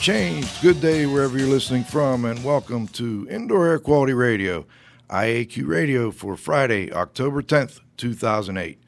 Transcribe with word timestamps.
Changed. 0.00 0.62
Good 0.62 0.80
day 0.80 1.06
wherever 1.06 1.36
you're 1.36 1.48
listening 1.48 1.82
from, 1.82 2.24
and 2.24 2.42
welcome 2.44 2.86
to 2.88 3.26
Indoor 3.28 3.66
Air 3.66 3.78
Quality 3.78 4.14
Radio, 4.14 4.64
IAQ 5.10 5.66
Radio 5.66 6.10
for 6.12 6.36
Friday, 6.36 6.90
October 6.92 7.42
10th, 7.42 7.80
2008. 7.96 8.80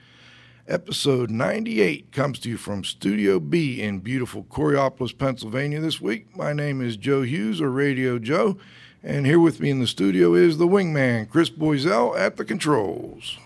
Episode 0.68 1.30
98 1.30 2.12
comes 2.12 2.38
to 2.38 2.48
you 2.48 2.56
from 2.56 2.84
Studio 2.84 3.40
B 3.40 3.82
in 3.82 3.98
beautiful 3.98 4.44
Coraopolis, 4.44 5.16
Pennsylvania 5.16 5.80
this 5.80 6.00
week. 6.00 6.34
My 6.36 6.52
name 6.52 6.80
is 6.80 6.96
Joe 6.96 7.22
Hughes, 7.22 7.60
or 7.60 7.70
Radio 7.70 8.18
Joe, 8.18 8.56
and 9.02 9.26
here 9.26 9.40
with 9.40 9.60
me 9.60 9.68
in 9.70 9.80
the 9.80 9.86
studio 9.88 10.34
is 10.34 10.58
the 10.58 10.68
wingman, 10.68 11.28
Chris 11.28 11.50
Boisel, 11.50 12.16
at 12.18 12.36
the 12.36 12.44
controls. 12.44 13.36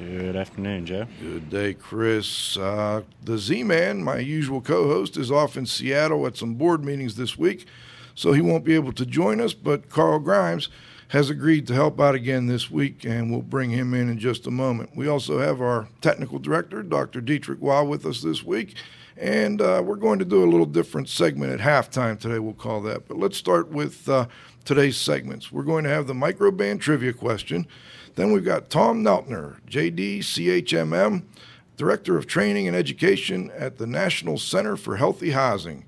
Good 0.00 0.34
afternoon, 0.34 0.86
Joe. 0.86 1.06
Good 1.20 1.50
day, 1.50 1.74
Chris. 1.74 2.56
Uh, 2.56 3.02
the 3.22 3.36
Z 3.36 3.64
Man, 3.64 4.02
my 4.02 4.16
usual 4.16 4.62
co 4.62 4.88
host, 4.88 5.18
is 5.18 5.30
off 5.30 5.58
in 5.58 5.66
Seattle 5.66 6.26
at 6.26 6.38
some 6.38 6.54
board 6.54 6.82
meetings 6.82 7.16
this 7.16 7.36
week, 7.36 7.66
so 8.14 8.32
he 8.32 8.40
won't 8.40 8.64
be 8.64 8.74
able 8.74 8.94
to 8.94 9.04
join 9.04 9.42
us. 9.42 9.52
But 9.52 9.90
Carl 9.90 10.18
Grimes 10.18 10.70
has 11.08 11.28
agreed 11.28 11.66
to 11.66 11.74
help 11.74 12.00
out 12.00 12.14
again 12.14 12.46
this 12.46 12.70
week, 12.70 13.04
and 13.04 13.30
we'll 13.30 13.42
bring 13.42 13.68
him 13.68 13.92
in 13.92 14.08
in 14.08 14.18
just 14.18 14.46
a 14.46 14.50
moment. 14.50 14.96
We 14.96 15.06
also 15.06 15.38
have 15.38 15.60
our 15.60 15.88
technical 16.00 16.38
director, 16.38 16.82
Dr. 16.82 17.20
Dietrich 17.20 17.60
Wow, 17.60 17.84
with 17.84 18.06
us 18.06 18.22
this 18.22 18.42
week, 18.42 18.76
and 19.18 19.60
uh, 19.60 19.82
we're 19.84 19.96
going 19.96 20.18
to 20.18 20.24
do 20.24 20.42
a 20.42 20.48
little 20.48 20.64
different 20.64 21.10
segment 21.10 21.52
at 21.52 21.60
halftime 21.60 22.18
today, 22.18 22.38
we'll 22.38 22.54
call 22.54 22.80
that. 22.82 23.06
But 23.06 23.18
let's 23.18 23.36
start 23.36 23.68
with 23.68 24.08
uh, 24.08 24.28
today's 24.64 24.96
segments. 24.96 25.52
We're 25.52 25.62
going 25.62 25.84
to 25.84 25.90
have 25.90 26.06
the 26.06 26.14
Microban 26.14 26.80
trivia 26.80 27.12
question. 27.12 27.66
Then 28.14 28.32
we've 28.32 28.44
got 28.44 28.70
Tom 28.70 29.02
Neltner, 29.02 29.60
JD 29.68 30.18
CHMM, 30.18 31.22
Director 31.76 32.18
of 32.18 32.26
Training 32.26 32.66
and 32.66 32.76
Education 32.76 33.50
at 33.56 33.78
the 33.78 33.86
National 33.86 34.36
Center 34.38 34.76
for 34.76 34.96
Healthy 34.96 35.30
Housing. 35.30 35.84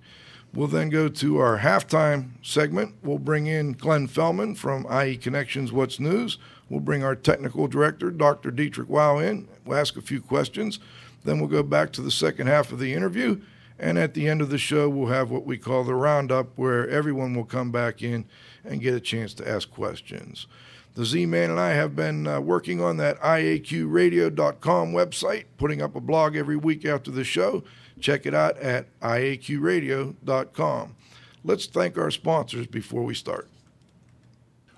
We'll 0.54 0.68
then 0.68 0.90
go 0.90 1.08
to 1.08 1.38
our 1.38 1.58
halftime 1.58 2.32
segment. 2.42 2.94
We'll 3.02 3.18
bring 3.18 3.46
in 3.46 3.72
Glenn 3.72 4.06
Fellman 4.06 4.56
from 4.56 4.86
IE 4.90 5.16
Connections 5.16 5.72
What's 5.72 5.98
News. 5.98 6.38
We'll 6.68 6.80
bring 6.80 7.02
our 7.02 7.16
technical 7.16 7.68
director, 7.68 8.10
Dr. 8.10 8.50
Dietrich 8.50 8.88
Wow, 8.88 9.18
in. 9.18 9.48
We'll 9.64 9.78
ask 9.78 9.96
a 9.96 10.02
few 10.02 10.20
questions. 10.20 10.78
Then 11.24 11.38
we'll 11.38 11.48
go 11.48 11.62
back 11.62 11.92
to 11.92 12.02
the 12.02 12.10
second 12.10 12.48
half 12.48 12.72
of 12.72 12.78
the 12.78 12.92
interview. 12.92 13.40
And 13.78 13.98
at 13.98 14.14
the 14.14 14.28
end 14.28 14.40
of 14.40 14.50
the 14.50 14.58
show, 14.58 14.88
we'll 14.88 15.08
have 15.08 15.30
what 15.30 15.46
we 15.46 15.56
call 15.56 15.84
the 15.84 15.94
roundup, 15.94 16.48
where 16.56 16.88
everyone 16.88 17.34
will 17.34 17.44
come 17.44 17.72
back 17.72 18.02
in 18.02 18.26
and 18.64 18.80
get 18.80 18.94
a 18.94 19.00
chance 19.00 19.34
to 19.34 19.48
ask 19.48 19.70
questions. 19.70 20.46
The 20.94 21.06
Z 21.06 21.26
Man 21.26 21.50
and 21.50 21.58
I 21.58 21.70
have 21.70 21.96
been 21.96 22.26
uh, 22.26 22.38
working 22.40 22.82
on 22.82 22.98
that 22.98 23.18
IAQradio.com 23.20 24.92
website, 24.92 25.44
putting 25.56 25.80
up 25.80 25.96
a 25.96 26.00
blog 26.00 26.36
every 26.36 26.56
week 26.56 26.84
after 26.84 27.10
the 27.10 27.24
show. 27.24 27.64
Check 27.98 28.26
it 28.26 28.34
out 28.34 28.58
at 28.58 28.86
IAQradio.com. 29.00 30.96
Let's 31.44 31.66
thank 31.66 31.96
our 31.96 32.10
sponsors 32.10 32.66
before 32.66 33.04
we 33.04 33.14
start. 33.14 33.48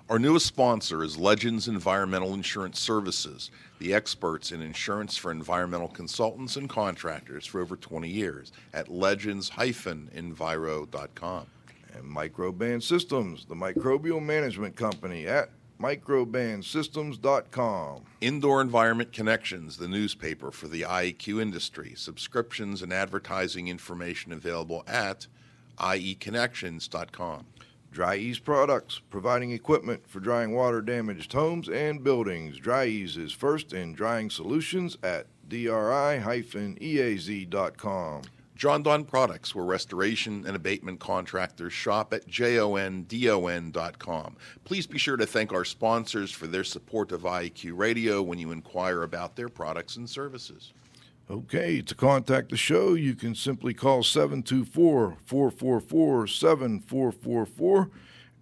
Our 0.07 0.19
newest 0.19 0.45
sponsor 0.45 1.03
is 1.03 1.17
Legends 1.17 1.67
Environmental 1.67 2.35
Insurance 2.35 2.79
Services, 2.79 3.49
the 3.79 3.91
experts 3.93 4.51
in 4.51 4.61
insurance 4.61 5.17
for 5.17 5.31
environmental 5.31 5.87
consultants 5.87 6.57
and 6.57 6.69
contractors 6.69 7.43
for 7.45 7.59
over 7.59 7.75
20 7.75 8.07
years 8.07 8.51
at 8.73 8.87
legends-enviro.com. 8.87 11.47
And 11.95 12.03
Microban 12.03 12.83
Systems, 12.83 13.45
the 13.45 13.55
microbial 13.55 14.23
management 14.23 14.75
company 14.75 15.25
at 15.25 15.49
microbansystems.com. 15.79 18.01
Indoor 18.21 18.61
Environment 18.61 19.11
Connections, 19.11 19.77
the 19.77 19.87
newspaper 19.87 20.51
for 20.51 20.67
the 20.67 20.81
IEQ 20.81 21.41
industry. 21.41 21.93
Subscriptions 21.95 22.81
and 22.81 22.91
advertising 22.93 23.67
information 23.67 24.31
available 24.31 24.83
at 24.87 25.27
ieconnections.com. 25.77 27.45
Dri-Eaz 27.91 28.43
Products, 28.43 29.01
providing 29.09 29.51
equipment 29.51 30.05
for 30.05 30.19
drying 30.19 30.53
water 30.53 30.81
damaged 30.81 31.31
homes 31.31 31.69
and 31.69 32.03
buildings. 32.03 32.59
Dri-Eaz 32.59 33.17
is 33.17 33.31
first 33.31 33.71
in 33.71 33.93
drying 33.93 34.29
solutions 34.29 34.97
at 35.01 35.27
dri-eaz.com. 35.47 35.81
Jon-Don 38.55 39.03
Products, 39.03 39.53
where 39.53 39.65
restoration 39.65 40.45
and 40.47 40.55
abatement 40.55 40.99
contractors 40.99 41.73
shop 41.73 42.13
at 42.13 42.27
jondon.com. 42.27 43.07
Please 44.63 44.87
be 44.87 44.97
sure 44.97 45.17
to 45.17 45.25
thank 45.25 45.51
our 45.51 45.65
sponsors 45.65 46.31
for 46.31 46.47
their 46.47 46.63
support 46.63 47.11
of 47.11 47.23
IEQ 47.23 47.77
Radio 47.77 48.21
when 48.21 48.39
you 48.39 48.51
inquire 48.51 49.03
about 49.03 49.35
their 49.35 49.49
products 49.49 49.97
and 49.97 50.09
services. 50.09 50.73
Okay, 51.29 51.81
to 51.81 51.95
contact 51.95 52.49
the 52.51 52.57
show, 52.57 52.93
you 52.93 53.15
can 53.15 53.33
simply 53.33 53.73
call 53.73 54.03
724 54.03 55.17
444 55.25 56.27
7444. 56.27 57.89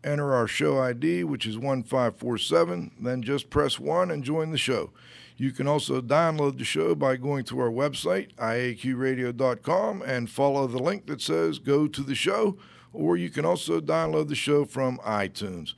Enter 0.03 0.33
our 0.33 0.47
show 0.47 0.79
ID, 0.79 1.23
which 1.23 1.45
is 1.45 1.57
1547, 1.57 2.91
then 2.99 3.21
just 3.21 3.49
press 3.49 3.79
1 3.79 4.11
and 4.11 4.21
join 4.21 4.51
the 4.51 4.57
show. 4.57 4.91
You 5.37 5.51
can 5.51 5.67
also 5.67 6.01
download 6.01 6.57
the 6.57 6.63
show 6.63 6.95
by 6.95 7.15
going 7.15 7.43
to 7.45 7.59
our 7.59 7.71
website, 7.71 8.33
iaqradio.com, 8.35 10.01
and 10.03 10.29
follow 10.29 10.67
the 10.67 10.81
link 10.81 11.07
that 11.07 11.21
says 11.21 11.59
go 11.59 11.87
to 11.87 12.01
the 12.01 12.15
show, 12.15 12.57
or 12.91 13.17
you 13.17 13.29
can 13.29 13.45
also 13.45 13.79
download 13.79 14.27
the 14.27 14.35
show 14.35 14.65
from 14.65 14.99
iTunes. 14.99 15.73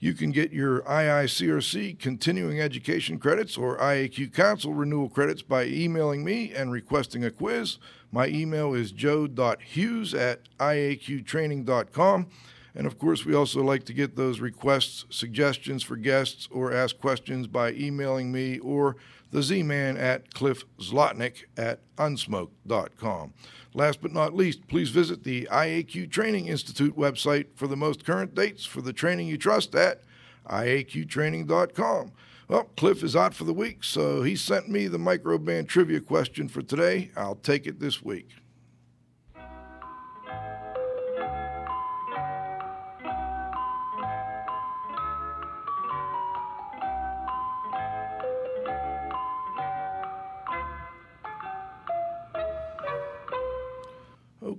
You 0.00 0.12
can 0.12 0.32
get 0.32 0.52
your 0.52 0.82
IICRC 0.82 1.98
continuing 1.98 2.60
education 2.60 3.18
credits 3.18 3.56
or 3.56 3.78
IAQ 3.78 4.34
Council 4.34 4.74
renewal 4.74 5.08
credits 5.08 5.40
by 5.40 5.64
emailing 5.64 6.24
me 6.24 6.52
and 6.52 6.70
requesting 6.70 7.24
a 7.24 7.30
quiz. 7.30 7.78
My 8.12 8.26
email 8.26 8.74
is 8.74 8.92
joe.hughes 8.92 10.12
at 10.12 10.40
iaqtraining.com. 10.58 12.26
And 12.74 12.86
of 12.86 12.98
course, 12.98 13.24
we 13.24 13.34
also 13.34 13.62
like 13.62 13.84
to 13.84 13.92
get 13.92 14.16
those 14.16 14.40
requests, 14.40 15.04
suggestions 15.08 15.82
for 15.82 15.96
guests, 15.96 16.48
or 16.50 16.72
ask 16.72 16.98
questions 16.98 17.46
by 17.46 17.72
emailing 17.72 18.32
me 18.32 18.58
or 18.58 18.96
the 19.30 19.42
Z 19.42 19.62
Man 19.62 19.96
at 19.96 20.32
Cliff 20.34 20.64
Zlotnick 20.78 21.44
at 21.56 21.80
unsmoke.com. 21.96 23.32
Last 23.74 24.00
but 24.00 24.12
not 24.12 24.34
least, 24.34 24.68
please 24.68 24.90
visit 24.90 25.24
the 25.24 25.48
IAQ 25.50 26.10
Training 26.10 26.46
Institute 26.46 26.96
website 26.96 27.46
for 27.56 27.66
the 27.66 27.76
most 27.76 28.04
current 28.04 28.34
dates 28.34 28.64
for 28.64 28.80
the 28.80 28.92
training 28.92 29.26
you 29.26 29.36
trust 29.36 29.74
at 29.74 30.02
iaqtraining.com. 30.48 32.12
Well, 32.46 32.64
Cliff 32.76 33.02
is 33.02 33.16
out 33.16 33.34
for 33.34 33.44
the 33.44 33.54
week, 33.54 33.82
so 33.82 34.22
he 34.22 34.36
sent 34.36 34.68
me 34.68 34.86
the 34.86 34.98
Microban 34.98 35.66
trivia 35.66 36.00
question 36.00 36.48
for 36.48 36.62
today. 36.62 37.10
I'll 37.16 37.36
take 37.36 37.66
it 37.66 37.80
this 37.80 38.02
week. 38.02 38.28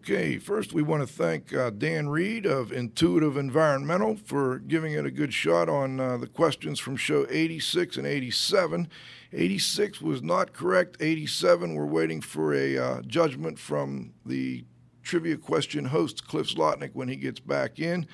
Okay, 0.08 0.38
first 0.38 0.72
we 0.72 0.84
want 0.84 1.02
to 1.02 1.12
thank 1.12 1.52
uh, 1.52 1.72
Dan 1.72 2.10
Reed 2.10 2.46
of 2.46 2.72
Intuitive 2.72 3.38
Environmental 3.38 4.16
for 4.16 4.60
giving 4.60 4.94
it 4.94 5.04
a 5.04 5.10
good 5.10 5.34
shot 5.34 5.68
on 5.68 6.00
uh, 6.00 6.18
the 6.18 6.28
questions 6.28 6.80
from 6.80 6.96
show 6.96 7.26
86 7.28 7.98
and 7.98 8.06
87. 8.06 8.88
86 9.34 10.02
was 10.02 10.22
not 10.22 10.54
correct. 10.54 10.98
87, 11.00 11.74
we're 11.74 11.88
waiting 11.88 12.22
for 12.22 12.54
a 12.54 12.78
uh, 12.78 13.02
judgment 13.02 13.58
from 13.58 14.14
the 14.24 14.64
trivia 15.02 15.38
question 15.38 15.86
host 15.86 16.28
Cliff 16.28 16.54
Zlotnick 16.54 16.92
when 16.94 17.08
he 17.08 17.16
gets 17.16 17.40
back 17.40 17.80
in. 17.80 18.06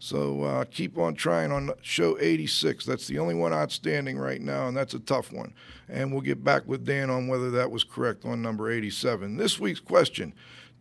So 0.00 0.42
uh, 0.42 0.64
keep 0.64 0.98
on 0.98 1.14
trying 1.14 1.52
on 1.52 1.70
show 1.80 2.18
86. 2.18 2.84
That's 2.84 3.06
the 3.06 3.20
only 3.20 3.36
one 3.36 3.52
outstanding 3.52 4.18
right 4.18 4.40
now, 4.40 4.66
and 4.66 4.76
that's 4.76 4.94
a 4.94 4.98
tough 4.98 5.32
one. 5.32 5.54
And 5.88 6.10
we'll 6.10 6.22
get 6.22 6.42
back 6.42 6.66
with 6.66 6.84
Dan 6.84 7.08
on 7.08 7.28
whether 7.28 7.52
that 7.52 7.70
was 7.70 7.84
correct 7.84 8.24
on 8.24 8.42
number 8.42 8.68
87. 8.68 9.36
This 9.36 9.60
week's 9.60 9.78
question 9.78 10.34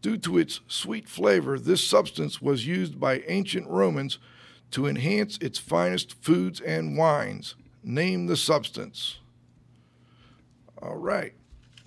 Due 0.06 0.18
to 0.18 0.38
its 0.38 0.60
sweet 0.68 1.10
flavor, 1.10 1.58
this 1.58 1.84
substance 1.84 2.40
was 2.40 2.68
used 2.68 3.00
by 3.00 3.24
ancient 3.26 3.68
Romans 3.68 4.20
to 4.70 4.86
enhance 4.86 5.36
its 5.40 5.58
finest 5.58 6.14
foods 6.22 6.62
and 6.62 6.96
wines. 6.96 7.56
Name 7.84 8.28
the 8.28 8.38
substance. 8.38 9.18
All 10.80 10.98
right. 10.98 11.34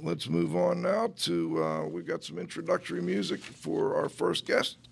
Let's 0.01 0.29
move 0.29 0.57
on 0.57 0.83
now 0.83 1.13
to, 1.19 1.63
uh, 1.63 1.85
we've 1.85 2.09
got 2.09 2.25
some 2.25 2.41
introductory 2.41 3.01
music 3.01 3.39
for 3.39 3.95
our 3.95 4.09
first 4.09 4.47
guest. 4.47 4.88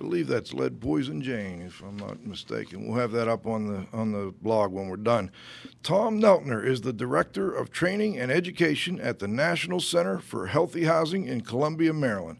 Believe 0.00 0.28
that's 0.28 0.54
Lead 0.54 0.80
Poison 0.80 1.20
Jane, 1.20 1.60
if 1.60 1.82
I'm 1.82 1.98
not 1.98 2.24
mistaken. 2.24 2.88
We'll 2.88 2.98
have 2.98 3.12
that 3.12 3.28
up 3.28 3.46
on 3.46 3.66
the 3.66 3.86
on 3.92 4.12
the 4.12 4.34
blog 4.40 4.72
when 4.72 4.88
we're 4.88 4.96
done. 4.96 5.30
Tom 5.82 6.18
Neltner 6.18 6.64
is 6.64 6.80
the 6.80 6.92
director 6.92 7.52
of 7.52 7.70
training 7.70 8.18
and 8.18 8.32
education 8.32 8.98
at 8.98 9.18
the 9.18 9.28
National 9.28 9.78
Center 9.78 10.18
for 10.18 10.46
Healthy 10.46 10.84
Housing 10.84 11.26
in 11.26 11.42
Columbia, 11.42 11.92
Maryland. 11.92 12.38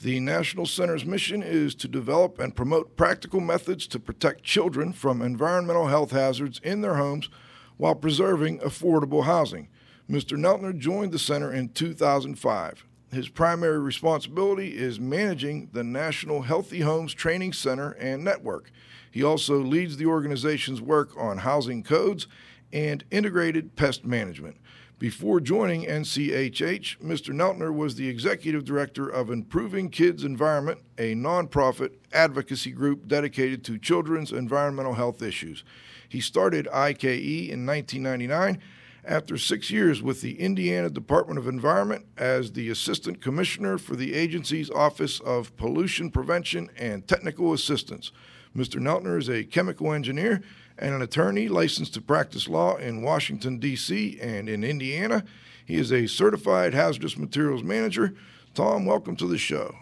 The 0.00 0.18
National 0.18 0.66
Center's 0.66 1.04
mission 1.04 1.40
is 1.40 1.76
to 1.76 1.88
develop 1.88 2.40
and 2.40 2.54
promote 2.54 2.96
practical 2.96 3.40
methods 3.40 3.86
to 3.88 4.00
protect 4.00 4.42
children 4.42 4.92
from 4.92 5.22
environmental 5.22 5.86
health 5.86 6.10
hazards 6.10 6.60
in 6.64 6.80
their 6.80 6.96
homes 6.96 7.30
while 7.76 7.94
preserving 7.94 8.58
affordable 8.58 9.24
housing. 9.24 9.68
Mr. 10.10 10.36
Neltner 10.36 10.76
joined 10.76 11.12
the 11.12 11.18
center 11.18 11.52
in 11.52 11.68
2005. 11.68 12.87
His 13.10 13.30
primary 13.30 13.78
responsibility 13.78 14.76
is 14.76 15.00
managing 15.00 15.70
the 15.72 15.82
National 15.82 16.42
Healthy 16.42 16.80
Homes 16.80 17.14
Training 17.14 17.54
Center 17.54 17.92
and 17.92 18.22
Network. 18.22 18.70
He 19.10 19.22
also 19.22 19.58
leads 19.58 19.96
the 19.96 20.06
organization's 20.06 20.82
work 20.82 21.16
on 21.16 21.38
housing 21.38 21.82
codes 21.82 22.26
and 22.70 23.04
integrated 23.10 23.76
pest 23.76 24.04
management. 24.04 24.58
Before 24.98 25.40
joining 25.40 25.86
NCHH, 25.86 26.98
Mr. 26.98 27.32
Neltner 27.32 27.72
was 27.72 27.94
the 27.94 28.08
executive 28.08 28.64
director 28.64 29.08
of 29.08 29.30
Improving 29.30 29.90
Kids 29.90 30.24
Environment, 30.24 30.80
a 30.98 31.14
nonprofit 31.14 31.92
advocacy 32.12 32.72
group 32.72 33.06
dedicated 33.06 33.64
to 33.64 33.78
children's 33.78 34.32
environmental 34.32 34.94
health 34.94 35.22
issues. 35.22 35.62
He 36.08 36.20
started 36.20 36.66
IKE 36.68 37.48
in 37.48 37.64
1999 37.64 38.58
after 39.04 39.38
six 39.38 39.70
years 39.70 40.02
with 40.02 40.20
the 40.20 40.40
Indiana 40.40 40.90
Department 40.90 41.38
of 41.38 41.48
Environment 41.48 42.04
as 42.16 42.52
the 42.52 42.68
Assistant 42.70 43.20
Commissioner 43.22 43.78
for 43.78 43.96
the 43.96 44.14
agency's 44.14 44.70
Office 44.70 45.20
of 45.20 45.56
Pollution 45.56 46.10
Prevention 46.10 46.70
and 46.76 47.06
Technical 47.06 47.52
Assistance. 47.52 48.12
Mr. 48.56 48.80
Neltner 48.80 49.18
is 49.18 49.28
a 49.28 49.44
chemical 49.44 49.92
engineer 49.92 50.42
and 50.78 50.94
an 50.94 51.02
attorney 51.02 51.48
licensed 51.48 51.94
to 51.94 52.00
practice 52.00 52.48
law 52.48 52.76
in 52.76 53.02
Washington, 53.02 53.58
D.C. 53.58 54.18
and 54.20 54.48
in 54.48 54.64
Indiana. 54.64 55.24
He 55.64 55.76
is 55.76 55.92
a 55.92 56.06
certified 56.06 56.74
hazardous 56.74 57.16
materials 57.16 57.62
manager. 57.62 58.14
Tom, 58.54 58.86
welcome 58.86 59.16
to 59.16 59.26
the 59.26 59.38
show. 59.38 59.74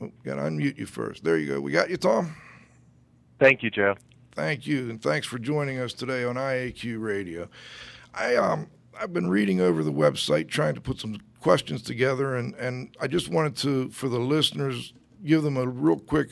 Oh, 0.00 0.10
got 0.24 0.36
to 0.36 0.42
unmute 0.42 0.78
you 0.78 0.86
first. 0.86 1.24
There 1.24 1.36
you 1.36 1.54
go. 1.54 1.60
We 1.60 1.72
got 1.72 1.90
you, 1.90 1.96
Tom. 1.96 2.34
Thank 3.38 3.62
you, 3.62 3.70
Joe. 3.70 3.94
Thank 4.34 4.66
you, 4.66 4.90
and 4.90 5.00
thanks 5.00 5.28
for 5.28 5.38
joining 5.38 5.78
us 5.78 5.92
today 5.92 6.24
on 6.24 6.34
IAQ 6.34 7.00
Radio. 7.00 7.48
I 8.12 8.34
um 8.34 8.66
I've 9.00 9.12
been 9.12 9.30
reading 9.30 9.60
over 9.60 9.84
the 9.84 9.92
website, 9.92 10.48
trying 10.48 10.74
to 10.74 10.80
put 10.80 10.98
some 10.98 11.18
questions 11.38 11.82
together, 11.82 12.34
and 12.34 12.52
and 12.56 12.96
I 13.00 13.06
just 13.06 13.28
wanted 13.28 13.56
to 13.58 13.90
for 13.90 14.08
the 14.08 14.18
listeners 14.18 14.92
give 15.24 15.44
them 15.44 15.56
a 15.56 15.68
real 15.68 16.00
quick 16.00 16.30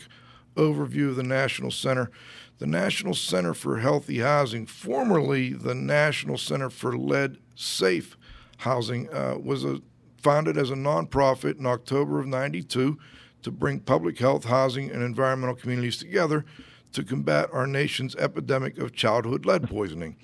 overview 0.57 1.11
of 1.11 1.17
the 1.17 1.23
National 1.23 1.71
Center. 1.71 2.11
The 2.59 2.67
National 2.67 3.15
Center 3.15 3.55
for 3.55 3.79
Healthy 3.79 4.19
Housing, 4.19 4.67
formerly 4.67 5.53
the 5.53 5.75
National 5.75 6.39
Center 6.39 6.71
for 6.71 6.97
Lead 6.97 7.39
Safe 7.55 8.17
Housing, 8.59 9.13
uh, 9.13 9.37
was 9.41 9.65
a, 9.65 9.81
founded 10.17 10.57
as 10.57 10.71
a 10.71 10.75
nonprofit 10.75 11.61
in 11.61 11.67
October 11.67 12.19
of 12.19 12.27
'92 12.27 12.99
to 13.43 13.51
bring 13.53 13.79
public 13.79 14.19
health, 14.19 14.47
housing, 14.47 14.91
and 14.91 15.05
environmental 15.05 15.55
communities 15.55 15.99
together 15.99 16.45
to 16.93 17.05
combat 17.05 17.49
our 17.53 17.67
nation's 17.67 18.17
epidemic 18.17 18.79
of 18.79 18.95
childhood 18.95 19.47
lead 19.47 19.69
poisoning. 19.69 20.17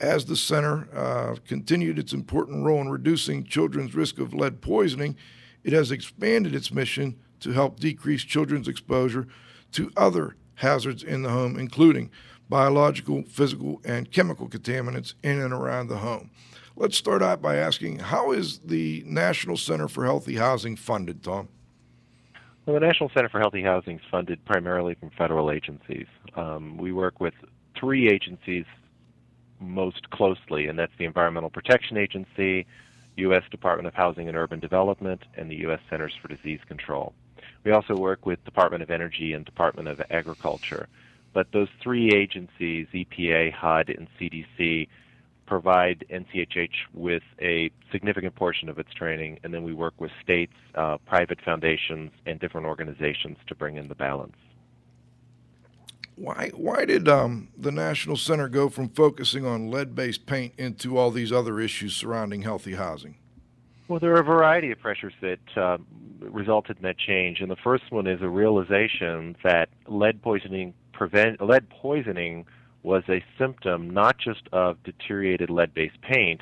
As 0.00 0.26
the 0.26 0.36
center 0.36 0.88
uh, 0.94 1.36
continued 1.46 1.98
its 1.98 2.12
important 2.12 2.64
role 2.64 2.80
in 2.80 2.88
reducing 2.88 3.44
children's 3.44 3.94
risk 3.94 4.18
of 4.18 4.32
lead 4.32 4.60
poisoning, 4.60 5.16
it 5.64 5.72
has 5.72 5.90
expanded 5.90 6.54
its 6.54 6.72
mission 6.72 7.18
to 7.40 7.52
help 7.52 7.80
decrease 7.80 8.22
children's 8.22 8.68
exposure 8.68 9.26
to 9.72 9.90
other 9.96 10.36
hazards 10.56 11.02
in 11.02 11.22
the 11.22 11.30
home, 11.30 11.58
including 11.58 12.10
biological, 12.48 13.22
physical, 13.24 13.80
and 13.84 14.10
chemical 14.10 14.48
contaminants 14.48 15.14
in 15.22 15.40
and 15.40 15.52
around 15.52 15.88
the 15.88 15.98
home. 15.98 16.30
Let's 16.76 16.96
start 16.96 17.22
out 17.22 17.42
by 17.42 17.56
asking 17.56 17.98
how 17.98 18.30
is 18.32 18.60
the 18.60 19.02
National 19.04 19.56
Center 19.56 19.88
for 19.88 20.04
Healthy 20.04 20.36
Housing 20.36 20.76
funded, 20.76 21.22
Tom? 21.22 21.48
Well, 22.68 22.78
the 22.78 22.86
National 22.86 23.10
Center 23.14 23.30
for 23.30 23.40
Healthy 23.40 23.62
Housing 23.62 23.96
is 23.96 24.02
funded 24.10 24.44
primarily 24.44 24.92
from 24.92 25.08
federal 25.16 25.50
agencies. 25.50 26.06
Um, 26.36 26.76
we 26.76 26.92
work 26.92 27.18
with 27.18 27.32
three 27.80 28.10
agencies 28.10 28.66
most 29.58 30.10
closely, 30.10 30.66
and 30.66 30.78
that's 30.78 30.92
the 30.98 31.06
Environmental 31.06 31.48
Protection 31.48 31.96
Agency, 31.96 32.66
U.S. 33.16 33.42
Department 33.50 33.86
of 33.86 33.94
Housing 33.94 34.28
and 34.28 34.36
Urban 34.36 34.60
Development, 34.60 35.24
and 35.38 35.50
the 35.50 35.56
U.S. 35.60 35.80
Centers 35.88 36.12
for 36.20 36.28
Disease 36.28 36.60
Control. 36.68 37.14
We 37.64 37.72
also 37.72 37.96
work 37.96 38.26
with 38.26 38.44
Department 38.44 38.82
of 38.82 38.90
Energy 38.90 39.32
and 39.32 39.46
Department 39.46 39.88
of 39.88 40.02
Agriculture. 40.10 40.88
But 41.32 41.46
those 41.54 41.68
three 41.82 42.12
agencies, 42.14 42.86
EPA, 42.92 43.50
HUD, 43.50 43.88
and 43.88 44.08
CDC, 44.20 44.88
provide 45.48 46.04
NCHH 46.10 46.74
with 46.92 47.22
a 47.40 47.70
significant 47.90 48.34
portion 48.34 48.68
of 48.68 48.78
its 48.78 48.92
training, 48.92 49.40
and 49.42 49.52
then 49.52 49.64
we 49.64 49.72
work 49.72 49.94
with 49.98 50.10
states, 50.22 50.52
uh, 50.74 50.98
private 51.06 51.40
foundations, 51.42 52.10
and 52.26 52.38
different 52.38 52.66
organizations 52.66 53.38
to 53.46 53.54
bring 53.54 53.76
in 53.76 53.88
the 53.88 53.94
balance. 53.94 54.36
Why, 56.16 56.50
why 56.54 56.84
did 56.84 57.08
um, 57.08 57.48
the 57.56 57.72
National 57.72 58.16
Center 58.16 58.48
go 58.48 58.68
from 58.68 58.90
focusing 58.90 59.46
on 59.46 59.70
lead 59.70 59.94
based 59.94 60.26
paint 60.26 60.52
into 60.58 60.98
all 60.98 61.10
these 61.10 61.32
other 61.32 61.60
issues 61.60 61.96
surrounding 61.96 62.42
healthy 62.42 62.74
housing? 62.74 63.14
Well, 63.86 64.00
there 64.00 64.14
are 64.14 64.20
a 64.20 64.24
variety 64.24 64.70
of 64.70 64.78
pressures 64.80 65.14
that 65.22 65.38
uh, 65.56 65.78
resulted 66.20 66.76
in 66.76 66.82
that 66.82 66.98
change, 66.98 67.40
and 67.40 67.50
the 67.50 67.56
first 67.56 67.90
one 67.90 68.06
is 68.06 68.20
a 68.20 68.28
realization 68.28 69.34
that 69.42 69.70
lead 69.86 70.20
poisoning 70.20 70.74
prevent 70.92 71.40
lead 71.40 71.70
poisoning 71.70 72.44
was 72.88 73.02
a 73.10 73.22
symptom 73.36 73.90
not 73.90 74.16
just 74.16 74.48
of 74.50 74.82
deteriorated 74.82 75.50
lead 75.50 75.74
based 75.74 76.00
paint, 76.00 76.40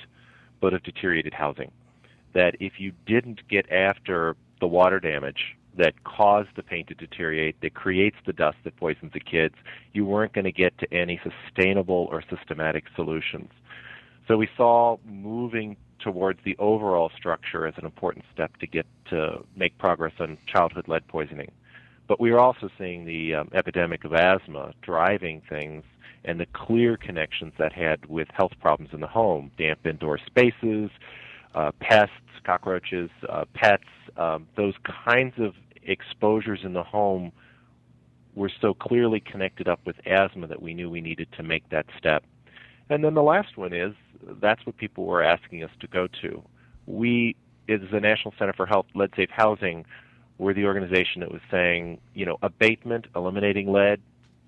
but 0.61 0.73
of 0.73 0.83
deteriorated 0.85 1.35
housing. 1.35 1.73
That 2.35 2.55
if 2.61 2.75
you 2.79 2.93
didn't 3.05 3.49
get 3.49 3.71
after 3.73 4.37
the 4.61 4.69
water 4.69 5.01
damage 5.01 5.57
that 5.77 6.05
caused 6.05 6.51
the 6.55 6.63
paint 6.63 6.87
to 6.87 6.95
deteriorate, 6.95 7.61
that 7.63 7.75
creates 7.75 8.17
the 8.27 8.33
dust 8.33 8.59
that 8.63 8.77
poisons 8.77 9.13
the 9.13 9.19
kids, 9.19 9.57
you 9.93 10.05
weren't 10.05 10.35
going 10.35 10.45
to 10.45 10.53
get 10.53 10.79
to 10.79 10.95
any 10.95 11.21
sustainable 11.29 12.09
or 12.13 12.23
systematic 12.31 12.85
solutions. 12.95 13.51
So 14.29 14.37
we 14.37 14.49
saw 14.57 14.99
moving 15.05 15.77
towards 15.99 16.39
the 16.45 16.57
overall 16.61 17.11
structure 17.17 17.67
as 17.67 17.75
an 17.77 17.85
important 17.85 18.25
step 18.33 18.57
to 18.59 18.69
get 18.69 18.87
to 19.11 19.45
make 19.57 19.77
progress 19.79 20.13
on 20.21 20.39
childhood 20.47 20.87
lead 20.87 21.09
poisoning. 21.09 21.51
But 22.09 22.21
we 22.21 22.31
are 22.31 22.39
also 22.39 22.69
seeing 22.79 23.05
the 23.05 23.35
um, 23.35 23.51
epidemic 23.53 24.05
of 24.05 24.13
asthma 24.13 24.73
driving 24.83 25.43
things 25.49 25.83
and 26.25 26.41
the 26.41 26.47
clear 26.53 26.97
connections 26.97 27.53
that 27.59 27.73
had 27.73 28.07
with 28.07 28.29
health 28.33 28.53
problems 28.61 28.93
in 28.93 29.01
the 29.01 29.07
home, 29.07 29.51
damp 29.59 29.87
indoor 29.87 30.19
spaces, 30.19 30.91
uh, 31.55 31.73
pests, 31.81 32.13
cockroaches, 32.45 33.11
uh, 33.29 33.45
pets, 33.55 33.85
um, 34.17 34.47
those 34.57 34.75
kinds 35.05 35.35
of 35.39 35.55
exposures 35.83 36.61
in 36.65 36.73
the 36.73 36.83
home 36.83 37.33
were 38.35 38.51
so 38.61 38.75
clearly 38.75 39.21
connected 39.21 39.67
up 39.67 39.81
with 39.87 39.97
asthma 40.07 40.47
that 40.47 40.61
we 40.61 40.75
knew 40.75 40.91
we 40.91 41.01
needed 41.01 41.29
to 41.37 41.43
make 41.43 41.69
that 41.71 41.87
step. 41.97 42.25
And 42.91 43.03
then 43.03 43.15
the 43.15 43.23
last 43.23 43.57
one 43.57 43.73
is 43.73 43.95
that's 44.41 44.65
what 44.67 44.77
people 44.77 45.05
were 45.05 45.23
asking 45.23 45.65
us 45.65 45.71
to 45.81 45.87
go 45.87 46.07
to. 46.23 46.43
We, 46.87 47.35
as 47.69 47.81
the 47.91 48.01
National 48.01 48.35
Center 48.39 48.53
for 48.53 48.67
Health, 48.67 48.87
Lead 48.95 49.11
Safe 49.17 49.31
Housing, 49.31 49.85
were 50.39 50.55
the 50.55 50.65
organization 50.65 51.21
that 51.21 51.31
was 51.31 51.41
saying, 51.51 51.99
you 52.15 52.27
know, 52.27 52.37
abatement, 52.43 53.07
eliminating 53.15 53.73
lead, 53.73 54.01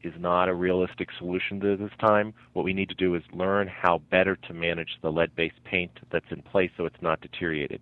is 0.03 0.15
not 0.19 0.49
a 0.49 0.55
realistic 0.55 1.09
solution 1.19 1.61
to 1.61 1.77
this 1.77 1.91
time. 1.99 2.33
What 2.53 2.65
we 2.65 2.73
need 2.73 2.89
to 2.91 2.95
do 2.95 3.15
is 3.15 3.23
learn 3.33 3.69
how 3.69 4.01
better 4.11 4.37
to 4.37 4.55
manage 4.55 4.99
the 5.03 5.11
lead 5.11 5.35
based 5.35 5.63
paint 5.65 5.91
that's 6.11 6.31
in 6.31 6.43
place 6.43 6.71
so 6.77 6.87
it's 6.87 7.03
not 7.03 7.21
deteriorated. 7.21 7.81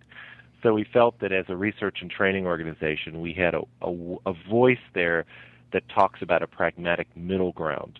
So 0.63 0.73
we 0.73 0.83
felt 0.83 1.19
that 1.19 1.31
as 1.31 1.45
a 1.49 1.55
research 1.55 1.99
and 2.01 2.09
training 2.09 2.47
organization, 2.47 3.21
we 3.21 3.33
had 3.33 3.53
a, 3.53 3.61
a, 3.81 4.15
a 4.25 4.33
voice 4.49 4.79
there 4.93 5.25
that 5.71 5.83
talks 5.89 6.21
about 6.21 6.41
a 6.41 6.47
pragmatic 6.47 7.07
middle 7.15 7.51
ground. 7.51 7.99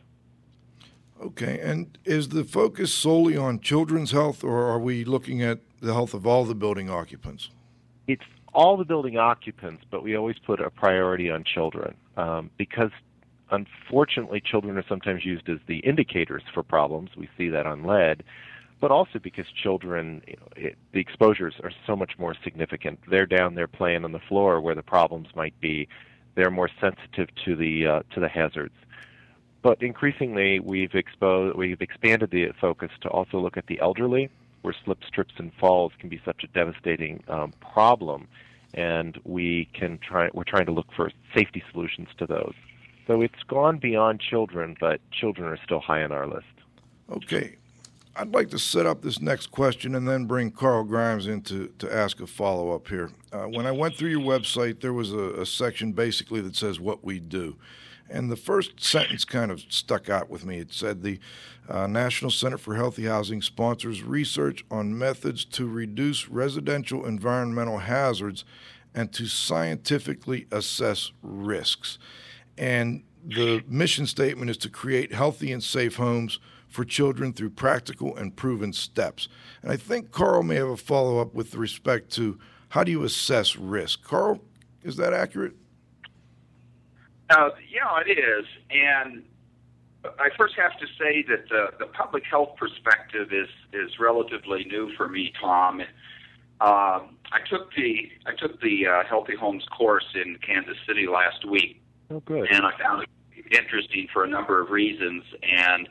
Okay, 1.21 1.59
and 1.59 1.97
is 2.05 2.29
the 2.29 2.43
focus 2.43 2.93
solely 2.93 3.35
on 3.35 3.59
children's 3.59 4.11
health, 4.11 4.43
or 4.43 4.65
are 4.65 4.79
we 4.79 5.03
looking 5.03 5.41
at 5.41 5.59
the 5.81 5.93
health 5.93 6.13
of 6.13 6.25
all 6.27 6.45
the 6.45 6.55
building 6.55 6.89
occupants? 6.89 7.49
It's 8.07 8.23
all 8.57 8.75
the 8.75 8.83
building 8.83 9.17
occupants, 9.17 9.83
but 9.91 10.01
we 10.01 10.15
always 10.15 10.39
put 10.39 10.59
a 10.59 10.71
priority 10.71 11.29
on 11.29 11.43
children 11.43 11.93
um, 12.17 12.49
because 12.57 12.89
unfortunately 13.51 14.41
children 14.41 14.75
are 14.79 14.85
sometimes 14.89 15.23
used 15.23 15.47
as 15.47 15.59
the 15.67 15.77
indicators 15.77 16.41
for 16.55 16.63
problems. 16.63 17.11
We 17.15 17.29
see 17.37 17.49
that 17.49 17.67
on 17.67 17.83
lead, 17.83 18.23
but 18.81 18.89
also 18.89 19.19
because 19.19 19.45
children, 19.63 20.23
you 20.27 20.37
know, 20.37 20.47
it, 20.55 20.75
the 20.91 20.99
exposures 20.99 21.53
are 21.63 21.71
so 21.85 21.95
much 21.95 22.13
more 22.17 22.33
significant. 22.43 22.99
They're 23.07 23.27
down 23.27 23.53
there 23.53 23.67
playing 23.67 24.03
on 24.03 24.11
the 24.11 24.19
floor 24.27 24.59
where 24.59 24.73
the 24.73 24.81
problems 24.81 25.27
might 25.35 25.57
be. 25.61 25.87
They're 26.33 26.49
more 26.49 26.69
sensitive 26.81 27.29
to 27.45 27.55
the 27.55 27.85
uh, 27.85 27.99
to 28.15 28.19
the 28.19 28.27
hazards. 28.27 28.73
But 29.61 29.83
increasingly, 29.83 30.59
we've 30.59 30.95
exposed, 30.95 31.55
we've 31.55 31.81
expanded 31.81 32.31
the 32.31 32.53
focus 32.59 32.89
to 33.01 33.09
also 33.09 33.39
look 33.39 33.55
at 33.55 33.67
the 33.67 33.79
elderly, 33.81 34.31
where 34.63 34.73
slips, 34.83 35.07
trips, 35.11 35.33
and 35.37 35.51
falls 35.59 35.91
can 35.99 36.09
be 36.09 36.19
such 36.25 36.43
a 36.43 36.47
devastating 36.47 37.23
um, 37.27 37.53
problem, 37.59 38.27
and 38.73 39.19
we 39.23 39.69
can 39.73 39.99
try. 39.99 40.29
We're 40.33 40.43
trying 40.43 40.65
to 40.67 40.71
look 40.71 40.87
for 40.95 41.11
safety 41.35 41.63
solutions 41.71 42.09
to 42.17 42.25
those. 42.25 42.53
So 43.07 43.21
it's 43.21 43.41
gone 43.47 43.77
beyond 43.77 44.19
children, 44.19 44.75
but 44.79 44.99
children 45.11 45.47
are 45.47 45.57
still 45.63 45.79
high 45.79 46.03
on 46.03 46.11
our 46.11 46.27
list. 46.27 46.45
Okay. 47.09 47.55
I'd 48.17 48.33
like 48.33 48.49
to 48.49 48.59
set 48.59 48.87
up 48.87 49.03
this 49.03 49.21
next 49.21 49.47
question 49.47 49.93
and 49.93 50.07
then 50.07 50.25
bring 50.25 50.49
Carl 50.49 50.83
Grimes 50.83 51.27
in 51.27 51.41
to, 51.43 51.71
to 51.77 51.93
ask 51.93 52.19
a 52.19 52.25
follow 52.25 52.73
up 52.73 52.87
here. 52.87 53.11
Uh, 53.31 53.43
when 53.43 53.67
I 53.67 53.71
went 53.71 53.95
through 53.95 54.09
your 54.09 54.21
website, 54.21 54.81
there 54.81 54.93
was 54.93 55.13
a, 55.13 55.41
a 55.41 55.45
section 55.45 55.91
basically 55.91 56.41
that 56.41 56.55
says 56.55 56.79
what 56.79 57.03
we 57.03 57.19
do. 57.19 57.55
And 58.09 58.31
the 58.31 58.35
first 58.35 58.83
sentence 58.83 59.25
kind 59.25 59.51
of 59.51 59.63
stuck 59.69 60.09
out 60.09 60.29
with 60.29 60.45
me. 60.45 60.59
It 60.59 60.73
said 60.73 61.03
the 61.03 61.19
uh, 61.69 61.87
National 61.87 62.31
Center 62.31 62.57
for 62.57 62.75
Healthy 62.75 63.05
Housing 63.05 63.41
sponsors 63.41 64.03
research 64.03 64.63
on 64.71 64.97
methods 64.97 65.43
to 65.45 65.67
reduce 65.67 66.29
residential 66.29 67.05
environmental 67.05 67.79
hazards 67.79 68.45
and 68.95 69.11
to 69.13 69.27
scientifically 69.27 70.47
assess 70.51 71.11
risks. 71.21 71.99
And 72.57 73.03
the 73.25 73.63
mission 73.67 74.07
statement 74.07 74.49
is 74.49 74.57
to 74.57 74.69
create 74.69 75.13
healthy 75.13 75.51
and 75.51 75.61
safe 75.61 75.97
homes 75.97 76.39
for 76.67 76.85
children 76.85 77.33
through 77.33 77.49
practical 77.51 78.15
and 78.15 78.35
proven 78.35 78.73
steps. 78.73 79.27
And 79.61 79.71
I 79.71 79.77
think 79.77 80.11
Carl 80.11 80.43
may 80.43 80.55
have 80.55 80.69
a 80.69 80.77
follow 80.77 81.19
up 81.19 81.33
with 81.33 81.55
respect 81.55 82.11
to 82.13 82.39
how 82.69 82.83
do 82.83 82.91
you 82.91 83.03
assess 83.03 83.55
risk. 83.55 84.03
Carl, 84.03 84.39
is 84.83 84.95
that 84.97 85.13
accurate? 85.13 85.53
Uh, 87.29 87.49
yeah, 87.69 88.01
it 88.05 88.11
is. 88.11 88.45
And 88.69 89.23
I 90.03 90.29
first 90.37 90.55
have 90.57 90.77
to 90.79 90.85
say 90.99 91.23
that 91.27 91.49
the, 91.49 91.67
the 91.79 91.85
public 91.87 92.23
health 92.23 92.55
perspective 92.57 93.29
is, 93.31 93.49
is 93.73 93.99
relatively 93.99 94.63
new 94.65 94.91
for 94.95 95.07
me, 95.07 95.33
Tom. 95.39 95.81
Um, 96.59 97.17
I 97.31 97.39
took 97.49 97.73
the 97.75 98.09
I 98.25 98.33
took 98.35 98.59
the 98.61 98.87
uh, 98.87 99.03
Healthy 99.07 99.35
Homes 99.35 99.63
course 99.77 100.07
in 100.15 100.37
Kansas 100.45 100.77
City 100.87 101.05
last 101.07 101.45
week, 101.45 101.81
oh, 102.09 102.19
good. 102.21 102.47
and 102.49 102.65
I 102.65 102.71
found 102.81 103.03
it 103.03 103.09
interesting 103.55 104.07
for 104.11 104.23
a 104.23 104.27
number 104.27 104.59
of 104.59 104.71
reasons. 104.71 105.23
And 105.43 105.87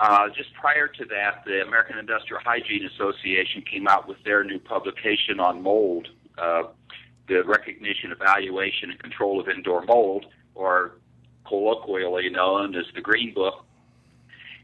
uh, 0.00 0.28
just 0.36 0.52
prior 0.54 0.88
to 0.88 1.04
that, 1.06 1.44
the 1.46 1.62
American 1.62 1.98
Industrial 1.98 2.40
Hygiene 2.44 2.88
Association 2.94 3.62
came 3.70 3.86
out 3.86 4.08
with 4.08 4.16
their 4.24 4.42
new 4.42 4.58
publication 4.58 5.38
on 5.38 5.62
mold, 5.62 6.08
uh, 6.38 6.64
the 7.28 7.44
recognition, 7.44 8.10
evaluation, 8.10 8.90
and 8.90 8.98
control 8.98 9.40
of 9.40 9.48
indoor 9.48 9.84
mold, 9.84 10.26
or 10.58 10.98
colloquially 11.46 12.28
known 12.28 12.74
as 12.74 12.84
the 12.94 13.00
Green 13.00 13.32
Book. 13.32 13.64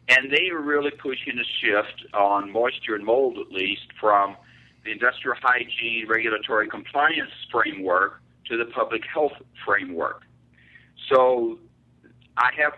And 0.09 0.31
they 0.31 0.51
are 0.51 0.61
really 0.61 0.91
pushing 0.91 1.39
a 1.39 1.49
shift 1.61 2.13
on 2.13 2.51
moisture 2.53 2.95
and 2.95 3.05
mold, 3.05 3.39
at 3.39 3.51
least, 3.51 3.87
from 3.99 4.37
the 4.85 4.91
industrial 4.91 5.37
hygiene 5.41 6.07
regulatory 6.07 6.69
compliance 6.69 7.31
framework 7.51 8.21
to 8.49 8.59
the 8.59 8.67
public 8.67 9.03
health 9.13 9.33
framework. 9.65 10.23
So 11.11 11.59
I 12.37 12.51
have, 12.59 12.75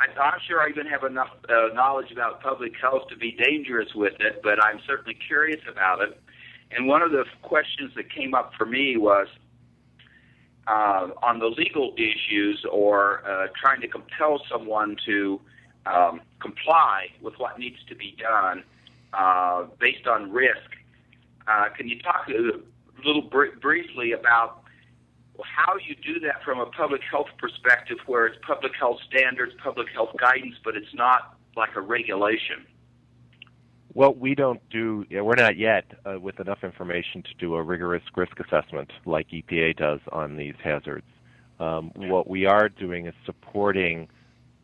I'm 0.00 0.14
not 0.14 0.34
sure 0.46 0.62
I 0.62 0.70
even 0.70 0.86
have 0.86 1.04
enough 1.04 1.28
uh, 1.50 1.74
knowledge 1.74 2.10
about 2.12 2.40
public 2.40 2.72
health 2.80 3.08
to 3.10 3.16
be 3.16 3.32
dangerous 3.32 3.88
with 3.94 4.14
it, 4.20 4.40
but 4.42 4.62
I'm 4.64 4.80
certainly 4.86 5.18
curious 5.26 5.60
about 5.70 6.00
it. 6.00 6.18
And 6.70 6.86
one 6.86 7.02
of 7.02 7.10
the 7.10 7.24
questions 7.42 7.92
that 7.96 8.10
came 8.10 8.32
up 8.32 8.52
for 8.56 8.64
me 8.64 8.96
was 8.96 9.26
uh, 10.68 11.08
on 11.22 11.38
the 11.38 11.46
legal 11.46 11.94
issues 11.96 12.64
or 12.70 13.22
uh, 13.26 13.46
trying 13.60 13.80
to 13.80 13.88
compel 13.88 14.40
someone 14.50 14.96
to 15.06 15.40
um, 15.86 16.20
comply 16.40 17.06
with 17.22 17.34
what 17.38 17.58
needs 17.58 17.78
to 17.88 17.94
be 17.94 18.14
done 18.18 18.62
uh, 19.14 19.64
based 19.80 20.06
on 20.06 20.30
risk. 20.30 20.70
Uh, 21.46 21.68
can 21.76 21.88
you 21.88 21.98
talk 22.00 22.28
a 22.28 23.06
little 23.06 23.22
br- 23.22 23.56
briefly 23.60 24.12
about 24.12 24.62
how 25.42 25.74
you 25.76 25.94
do 25.94 26.20
that 26.20 26.42
from 26.44 26.60
a 26.60 26.66
public 26.66 27.00
health 27.10 27.28
perspective, 27.38 27.98
where 28.06 28.26
it's 28.26 28.36
public 28.46 28.72
health 28.78 28.98
standards, 29.08 29.52
public 29.62 29.86
health 29.94 30.10
guidance, 30.18 30.56
but 30.64 30.76
it's 30.76 30.94
not 30.94 31.38
like 31.56 31.76
a 31.76 31.80
regulation? 31.80 32.66
Well, 33.94 34.14
we 34.14 34.34
don't 34.34 34.60
do, 34.70 35.04
we're 35.10 35.34
not 35.34 35.56
yet 35.56 35.84
uh, 36.04 36.20
with 36.20 36.40
enough 36.40 36.62
information 36.62 37.22
to 37.22 37.34
do 37.38 37.54
a 37.54 37.62
rigorous 37.62 38.02
risk 38.16 38.38
assessment 38.38 38.90
like 39.06 39.28
EPA 39.30 39.76
does 39.76 40.00
on 40.12 40.36
these 40.36 40.54
hazards. 40.62 41.06
Um, 41.58 41.90
what 41.94 42.28
we 42.28 42.46
are 42.46 42.68
doing 42.68 43.06
is 43.06 43.14
supporting 43.26 44.08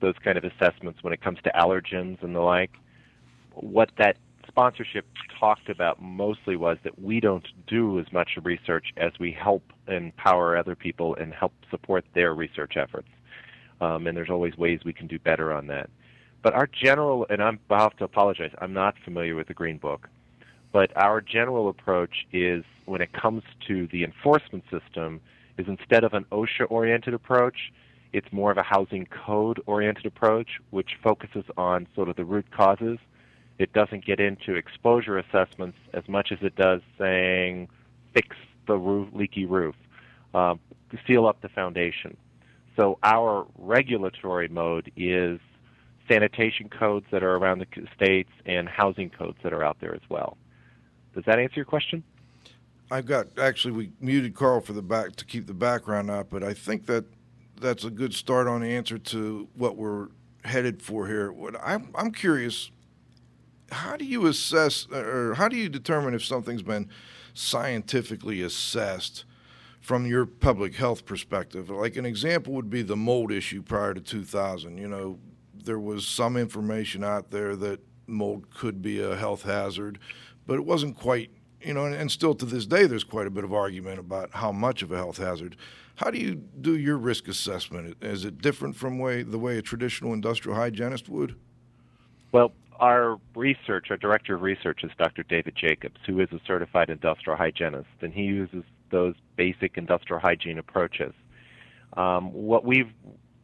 those 0.01 0.15
kind 0.23 0.39
of 0.39 0.45
assessments 0.45 1.03
when 1.03 1.13
it 1.13 1.23
comes 1.23 1.39
to 1.45 1.51
allergens 1.51 2.23
and 2.23 2.35
the 2.35 2.41
like. 2.41 2.71
What 3.55 3.91
that 3.99 4.17
sponsorship 4.47 5.07
talked 5.41 5.69
about 5.69 6.01
mostly 6.01 6.57
was 6.57 6.77
that 6.85 7.01
we 7.01 7.19
don't 7.19 7.47
do 7.67 7.99
as 7.99 8.07
much 8.13 8.39
research 8.43 8.93
as 8.97 9.13
we 9.19 9.33
help 9.33 9.63
empower 9.89 10.57
other 10.57 10.77
people 10.77 11.17
and 11.17 11.33
help 11.33 11.53
support 11.71 12.05
their 12.15 12.35
research 12.35 12.75
efforts. 12.77 13.09
Um, 13.81 14.07
and 14.07 14.17
there's 14.17 14.31
always 14.31 14.57
ways 14.57 14.81
we 14.85 14.93
can 14.93 15.07
do 15.07 15.19
better 15.19 15.53
on 15.53 15.67
that. 15.69 15.91
But 16.45 16.53
our 16.53 16.67
general, 16.67 17.27
and 17.31 17.43
I'm, 17.43 17.59
I 17.71 17.85
have 17.85 17.97
to 17.97 18.05
apologize, 18.05 18.51
I'm 18.59 18.75
not 18.75 18.97
familiar 19.03 19.35
with 19.35 19.49
the 19.49 19.55
Green 19.55 19.79
Book, 19.79 20.11
but 20.73 20.95
our 20.95 21.23
general 21.23 21.71
approach 21.71 22.27
is 22.35 22.65
when 22.85 23.01
it 23.01 23.15
comes 23.15 23.43
to 23.67 23.87
the 23.87 24.05
enforcement 24.05 24.63
system, 24.71 25.23
is 25.57 25.67
instead 25.69 26.05
of 26.05 26.13
an 26.13 26.27
OSHA 26.31 26.67
oriented 26.69 27.15
approach, 27.15 27.73
it's 28.13 28.31
more 28.31 28.51
of 28.51 28.59
a 28.59 28.63
housing 28.63 29.07
code 29.07 29.59
oriented 29.65 30.05
approach, 30.05 30.61
which 30.69 30.99
focuses 31.03 31.45
on 31.57 31.87
sort 31.95 32.11
of 32.11 32.17
the 32.17 32.27
root 32.27 32.51
causes. 32.51 32.99
It 33.59 33.73
doesn't 33.73 34.05
get 34.05 34.21
into 34.21 34.55
exposure 34.55 35.17
assessments 35.17 35.79
as 35.95 36.07
much 36.09 36.31
as 36.31 36.41
it 36.43 36.57
does 36.57 36.83
saying 36.99 37.69
fix 38.13 38.37
the 38.67 38.77
roof, 38.77 39.09
leaky 39.15 39.47
roof, 39.47 39.77
uh, 40.35 40.57
seal 41.07 41.27
up 41.27 41.41
the 41.41 41.49
foundation. 41.49 42.19
So 42.77 42.99
our 43.03 43.47
regulatory 43.57 44.49
mode 44.49 44.93
is 44.95 45.41
sanitation 46.09 46.69
codes 46.69 47.07
that 47.11 47.23
are 47.23 47.37
around 47.37 47.59
the 47.61 47.67
states 47.95 48.31
and 48.47 48.69
housing 48.69 49.11
codes 49.11 49.39
that 49.43 49.53
are 49.53 49.65
out 49.65 49.79
there 49.81 49.95
as 49.95 50.03
well. 50.09 50.37
Does 51.15 51.25
that 51.27 51.39
answer 51.39 51.57
your 51.57 51.65
question? 51.65 52.03
I've 52.91 53.07
got 53.07 53.39
actually 53.39 53.73
we 53.73 53.91
muted 54.01 54.35
Carl 54.35 54.61
for 54.61 54.73
the 54.73 54.83
back 54.83 55.17
to 55.17 55.25
keep 55.25 55.47
the 55.47 55.55
background 55.55 56.11
up, 56.11 56.31
but 56.31 56.43
I 56.43 56.53
think 56.53 56.87
that 56.87 57.05
that's 57.61 57.85
a 57.85 57.91
good 57.91 58.15
start 58.15 58.47
on 58.47 58.61
the 58.61 58.69
answer 58.69 58.99
to 58.99 59.49
what 59.55 59.77
we're 59.77 60.09
headed 60.45 60.83
for 60.83 61.07
here. 61.07 61.33
What 61.33 61.57
I'm 61.63 61.91
I'm 61.95 62.13
curious, 62.13 62.71
how 63.71 63.97
do 63.97 64.05
you 64.05 64.27
assess 64.27 64.87
or 64.93 65.35
how 65.35 65.49
do 65.49 65.57
you 65.57 65.69
determine 65.69 66.15
if 66.15 66.25
something's 66.25 66.63
been 66.63 66.89
scientifically 67.33 68.43
assessed 68.43 69.25
from 69.81 70.07
your 70.07 70.27
public 70.27 70.75
health 70.75 71.07
perspective? 71.07 71.71
Like 71.71 71.97
an 71.97 72.05
example 72.05 72.53
would 72.53 72.71
be 72.71 72.83
the 72.83 72.97
mold 72.97 73.33
issue 73.33 73.63
prior 73.63 73.95
to 73.95 74.01
2000. 74.01 74.77
You 74.77 74.89
know, 74.89 75.19
there 75.65 75.79
was 75.79 76.07
some 76.07 76.37
information 76.37 77.03
out 77.03 77.31
there 77.31 77.57
that 77.57 77.81
mold 78.07 78.51
could 78.51 78.83
be 78.83 79.03
a 79.03 79.17
health 79.17 79.43
hazard, 79.43 79.99
but 80.47 80.55
it 80.55 80.65
wasn't 80.65 80.97
quite, 80.97 81.31
you 81.61 81.75
know, 81.75 81.87
and, 81.87 81.95
and, 81.95 82.11
still 82.11 82.35
to 82.35 82.45
this 82.45 82.67
day, 82.67 82.87
there's 82.87 83.05
quite 83.05 83.27
a 83.27 83.31
bit 83.31 83.45
of 83.45 83.53
argument 83.53 83.99
about 83.99 84.31
how 84.33 84.53
much 84.53 84.83
of 84.83 84.93
a 84.93 84.97
health 84.97 85.19
hazard. 85.19 85.57
How 85.97 86.11
do 86.11 86.19
you 86.19 86.35
do 86.35 86.77
your 86.77 86.99
risk 86.99 87.29
assessment? 87.29 87.97
Is 88.03 88.25
it 88.25 88.39
different 88.39 88.77
from 88.77 88.99
way 88.99 89.23
the 89.23 89.39
way 89.39 89.59
a 89.59 89.63
traditional 89.63 90.13
industrial 90.13 90.57
hygienist 90.57 91.09
would? 91.09 91.37
Well, 92.33 92.53
our 92.81 93.21
research, 93.37 93.87
our 93.91 93.97
director 93.97 94.35
of 94.35 94.43
research 94.43 94.83
is 94.83 94.91
Dr. 94.99 95.23
David 95.23 95.55
Jacobs, 95.57 96.01
who 96.05 96.21
is 96.21 96.29
a 96.33 96.41
certified 96.45 96.91
industrial 96.91 97.37
hygienist, 97.37 97.89
and 98.01 98.13
he 98.13 98.23
uses 98.23 98.65
those 98.91 99.15
basic 99.37 99.77
industrial 99.77 100.21
hygiene 100.21 100.59
approaches. 100.59 101.13
Um, 101.97 102.33
what 102.33 102.65
we've 102.65 102.91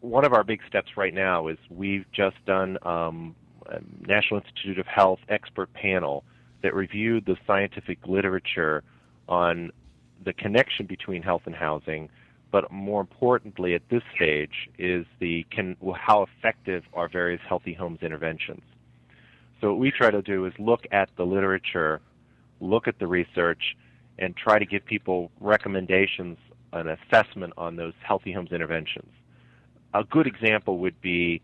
one 0.01 0.25
of 0.25 0.33
our 0.33 0.45
big 0.45 0.61
steps 0.67 0.97
right 0.97 1.15
now 1.15 1.49
is 1.49 1.59
we've 1.69 2.07
just 2.13 2.37
done 2.47 2.79
um, 2.83 3.35
a 3.67 3.81
National 4.07 4.41
Institute 4.41 4.79
of 4.79 4.87
Health 4.87 5.21
expert 5.29 5.73
panel 5.73 6.25
that 6.63 6.75
reviewed 6.75 7.27
the 7.27 7.37
scientific 7.47 7.99
literature 8.07 8.83
on 9.29 9.71
the 10.25 10.33
connection 10.33 10.87
between 10.87 11.23
health 11.23 11.43
and 11.47 11.55
housing, 11.55 12.09
but 12.51 12.71
more 12.71 13.01
importantly 13.01 13.75
at 13.75 13.83
this 13.91 14.03
stage 14.15 14.69
is 14.79 15.07
the 15.19 15.47
can, 15.51 15.77
how 15.95 16.23
effective 16.25 16.85
are 16.93 17.09
various 17.09 17.41
healthy 17.49 17.73
homes 17.73 18.01
interventions. 18.03 18.63
So 19.61 19.71
what 19.71 19.79
we 19.79 19.91
try 19.91 20.11
to 20.11 20.23
do 20.23 20.47
is 20.47 20.53
look 20.59 20.85
at 20.91 21.11
the 21.17 21.25
literature, 21.25 22.01
look 22.61 22.89
at 22.89 22.99
the 22.99 23.07
research, 23.07 23.77
and 24.19 24.37
try 24.37 24.59
to 24.59 24.67
give 24.67 24.85
people 24.85 25.31
recommendations, 25.41 26.39
an 26.73 26.89
assessment 26.89 27.53
on 27.57 27.77
those 27.77 27.95
healthy 28.03 28.33
homes 28.33 28.53
interventions. 28.53 29.11
A 29.95 30.05
good 30.05 30.27
example 30.27 30.79
would 30.79 31.01
be 31.01 31.43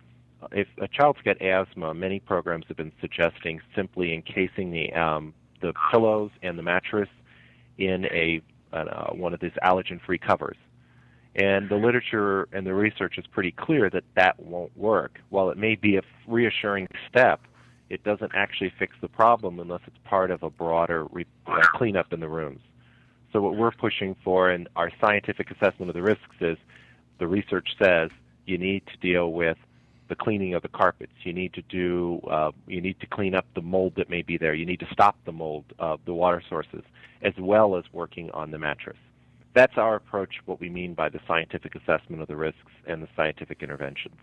if 0.53 0.69
a 0.81 0.89
child's 0.89 1.21
got 1.25 1.41
asthma, 1.43 1.95
many 1.95 2.21
programs 2.21 2.67
have 2.69 2.77
been 2.77 2.93
suggesting 3.01 3.61
simply 3.75 4.15
encasing 4.15 4.71
the 4.71 4.93
um, 4.93 5.35
the 5.61 5.73
pillows 5.91 6.31
and 6.43 6.59
the 6.59 6.63
mattress 6.63 7.09
in 7.79 8.05
a 8.07 8.41
uh, 8.73 9.13
one 9.13 9.33
of 9.33 9.41
these 9.41 9.53
allergen-free 9.63 10.19
covers. 10.19 10.57
And 11.35 11.69
the 11.69 11.77
literature 11.77 12.49
and 12.53 12.67
the 12.67 12.75
research 12.75 13.19
is 13.19 13.27
pretty 13.27 13.53
clear 13.53 13.91
that 13.91 14.05
that 14.15 14.39
won't 14.41 14.77
work. 14.77 15.21
While 15.29 15.51
it 15.51 15.59
may 15.59 15.75
be 15.75 15.97
a 15.97 16.03
reassuring 16.27 16.89
step, 17.09 17.41
it 17.91 18.03
doesn't 18.05 18.33
actually 18.35 18.73
fix 18.79 18.95
the 19.01 19.09
problem 19.09 19.61
unless 19.61 19.83
it's 19.87 19.99
part 20.05 20.31
of 20.31 20.43
a 20.43 20.51
broader 20.51 21.05
re- 21.11 21.27
uh, 21.47 21.61
cleanup 21.75 22.13
in 22.13 22.21
the 22.21 22.29
rooms. 22.29 22.61
So 23.33 23.43
what 23.43 23.57
we're 23.57 23.71
pushing 23.71 24.17
for 24.25 24.51
in 24.51 24.67
our 24.77 24.91
scientific 25.01 25.51
assessment 25.51 25.91
of 25.91 25.95
the 25.95 26.03
risks 26.03 26.37
is 26.41 26.57
the 27.19 27.27
research 27.27 27.69
says 27.83 28.11
you 28.47 28.59
need 28.59 28.83
to 28.87 28.97
deal 28.99 29.33
with 29.33 29.59
the 30.09 30.15
cleaning 30.15 30.55
of 30.55 30.63
the 30.63 30.69
carpets. 30.69 31.13
You 31.23 31.33
need 31.33 31.53
to 31.55 31.63
do 31.63 32.21
uh, 32.31 32.53
you 32.67 32.81
need 32.81 33.01
to 33.01 33.07
clean 33.07 33.35
up 33.35 33.47
the 33.55 33.63
mold 33.63 33.95
that 33.97 34.09
may 34.09 34.23
be 34.23 34.37
there. 34.37 34.55
You 34.55 34.67
need 34.67 34.81
to 34.81 34.89
stop 34.93 35.17
the 35.25 35.33
mold 35.33 35.65
of 35.79 36.01
the 36.05 36.15
water 36.15 36.43
sources, 36.49 36.83
as 37.23 37.35
well 37.39 37.77
as 37.77 37.85
working 37.93 38.31
on 38.31 38.51
the 38.51 38.59
mattress. 38.59 38.99
That's 39.55 39.77
our 39.77 39.97
approach. 39.97 40.37
What 40.45 40.61
we 40.61 40.69
mean 40.69 40.95
by 40.95 41.09
the 41.09 41.21
scientific 41.27 41.75
assessment 41.75 42.23
of 42.23 42.29
the 42.29 42.37
risks 42.37 42.73
and 42.87 43.03
the 43.03 43.09
scientific 43.17 43.63
interventions. 43.63 44.17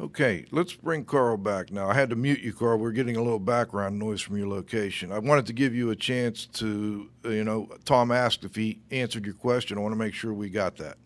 Okay, 0.00 0.46
let's 0.50 0.72
bring 0.72 1.04
Carl 1.04 1.36
back 1.36 1.70
now. 1.70 1.88
I 1.88 1.94
had 1.94 2.10
to 2.10 2.16
mute 2.16 2.40
you, 2.40 2.52
Carl. 2.52 2.78
We're 2.78 2.92
getting 2.92 3.16
a 3.16 3.22
little 3.22 3.38
background 3.38 3.98
noise 3.98 4.20
from 4.22 4.36
your 4.38 4.48
location. 4.48 5.12
I 5.12 5.18
wanted 5.18 5.46
to 5.46 5.52
give 5.52 5.74
you 5.74 5.90
a 5.90 5.96
chance 5.96 6.46
to, 6.46 7.10
you 7.24 7.44
know, 7.44 7.68
Tom 7.84 8.10
asked 8.10 8.44
if 8.44 8.56
he 8.56 8.80
answered 8.90 9.26
your 9.26 9.34
question. 9.34 9.76
I 9.76 9.80
want 9.80 9.92
to 9.92 9.98
make 9.98 10.14
sure 10.14 10.32
we 10.32 10.48
got 10.48 10.76
that. 10.78 10.96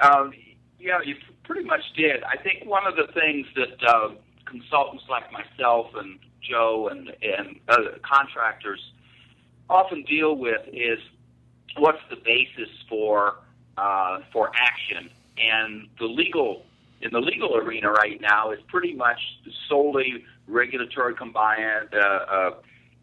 Um, 0.00 0.32
yeah, 0.78 0.98
you 1.04 1.16
pretty 1.44 1.64
much 1.64 1.82
did. 1.96 2.22
I 2.24 2.40
think 2.42 2.64
one 2.64 2.86
of 2.86 2.94
the 2.96 3.12
things 3.12 3.46
that 3.56 3.88
uh, 3.88 4.10
consultants 4.44 5.04
like 5.08 5.24
myself 5.32 5.88
and 5.96 6.18
Joe 6.40 6.88
and 6.90 7.10
and 7.22 7.58
other 7.68 7.98
contractors 8.02 8.80
often 9.68 10.02
deal 10.04 10.36
with 10.36 10.62
is 10.72 10.98
what's 11.76 11.98
the 12.10 12.16
basis 12.16 12.68
for 12.88 13.36
uh, 13.76 14.20
for 14.32 14.50
action, 14.54 15.10
and 15.36 15.88
the 15.98 16.06
legal 16.06 16.62
in 17.00 17.10
the 17.12 17.20
legal 17.20 17.56
arena 17.56 17.90
right 17.90 18.20
now 18.20 18.50
is 18.50 18.58
pretty 18.68 18.92
much 18.92 19.20
solely 19.68 20.24
regulatory 20.48 21.14
compliant, 21.14 21.94
uh, 21.94 21.98
uh, 21.98 22.50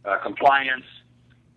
uh, 0.03 0.17
compliance. 0.19 0.85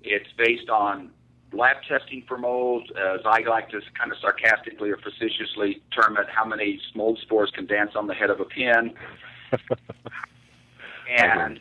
It's 0.03 0.29
based 0.37 0.69
on 0.69 1.11
lab 1.53 1.77
testing 1.89 2.25
for 2.29 2.39
mold, 2.39 2.91
as 2.97 3.21
I 3.25 3.41
like 3.49 3.71
to 3.71 3.81
kind 3.99 4.13
of 4.13 4.19
sarcastically 4.21 4.91
or 4.91 4.99
facetiously 4.99 5.83
term 5.95 6.17
it, 6.19 6.27
how 6.29 6.45
many 6.45 6.81
mold 6.95 7.19
spores 7.23 7.51
can 7.55 7.67
dance 7.67 7.93
on 7.95 8.07
the 8.07 8.15
head 8.15 8.31
of 8.31 8.41
a 8.41 8.45
pin. 8.45 8.95
and 11.19 11.61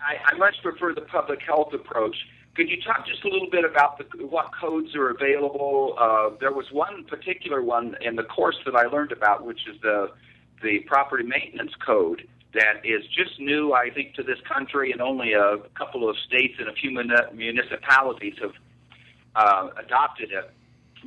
I, 0.00 0.32
I 0.32 0.36
much 0.38 0.56
prefer 0.62 0.94
the 0.94 1.00
public 1.02 1.40
health 1.42 1.72
approach. 1.72 2.16
Could 2.54 2.70
you 2.70 2.80
talk 2.80 3.06
just 3.06 3.24
a 3.24 3.28
little 3.28 3.50
bit 3.50 3.64
about 3.64 3.98
the, 3.98 4.26
what 4.26 4.50
codes 4.58 4.94
are 4.94 5.10
available? 5.10 5.94
Uh, 5.98 6.30
there 6.40 6.52
was 6.52 6.66
one 6.72 7.04
particular 7.04 7.62
one 7.62 7.96
in 8.00 8.16
the 8.16 8.22
course 8.22 8.56
that 8.64 8.74
I 8.74 8.86
learned 8.86 9.12
about, 9.12 9.44
which 9.44 9.60
is 9.68 9.80
the 9.82 10.10
the 10.62 10.78
property 10.86 11.22
maintenance 11.22 11.72
code 11.84 12.26
that 12.54 12.80
is 12.82 13.02
just 13.14 13.38
new, 13.38 13.74
I 13.74 13.90
think, 13.90 14.14
to 14.14 14.22
this 14.22 14.38
country, 14.50 14.90
and 14.90 15.02
only 15.02 15.34
a 15.34 15.58
couple 15.76 16.08
of 16.08 16.16
states 16.26 16.54
and 16.58 16.68
a 16.68 16.72
few 16.72 16.90
municipalities 16.90 18.34
have 18.40 18.52
uh, 19.36 19.68
adopted 19.84 20.30
it. 20.32 20.50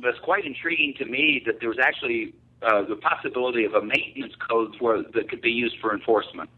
But 0.00 0.10
it's 0.10 0.20
quite 0.20 0.46
intriguing 0.46 0.94
to 0.98 1.04
me 1.04 1.42
that 1.46 1.60
there 1.60 1.68
was 1.68 1.78
actually 1.78 2.34
uh, 2.62 2.82
the 2.82 2.96
possibility 2.96 3.64
of 3.64 3.74
a 3.74 3.82
maintenance 3.82 4.34
code 4.48 4.76
for, 4.78 5.02
that 5.14 5.28
could 5.28 5.42
be 5.42 5.50
used 5.50 5.76
for 5.80 5.94
enforcement. 5.94 6.48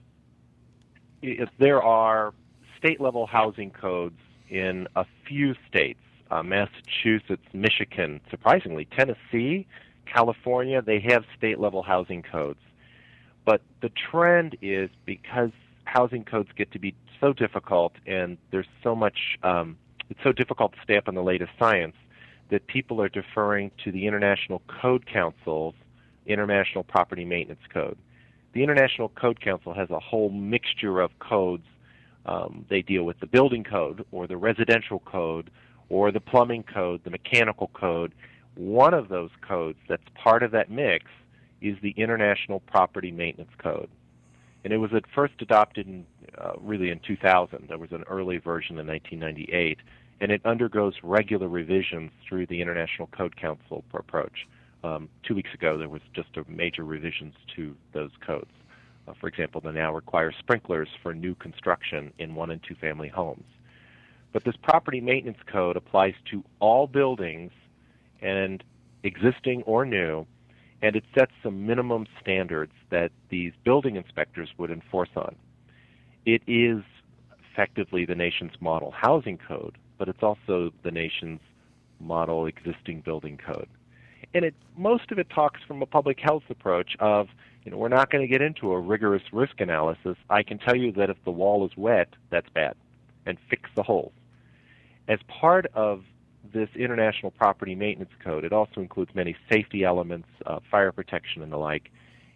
If 1.23 1.49
there 1.59 1.83
are 1.83 2.35
state 2.79 3.01
level 3.01 3.27
housing 3.27 3.71
codes 3.71 4.19
in 4.51 4.87
a 4.97 5.05
few 5.27 5.55
states 5.69 6.01
uh, 6.33 6.43
Massachusetts, 6.43 7.47
Michigan, 7.53 8.21
surprisingly, 8.31 8.87
Tennessee, 8.97 9.67
California, 10.07 10.81
they 10.81 10.99
have 10.99 11.25
state 11.37 11.61
level 11.61 11.83
housing 11.83 12.23
codes. 12.23 12.61
But 13.45 13.61
the 13.83 13.91
trend 14.11 14.57
is 14.63 14.89
because 15.05 15.51
housing 15.85 16.25
codes 16.25 16.49
get 16.57 16.73
to 16.73 16.79
be 16.79 16.95
so 17.21 17.33
difficult 17.35 17.93
and 18.07 18.39
there's 18.51 18.67
so 18.83 18.97
much 18.97 19.39
um, 19.43 19.77
it's 20.13 20.23
so 20.23 20.31
difficult 20.31 20.75
to 20.75 20.79
stay 20.85 20.99
up 20.99 21.09
on 21.09 21.15
the 21.15 21.23
latest 21.23 21.51
science 21.59 21.97
that 22.51 22.67
people 22.67 23.01
are 23.01 23.09
deferring 23.09 23.71
to 23.83 23.91
the 23.91 24.07
International 24.07 24.61
Code 24.83 25.07
Council's 25.07 25.75
International 26.27 26.85
Property 26.85 27.25
Maintenance 27.25 27.63
Code. 27.73 27.97
The 28.53 28.63
International 28.63 29.09
Code 29.09 29.41
Council 29.41 29.73
has 29.73 29.89
a 29.89 29.99
whole 29.99 30.29
mixture 30.29 31.01
of 31.01 31.19
codes. 31.19 31.65
Um, 32.27 32.67
they 32.69 32.83
deal 32.83 33.05
with 33.05 33.21
the 33.21 33.27
building 33.27 33.65
code 33.65 34.05
or 34.13 34.27
the 34.27 34.37
residential 34.37 34.99
code 34.99 35.51
or 35.89 36.13
the 36.13 36.21
plumbing 36.21 36.65
code, 36.65 37.01
the 37.05 37.11
mechanical 37.11 37.71
code. 37.73 38.13
One 38.55 38.93
of 38.93 39.09
those 39.09 39.31
codes 39.41 39.79
that's 39.89 40.05
part 40.15 40.43
of 40.43 40.51
that 40.51 40.71
mix 40.71 41.07
is 41.63 41.79
the 41.81 41.95
International 41.97 42.61
Property 42.61 43.13
Maintenance 43.13 43.53
Code 43.57 43.89
and 44.65 44.73
it 44.73 44.77
was 44.77 44.93
at 44.95 45.05
first 45.15 45.35
adopted 45.41 45.87
in, 45.87 46.07
uh, 46.39 46.53
really 46.61 46.91
in 46.91 47.01
2000. 47.01 47.67
There 47.69 47.79
was 47.79 47.93
an 47.93 48.05
early 48.09 48.39
version 48.39 48.79
in 48.79 48.87
1998, 48.87 49.79
and 50.21 50.31
it 50.31 50.41
undergoes 50.45 50.95
regular 51.03 51.49
revisions 51.49 52.11
through 52.29 52.47
the 52.47 52.61
International 52.61 53.09
Code 53.09 53.37
Council 53.37 53.85
approach. 53.93 54.47
Um, 54.85 55.09
two 55.23 55.35
weeks 55.35 55.51
ago, 55.55 55.79
there 55.79 55.89
was 55.89 56.03
just 56.15 56.37
a 56.37 56.45
major 56.49 56.85
revisions 56.85 57.35
to 57.57 57.75
those 57.93 58.11
codes. 58.25 58.51
Uh, 59.07 59.15
for 59.21 59.29
example, 59.29 59.61
they 59.61 59.73
now 59.73 59.95
require 59.95 60.33
sprinklers 60.39 60.89
for 61.03 61.15
new 61.15 61.35
construction 61.35 62.13
in 62.19 62.35
one 62.35 62.51
and 62.51 62.63
two 62.63 62.75
family 62.75 63.09
homes. 63.09 63.45
But 64.33 64.45
this 64.45 64.57
property 64.63 65.01
maintenance 65.01 65.39
code 65.47 65.77
applies 65.77 66.15
to 66.31 66.43
all 66.61 66.87
buildings 66.87 67.53
and 68.21 68.63
existing 69.03 69.63
or 69.65 69.85
new, 69.85 70.27
and 70.81 70.97
it 70.97 71.05
sets 71.15 71.33
some 71.43 71.67
minimum 71.67 72.07
standards 72.21 72.73
that 72.91 73.13
these 73.29 73.53
building 73.65 73.97
inspectors 73.97 74.49
would 74.59 74.71
enforce 74.71 75.11
on. 75.17 75.37
It 76.25 76.43
is 76.47 76.83
effectively 77.53 78.05
the 78.05 78.15
nation's 78.15 78.53
model 78.61 78.93
housing 78.93 79.39
code, 79.39 79.77
but 80.03 80.09
it's 80.09 80.23
also 80.25 80.73
the 80.83 80.91
nation's 80.91 81.39
model 82.01 82.47
existing 82.47 83.03
building 83.03 83.39
code. 83.39 83.69
And 84.35 84.45
it 84.45 84.53
most 84.77 85.13
of 85.13 85.21
it 85.21 85.31
talks 85.31 85.61
from 85.65 85.81
a 85.81 85.87
public 85.87 86.19
health 86.19 86.43
approach 86.51 86.97
of, 86.99 87.29
you 87.63 87.71
know, 87.71 87.77
we're 87.77 87.87
not 87.87 88.11
going 88.11 88.21
to 88.21 88.27
get 88.27 88.43
into 88.43 88.73
a 88.73 88.81
rigorous 88.81 89.23
risk 89.33 89.61
analysis. 89.61 90.17
I 90.29 90.43
can 90.43 90.59
tell 90.59 90.75
you 90.75 90.91
that 90.95 91.09
if 91.09 91.19
the 91.25 91.31
wall 91.31 91.65
is 91.65 91.77
wet, 91.77 92.09
that's 92.31 92.49
bad, 92.49 92.75
and 93.27 93.39
fix 93.49 93.71
the 93.77 93.85
holes. 93.85 94.11
As 95.07 95.21
part 95.29 95.67
of 95.73 96.03
this 96.53 96.71
International 96.75 97.31
Property 97.31 97.77
Maintenance 97.77 98.11
Code, 98.25 98.45
it 98.45 98.53
also 98.53 98.81
includes 98.81 99.13
many 99.15 99.37
safety 99.49 99.85
elements, 99.85 100.27
uh, 100.47 100.59
fire 100.69 100.91
protection, 100.91 101.43
and 101.43 101.53
the 101.53 101.59
like. 101.59 101.93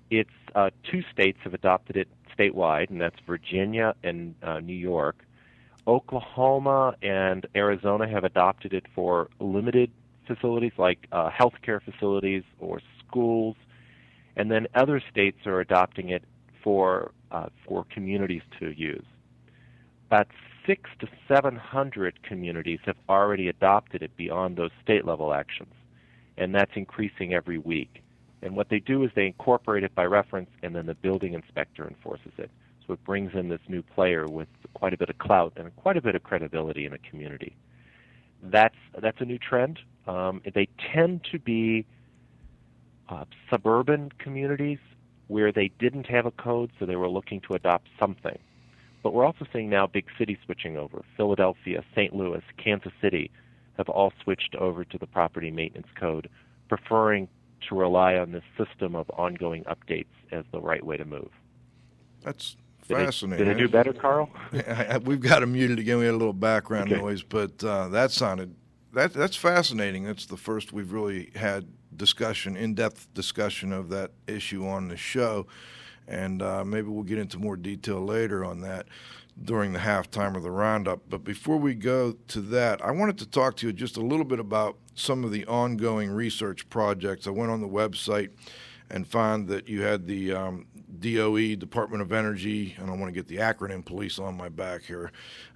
It's 0.09 0.31
uh, 0.55 0.71
two 0.89 1.03
states 1.13 1.39
have 1.43 1.53
adopted 1.53 1.97
it 1.97 2.07
statewide, 2.39 2.91
and 2.91 3.01
that's 3.01 3.19
Virginia 3.27 3.97
and 4.05 4.37
uh, 4.41 4.61
New 4.61 4.73
York. 4.73 5.17
Oklahoma 5.87 6.97
and 7.03 7.47
Arizona 7.55 8.09
have 8.09 8.25
adopted 8.25 8.73
it 8.73 8.87
for 8.95 9.29
limited 9.39 9.91
facilities 10.27 10.73
like 10.79 11.07
uh, 11.13 11.31
healthcare 11.31 11.81
facilities 11.83 12.43
or 12.59 12.81
schools, 13.07 13.57
and 14.37 14.51
then 14.51 14.67
other 14.75 15.01
states 15.11 15.47
are 15.47 15.61
adopting 15.61 16.09
it 16.09 16.25
for 16.63 17.13
uh, 17.31 17.47
for 17.67 17.85
communities 17.91 18.43
to 18.59 18.71
use. 18.71 19.05
About 20.09 20.29
six 20.67 20.91
to 20.99 21.09
seven 21.29 21.57
hundred 21.57 22.23
communities 22.23 22.81
have 22.85 22.97
already 23.09 23.49
adopted 23.49 24.03
it 24.03 24.17
beyond 24.17 24.57
those 24.57 24.71
state 24.83 25.05
level 25.05 25.33
actions, 25.33 25.73
and 26.37 26.55
that's 26.55 26.73
increasing 26.75 27.33
every 27.33 27.59
week. 27.59 28.03
And 28.43 28.57
what 28.57 28.69
they 28.69 28.81
do 28.81 29.05
is 29.05 29.11
they 29.15 29.27
incorporate 29.27 29.85
it 29.85 29.95
by 29.95 30.05
reference, 30.05 30.51
and 30.63 30.75
then 30.75 30.87
the 30.87 30.95
building 30.95 31.35
inspector 31.35 31.87
enforces 31.87 32.33
it. 32.39 32.51
So 32.87 32.95
it 32.95 33.05
brings 33.05 33.33
in 33.35 33.49
this 33.49 33.61
new 33.69 33.83
player 33.83 34.27
with 34.27 34.49
quite 34.75 34.93
a 34.93 34.97
bit 34.97 35.09
of 35.09 35.19
clout 35.19 35.53
and 35.57 35.75
quite 35.77 35.97
a 35.97 36.03
bit 36.03 36.15
of 36.15 36.23
credibility 36.23 36.87
in 36.87 36.93
a 36.93 36.99
community. 36.99 37.57
That's 38.43 38.77
that's 39.01 39.21
a 39.21 39.25
new 39.25 39.39
trend. 39.39 39.81
Um, 40.07 40.41
they 40.55 40.69
tend 40.93 41.27
to 41.33 41.39
be 41.39 41.85
uh, 43.09 43.25
suburban 43.51 44.13
communities 44.19 44.79
where 45.29 45.51
they 45.51 45.71
didn't 45.81 46.07
have 46.07 46.27
a 46.27 46.31
code, 46.31 46.71
so 46.79 46.87
they 46.87 46.97
were 46.97 47.09
looking 47.09 47.41
to 47.41 47.55
adopt 47.55 47.89
something. 47.99 48.39
But 49.03 49.13
we're 49.13 49.25
also 49.25 49.47
seeing 49.53 49.69
now 49.69 49.87
big 49.87 50.07
cities 50.19 50.39
switching 50.45 50.77
over. 50.77 51.05
Philadelphia, 51.17 51.85
St. 51.95 52.15
Louis, 52.15 52.43
Kansas 52.57 52.93
City 53.01 53.31
have 53.77 53.89
all 53.89 54.13
switched 54.23 54.55
over 54.55 54.85
to 54.85 54.99
the 54.99 55.07
property 55.07 55.51
maintenance 55.51 55.89
code, 55.99 56.29
preferring 56.69 57.29
to 57.69 57.75
rely 57.75 58.17
on 58.17 58.33
this 58.33 58.45
system 58.57 58.95
of 58.95 59.09
ongoing 59.11 59.65
updates 59.65 60.07
as 60.31 60.45
the 60.53 60.61
right 60.61 60.85
way 60.85 60.97
to 60.97 61.05
move. 61.05 61.31
That's 62.23 62.57
did 62.89 62.97
fascinating. 62.97 63.47
I, 63.47 63.49
did 63.49 63.57
I 63.57 63.61
do 63.61 63.69
better, 63.69 63.93
Carl? 63.93 64.31
We've 65.05 65.21
got 65.21 65.43
him 65.43 65.53
muted 65.53 65.79
again. 65.79 65.99
We 65.99 66.05
had 66.05 66.15
a 66.15 66.17
little 66.17 66.33
background 66.33 66.93
okay. 66.93 67.01
noise, 67.01 67.23
but 67.23 67.63
uh, 67.63 67.89
that 67.89 68.11
sounded 68.11 68.55
that 68.97 69.13
that's 69.13 69.37
fascinating. 69.37 70.05
That's 70.05 70.27
the 70.27 70.39
first 70.39 70.73
we've 70.73 70.91
really 70.91 71.31
had 71.35 71.67
discussion, 71.95 72.57
in-depth 72.57 73.13
discussion 73.15 73.73
of 73.73 73.91
that 73.91 74.13
issue 74.27 74.67
on 74.67 74.89
the 74.89 74.97
show, 74.97 75.47
and 76.09 76.41
uh, 76.43 76.65
maybe 76.65 76.89
we'll 76.89 77.05
get 77.05 77.19
into 77.19 77.39
more 77.39 77.57
detail 77.57 78.03
later 78.03 78.45
on 78.45 78.63
that 78.63 78.87
during 79.43 79.75
the 79.75 79.79
halftime 79.81 80.35
of 80.35 80.43
the 80.43 80.51
roundup. 80.51 81.03
But 81.11 81.25
before 81.25 81.59
we 81.59 81.75
go 81.75 82.13
to 82.29 82.41
that, 82.41 82.83
I 82.83 82.91
wanted 82.91 83.19
to 83.19 83.27
talk 83.27 83.57
to 83.57 83.67
you 83.67 83.73
just 83.73 83.99
a 83.99 84.01
little 84.01 84.25
bit 84.25 84.41
about 84.41 84.79
some 84.95 85.25
of 85.25 85.31
the 85.31 85.45
ongoing 85.47 86.11
research 86.11 86.69
projects. 86.71 87.27
I 87.27 87.31
went 87.31 87.51
on 87.51 87.61
the 87.61 87.69
website 87.69 88.31
and 88.91 89.07
found 89.07 89.49
that 89.49 89.69
you 89.69 89.83
had 89.83 90.07
the 90.07 90.33
um, 90.33 90.67
DOE, 91.01 91.57
Department 91.57 92.03
of 92.03 92.13
Energy. 92.13 92.75
And 92.77 92.87
I 92.87 92.89
don't 92.91 93.01
want 93.01 93.13
to 93.13 93.21
get 93.21 93.29
the 93.29 93.39
acronym 93.39 93.85
police 93.85 94.19
on 94.19 94.37
my 94.37 94.49
back 94.49 94.83
here. 94.83 95.13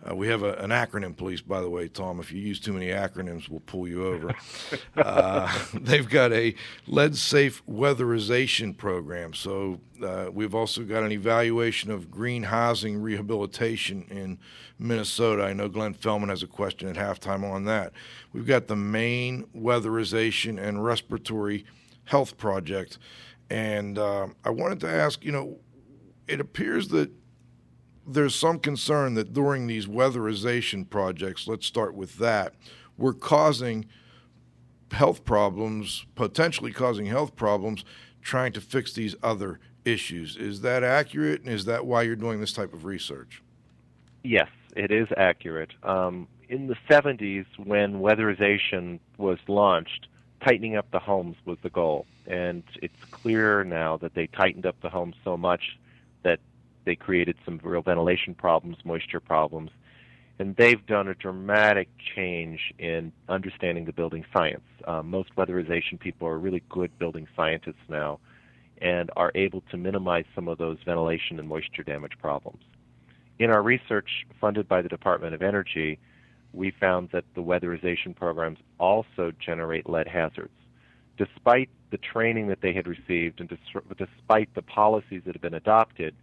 Uh, 0.08 0.14
we 0.14 0.28
have 0.28 0.42
a, 0.42 0.54
an 0.54 0.70
acronym 0.70 1.16
police, 1.16 1.40
by 1.40 1.60
the 1.60 1.70
way, 1.70 1.88
Tom. 1.88 2.20
If 2.20 2.32
you 2.32 2.40
use 2.40 2.60
too 2.60 2.72
many 2.72 2.88
acronyms, 2.88 3.48
we'll 3.48 3.60
pull 3.60 3.86
you 3.86 4.06
over. 4.06 4.34
uh, 4.96 5.52
they've 5.74 6.08
got 6.08 6.32
a 6.32 6.54
lead 6.86 7.16
safe 7.16 7.62
weatherization 7.66 8.76
program. 8.76 9.34
So 9.34 9.80
uh, 10.04 10.26
we've 10.32 10.54
also 10.54 10.82
got 10.82 11.02
an 11.02 11.12
evaluation 11.12 11.90
of 11.90 12.10
green 12.10 12.44
housing 12.44 13.00
rehabilitation 13.00 14.06
in 14.10 14.38
Minnesota. 14.78 15.44
I 15.44 15.52
know 15.52 15.68
Glenn 15.68 15.94
Fellman 15.94 16.28
has 16.30 16.42
a 16.42 16.46
question 16.46 16.88
at 16.88 16.96
halftime 16.96 17.44
on 17.48 17.64
that. 17.66 17.92
We've 18.32 18.46
got 18.46 18.66
the 18.66 18.76
Maine 18.76 19.46
weatherization 19.56 20.60
and 20.60 20.84
respiratory 20.84 21.64
health 22.04 22.36
project. 22.36 22.98
And 23.50 23.98
uh, 23.98 24.28
I 24.44 24.50
wanted 24.50 24.80
to 24.80 24.88
ask 24.88 25.24
you 25.24 25.32
know, 25.32 25.58
it 26.28 26.40
appears 26.40 26.88
that 26.88 27.10
there's 28.06 28.34
some 28.34 28.58
concern 28.58 29.14
that 29.14 29.32
during 29.32 29.66
these 29.66 29.86
weatherization 29.86 30.88
projects, 30.88 31.46
let's 31.46 31.66
start 31.66 31.94
with 31.94 32.18
that, 32.18 32.54
we're 32.96 33.12
causing 33.12 33.86
health 34.92 35.24
problems, 35.24 36.06
potentially 36.14 36.72
causing 36.72 37.06
health 37.06 37.36
problems, 37.36 37.84
trying 38.22 38.52
to 38.52 38.60
fix 38.60 38.92
these 38.92 39.14
other 39.22 39.60
issues. 39.84 40.36
Is 40.36 40.60
that 40.62 40.82
accurate? 40.82 41.42
And 41.42 41.50
is 41.50 41.64
that 41.64 41.86
why 41.86 42.02
you're 42.02 42.16
doing 42.16 42.40
this 42.40 42.52
type 42.52 42.72
of 42.72 42.84
research? 42.84 43.42
Yes, 44.22 44.48
it 44.76 44.90
is 44.90 45.08
accurate. 45.16 45.70
Um, 45.82 46.28
in 46.48 46.66
the 46.66 46.76
70s, 46.90 47.46
when 47.64 48.00
weatherization 48.00 48.98
was 49.16 49.38
launched, 49.48 50.08
tightening 50.44 50.76
up 50.76 50.90
the 50.90 50.98
homes 50.98 51.36
was 51.44 51.58
the 51.62 51.70
goal. 51.70 52.06
And 52.26 52.62
it's 52.82 53.04
clear 53.10 53.64
now 53.64 53.96
that 53.98 54.14
they 54.14 54.26
tightened 54.26 54.66
up 54.66 54.76
the 54.80 54.88
homes 54.88 55.16
so 55.24 55.36
much 55.36 55.78
that 56.22 56.40
they 56.84 56.96
created 56.96 57.36
some 57.44 57.60
real 57.62 57.82
ventilation 57.82 58.34
problems, 58.34 58.76
moisture 58.84 59.20
problems. 59.20 59.70
And 60.38 60.56
they've 60.56 60.84
done 60.86 61.08
a 61.08 61.14
dramatic 61.14 61.88
change 62.16 62.72
in 62.78 63.12
understanding 63.28 63.84
the 63.84 63.92
building 63.92 64.24
science. 64.32 64.64
Uh, 64.86 65.02
most 65.02 65.34
weatherization 65.36 66.00
people 66.00 66.26
are 66.26 66.38
really 66.38 66.62
good 66.68 66.98
building 66.98 67.28
scientists 67.36 67.82
now 67.88 68.20
and 68.80 69.10
are 69.16 69.30
able 69.34 69.62
to 69.70 69.76
minimize 69.76 70.24
some 70.34 70.48
of 70.48 70.56
those 70.56 70.78
ventilation 70.84 71.38
and 71.38 71.46
moisture 71.46 71.82
damage 71.82 72.12
problems. 72.18 72.62
In 73.38 73.50
our 73.50 73.62
research 73.62 74.26
funded 74.40 74.68
by 74.68 74.82
the 74.82 74.88
Department 74.88 75.34
of 75.34 75.42
Energy, 75.42 75.98
we 76.52 76.70
found 76.70 77.10
that 77.12 77.24
the 77.34 77.42
weatherization 77.42 78.14
programs 78.14 78.58
also 78.78 79.32
generate 79.38 79.88
lead 79.88 80.08
hazards. 80.08 80.52
Despite 81.16 81.68
the 81.90 81.98
training 81.98 82.48
that 82.48 82.60
they 82.60 82.72
had 82.72 82.86
received 82.86 83.40
and 83.40 83.48
despite 83.96 84.54
the 84.54 84.62
policies 84.62 85.22
that 85.24 85.34
had 85.34 85.42
been 85.42 85.54
adopted, 85.54 86.14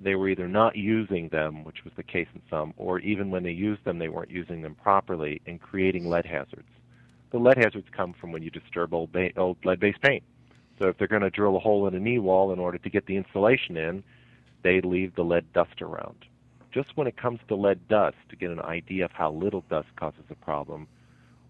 they 0.00 0.14
were 0.14 0.28
either 0.28 0.48
not 0.48 0.76
using 0.76 1.28
them, 1.28 1.64
which 1.64 1.84
was 1.84 1.92
the 1.96 2.02
case 2.02 2.28
in 2.34 2.42
some, 2.48 2.72
or 2.76 3.00
even 3.00 3.30
when 3.30 3.42
they 3.42 3.50
used 3.50 3.84
them, 3.84 3.98
they 3.98 4.08
weren't 4.08 4.30
using 4.30 4.62
them 4.62 4.74
properly 4.74 5.40
and 5.46 5.60
creating 5.60 6.08
lead 6.08 6.24
hazards. 6.24 6.68
The 7.30 7.38
lead 7.38 7.58
hazards 7.58 7.88
come 7.90 8.12
from 8.12 8.32
when 8.32 8.42
you 8.42 8.50
disturb 8.50 8.94
old, 8.94 9.12
ba- 9.12 9.36
old 9.36 9.58
lead-based 9.64 10.00
paint. 10.00 10.22
So 10.78 10.86
if 10.88 10.98
they're 10.98 11.08
going 11.08 11.22
to 11.22 11.30
drill 11.30 11.56
a 11.56 11.60
hole 11.60 11.86
in 11.88 11.94
a 11.94 12.00
knee 12.00 12.20
wall 12.20 12.52
in 12.52 12.58
order 12.58 12.78
to 12.78 12.90
get 12.90 13.06
the 13.06 13.16
insulation 13.16 13.76
in, 13.76 14.04
they 14.62 14.80
leave 14.80 15.14
the 15.14 15.24
lead 15.24 15.52
dust 15.52 15.82
around 15.82 16.24
just 16.70 16.96
when 16.96 17.06
it 17.06 17.16
comes 17.16 17.40
to 17.48 17.54
lead 17.54 17.88
dust, 17.88 18.16
to 18.28 18.36
get 18.36 18.50
an 18.50 18.60
idea 18.60 19.04
of 19.04 19.12
how 19.12 19.32
little 19.32 19.64
dust 19.70 19.88
causes 19.96 20.24
a 20.30 20.34
problem, 20.34 20.86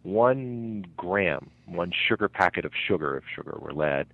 one 0.03 0.87
gram, 0.97 1.51
one 1.67 1.93
sugar 1.93 2.29
packet 2.29 2.65
of 2.65 2.73
sugar, 2.87 3.17
if 3.17 3.25
sugar 3.35 3.59
were 3.61 3.73
lead, 3.73 4.07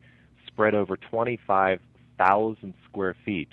spread 0.46 0.74
over 0.74 0.96
25,000 0.96 2.74
square 2.88 3.16
feet 3.24 3.48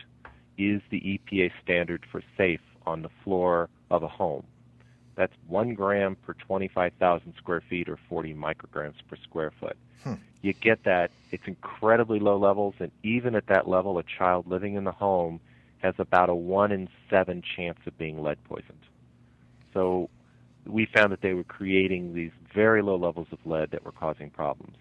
is 0.57 0.81
the 0.89 1.01
EPA 1.01 1.51
standard 1.63 2.05
for 2.11 2.21
safe 2.37 2.61
on 2.85 3.01
the 3.01 3.09
floor 3.23 3.69
of 3.89 4.03
a 4.03 4.07
home. 4.07 4.43
That's 5.15 5.33
one 5.47 5.73
gram 5.73 6.15
per 6.15 6.33
25,000 6.33 7.33
square 7.37 7.61
feet 7.69 7.89
or 7.89 7.99
40 8.09 8.33
micrograms 8.33 8.95
per 9.09 9.17
square 9.23 9.51
foot. 9.59 9.77
Hmm. 10.03 10.13
You 10.41 10.53
get 10.53 10.83
that. 10.85 11.11
It's 11.31 11.43
incredibly 11.45 12.19
low 12.19 12.37
levels, 12.37 12.75
and 12.79 12.91
even 13.03 13.35
at 13.35 13.47
that 13.47 13.67
level, 13.67 13.97
a 13.99 14.03
child 14.03 14.47
living 14.47 14.75
in 14.75 14.83
the 14.83 14.91
home 14.91 15.39
has 15.79 15.95
about 15.97 16.29
a 16.29 16.35
1 16.35 16.71
in 16.71 16.89
7 17.09 17.41
chance 17.55 17.79
of 17.85 17.97
being 17.97 18.21
lead 18.21 18.43
poisoned. 18.45 18.79
So 19.73 20.09
we 20.65 20.87
found 20.93 21.11
that 21.11 21.21
they 21.21 21.33
were 21.33 21.43
creating 21.43 22.13
these 22.13 22.31
very 22.53 22.81
low 22.81 22.95
levels 22.95 23.27
of 23.31 23.39
lead 23.45 23.71
that 23.71 23.83
were 23.83 23.91
causing 23.91 24.29
problems. 24.29 24.75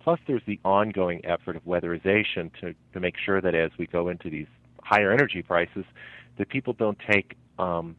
Plus, 0.00 0.18
there's 0.26 0.42
the 0.46 0.58
ongoing 0.64 1.20
effort 1.24 1.56
of 1.56 1.64
weatherization 1.64 2.50
to, 2.60 2.74
to 2.92 3.00
make 3.00 3.14
sure 3.16 3.40
that 3.40 3.54
as 3.54 3.70
we 3.78 3.86
go 3.86 4.08
into 4.08 4.30
these 4.30 4.46
higher 4.82 5.12
energy 5.12 5.42
prices, 5.42 5.84
that 6.38 6.48
people 6.48 6.72
don't 6.72 6.98
take, 7.10 7.36
um, 7.58 7.96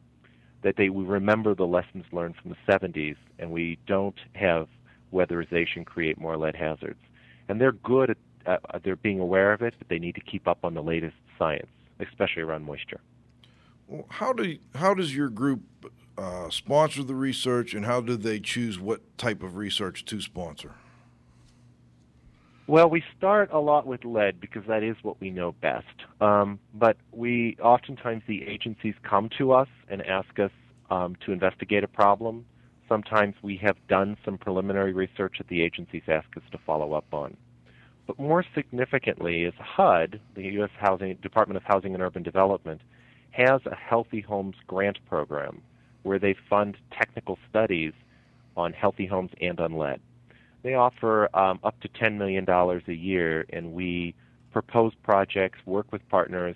that 0.63 0.75
they 0.77 0.89
we 0.89 1.03
remember 1.03 1.53
the 1.53 1.67
lessons 1.67 2.05
learned 2.11 2.35
from 2.41 2.51
the 2.51 2.71
70s 2.73 3.15
and 3.37 3.51
we 3.51 3.77
don't 3.85 4.19
have 4.33 4.67
weatherization 5.13 5.85
create 5.85 6.19
more 6.19 6.37
lead 6.37 6.55
hazards. 6.55 6.99
And 7.47 7.59
they're 7.61 7.71
good 7.71 8.11
at, 8.11 8.17
uh, 8.45 8.79
they're 8.83 8.95
being 8.95 9.19
aware 9.19 9.53
of 9.53 9.61
it, 9.61 9.75
but 9.77 9.89
they 9.89 9.99
need 9.99 10.15
to 10.15 10.21
keep 10.21 10.47
up 10.47 10.59
on 10.63 10.73
the 10.73 10.83
latest 10.83 11.15
science 11.37 11.67
especially 11.99 12.41
around 12.41 12.65
moisture. 12.65 13.01
Well, 13.87 14.05
how 14.09 14.33
do 14.33 14.57
how 14.75 14.93
does 14.93 15.15
your 15.15 15.29
group 15.29 15.61
uh, 16.19 16.49
sponsor 16.49 17.03
the 17.03 17.15
research, 17.15 17.73
and 17.73 17.85
how 17.85 18.01
do 18.01 18.17
they 18.17 18.39
choose 18.39 18.77
what 18.77 19.17
type 19.17 19.41
of 19.41 19.55
research 19.55 20.03
to 20.05 20.19
sponsor? 20.19 20.75
Well, 22.67 22.89
we 22.89 23.03
start 23.17 23.49
a 23.51 23.59
lot 23.59 23.87
with 23.87 24.03
lead 24.05 24.39
because 24.39 24.63
that 24.67 24.83
is 24.83 24.95
what 25.01 25.19
we 25.19 25.31
know 25.31 25.53
best. 25.53 25.85
Um, 26.21 26.59
but 26.73 26.97
we 27.11 27.57
oftentimes 27.63 28.21
the 28.27 28.43
agencies 28.43 28.93
come 29.01 29.29
to 29.37 29.53
us 29.53 29.69
and 29.87 30.05
ask 30.05 30.37
us 30.39 30.51
um, 30.91 31.15
to 31.25 31.31
investigate 31.31 31.83
a 31.83 31.87
problem. 31.87 32.45
Sometimes 32.87 33.35
we 33.41 33.57
have 33.57 33.77
done 33.87 34.17
some 34.25 34.37
preliminary 34.37 34.93
research 34.93 35.37
that 35.37 35.47
the 35.47 35.61
agencies 35.61 36.03
ask 36.07 36.27
us 36.35 36.43
to 36.51 36.59
follow 36.65 36.93
up 36.93 37.05
on. 37.13 37.37
But 38.05 38.19
more 38.19 38.43
significantly 38.53 39.43
is 39.43 39.53
HUD, 39.57 40.19
the 40.35 40.43
U.S. 40.43 40.71
Housing, 40.77 41.15
Department 41.21 41.57
of 41.57 41.63
Housing 41.63 41.93
and 41.93 42.03
Urban 42.03 42.23
Development, 42.23 42.81
has 43.31 43.61
a 43.65 43.75
Healthy 43.75 44.21
Homes 44.21 44.55
grant 44.67 44.97
program 45.07 45.61
where 46.03 46.19
they 46.19 46.35
fund 46.49 46.77
technical 46.91 47.37
studies 47.49 47.93
on 48.55 48.73
healthy 48.73 49.05
homes 49.05 49.31
and 49.41 49.59
on 49.59 49.73
lead. 49.73 49.99
They 50.63 50.73
offer 50.73 51.29
um, 51.35 51.59
up 51.63 51.79
to 51.81 51.89
$10 51.89 52.17
million 52.17 52.45
a 52.49 52.91
year, 52.91 53.45
and 53.51 53.73
we 53.73 54.13
propose 54.51 54.93
projects, 55.03 55.59
work 55.65 55.91
with 55.91 56.07
partners, 56.09 56.55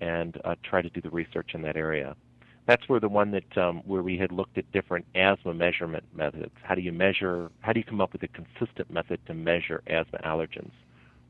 and 0.00 0.40
uh, 0.44 0.54
try 0.62 0.82
to 0.82 0.88
do 0.88 1.00
the 1.00 1.10
research 1.10 1.50
in 1.54 1.62
that 1.62 1.76
area. 1.76 2.16
That's 2.66 2.88
where 2.88 3.00
the 3.00 3.08
one 3.08 3.32
that 3.32 3.58
um, 3.58 3.78
where 3.84 4.02
we 4.02 4.16
had 4.16 4.30
looked 4.30 4.56
at 4.56 4.70
different 4.70 5.04
asthma 5.14 5.54
measurement 5.54 6.04
methods. 6.14 6.52
How 6.62 6.76
do 6.76 6.82
you 6.82 6.92
measure? 6.92 7.50
How 7.60 7.72
do 7.72 7.80
you 7.80 7.84
come 7.84 8.00
up 8.00 8.12
with 8.12 8.22
a 8.22 8.28
consistent 8.28 8.90
method 8.90 9.18
to 9.26 9.34
measure 9.34 9.82
asthma 9.88 10.20
allergens? 10.24 10.70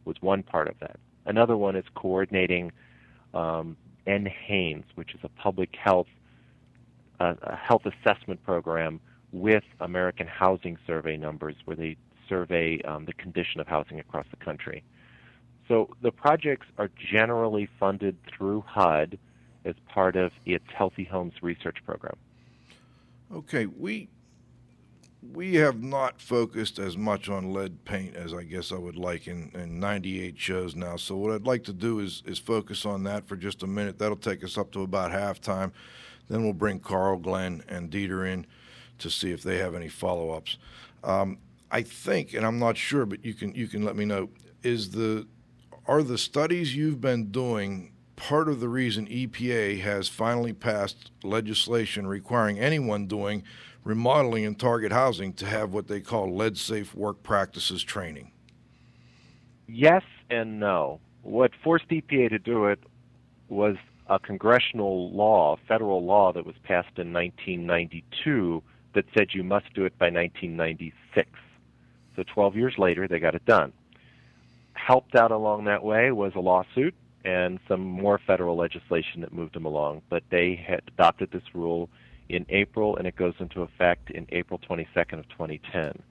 was 0.05 0.17
one 0.21 0.43
part 0.43 0.69
of 0.69 0.75
that. 0.81 0.99
Another 1.27 1.57
one 1.57 1.77
is 1.77 1.85
coordinating 1.95 2.73
um, 3.35 3.77
NHANES, 4.07 4.85
which 4.95 5.15
is 5.15 5.21
a 5.23 5.29
public 5.29 5.75
health 5.77 6.09
uh, 7.21 7.35
a 7.43 7.57
health 7.57 7.83
assessment 7.87 8.43
program 8.45 9.01
with 9.33 9.65
American 9.81 10.27
Housing 10.27 10.77
Survey 10.87 11.17
numbers, 11.17 11.55
where 11.65 11.77
they 11.77 11.97
survey 12.29 12.81
um, 12.83 13.05
the 13.05 13.13
condition 13.13 13.61
of 13.61 13.67
housing 13.67 14.01
across 14.01 14.27
the 14.31 14.45
country. 14.45 14.83
So 15.69 15.91
the 16.03 16.11
projects 16.11 16.67
are 16.79 16.91
generally 17.13 17.69
funded 17.79 18.17
through 18.27 18.65
HUD. 18.67 19.19
as 19.65 19.75
part 19.89 20.17
of 20.17 20.33
its 20.47 20.65
Healthy 20.75 21.05
Homes 21.05 21.35
research 21.43 21.77
program. 21.85 22.17
Okay, 23.33 23.67
we 23.67 24.09
we 25.35 25.57
have 25.57 25.83
not 25.83 26.21
focused 26.21 26.79
as 26.79 26.97
much 26.97 27.29
on 27.29 27.53
lead 27.53 27.85
paint 27.85 28.17
as 28.17 28.33
I 28.33 28.43
guess 28.45 28.73
I 28.73 28.77
would 28.77 28.97
like 28.97 29.29
in, 29.29 29.51
in 29.55 29.79
98 29.79 30.39
shows 30.39 30.75
now. 30.75 30.97
So 30.97 31.15
what 31.17 31.33
I'd 31.33 31.47
like 31.47 31.63
to 31.65 31.75
do 31.75 32.01
is 32.01 32.23
is 32.25 32.39
focus 32.39 32.87
on 32.87 33.05
that 33.05 33.29
for 33.29 33.37
just 33.37 33.63
a 33.63 33.67
minute. 33.67 33.99
That'll 33.99 34.17
take 34.17 34.43
us 34.43 34.57
up 34.57 34.73
to 34.73 34.83
about 34.83 35.13
halftime. 35.13 35.73
Then 36.31 36.45
we'll 36.45 36.55
bring 36.55 36.79
Carl, 36.79 37.19
Glenn, 37.19 37.63
and 37.69 37.91
Dieter 37.91 38.27
in 38.27 38.47
to 38.99 39.11
see 39.11 39.33
if 39.33 39.43
they 39.43 39.59
have 39.59 39.75
any 39.75 39.89
follow-ups. 39.89 40.57
Um, 41.05 41.39
I 41.71 41.83
think, 41.83 42.33
and 42.33 42.47
I'm 42.47 42.59
not 42.59 42.77
sure, 42.77 43.05
but 43.05 43.25
you 43.25 43.35
can 43.35 43.55
you 43.55 43.67
can 43.67 43.85
let 43.85 43.97
me 43.97 44.05
know. 44.05 44.31
Is 44.63 44.91
the 44.91 45.27
are 45.87 46.03
the 46.03 46.19
studies 46.19 46.75
you've 46.75 47.01
been 47.01 47.31
doing 47.31 47.93
part 48.17 48.49
of 48.49 48.61
the 48.61 48.69
reason 48.69 49.07
EPA 49.07 49.81
has 49.81 50.09
finally 50.09 50.53
passed 50.53 51.11
legislation 51.23 52.07
requiring 52.07 52.59
anyone 52.59 53.07
doing 53.07 53.43
remodeling 53.83 54.45
and 54.45 54.59
target 54.59 54.93
housing 54.93 55.33
to 55.33 55.47
have 55.47 55.73
what 55.73 55.89
they 55.89 56.01
call 56.01 56.35
lead 56.35 56.59
safe 56.59 56.95
work 56.95 57.23
practices 57.23 57.83
training? 57.83 58.31
Yes 59.67 60.03
and 60.29 60.61
no. 60.61 61.01
What 61.23 61.53
forced 61.65 61.89
EPA 61.89 62.31
to 62.31 62.39
do 62.39 62.67
it 62.67 62.79
was 63.49 63.77
a 64.11 64.19
congressional 64.19 65.11
law, 65.13 65.57
federal 65.69 66.05
law 66.05 66.33
that 66.33 66.45
was 66.45 66.57
passed 66.65 66.99
in 66.99 67.13
1992 67.13 68.63
that 68.93 69.05
said 69.17 69.29
you 69.33 69.45
must 69.45 69.73
do 69.73 69.85
it 69.85 69.97
by 69.99 70.07
1996. 70.07 71.29
So 72.17 72.25
12 72.25 72.57
years 72.57 72.75
later, 72.77 73.07
they 73.07 73.21
got 73.21 73.37
it 73.37 73.47
done. 73.47 73.73
Helped 74.75 75.15
out 75.15 75.31
along 75.31 75.65
that 75.65 75.85
way 75.85 76.11
was 76.11 76.33
a 76.35 76.41
lawsuit 76.41 76.95
and 77.25 77.61
some 77.69 77.83
more 77.83 78.19
federal 78.27 78.57
legislation 78.57 79.21
that 79.21 79.33
moved 79.33 79.55
them 79.55 79.65
along. 79.65 80.03
But 80.11 80.25
they 80.31 80.57
had 80.57 80.83
adopted 80.89 81.31
this 81.31 81.55
rule 81.55 81.89
in 82.29 82.47
April, 82.49 82.97
and 82.97 83.07
it 83.07 83.15
goes 83.15 83.35
into 83.39 83.63
effect 83.63 84.11
in 84.11 84.27
April 84.31 84.59
22nd 84.59 85.21
of 85.21 85.29
2010. 85.29 86.03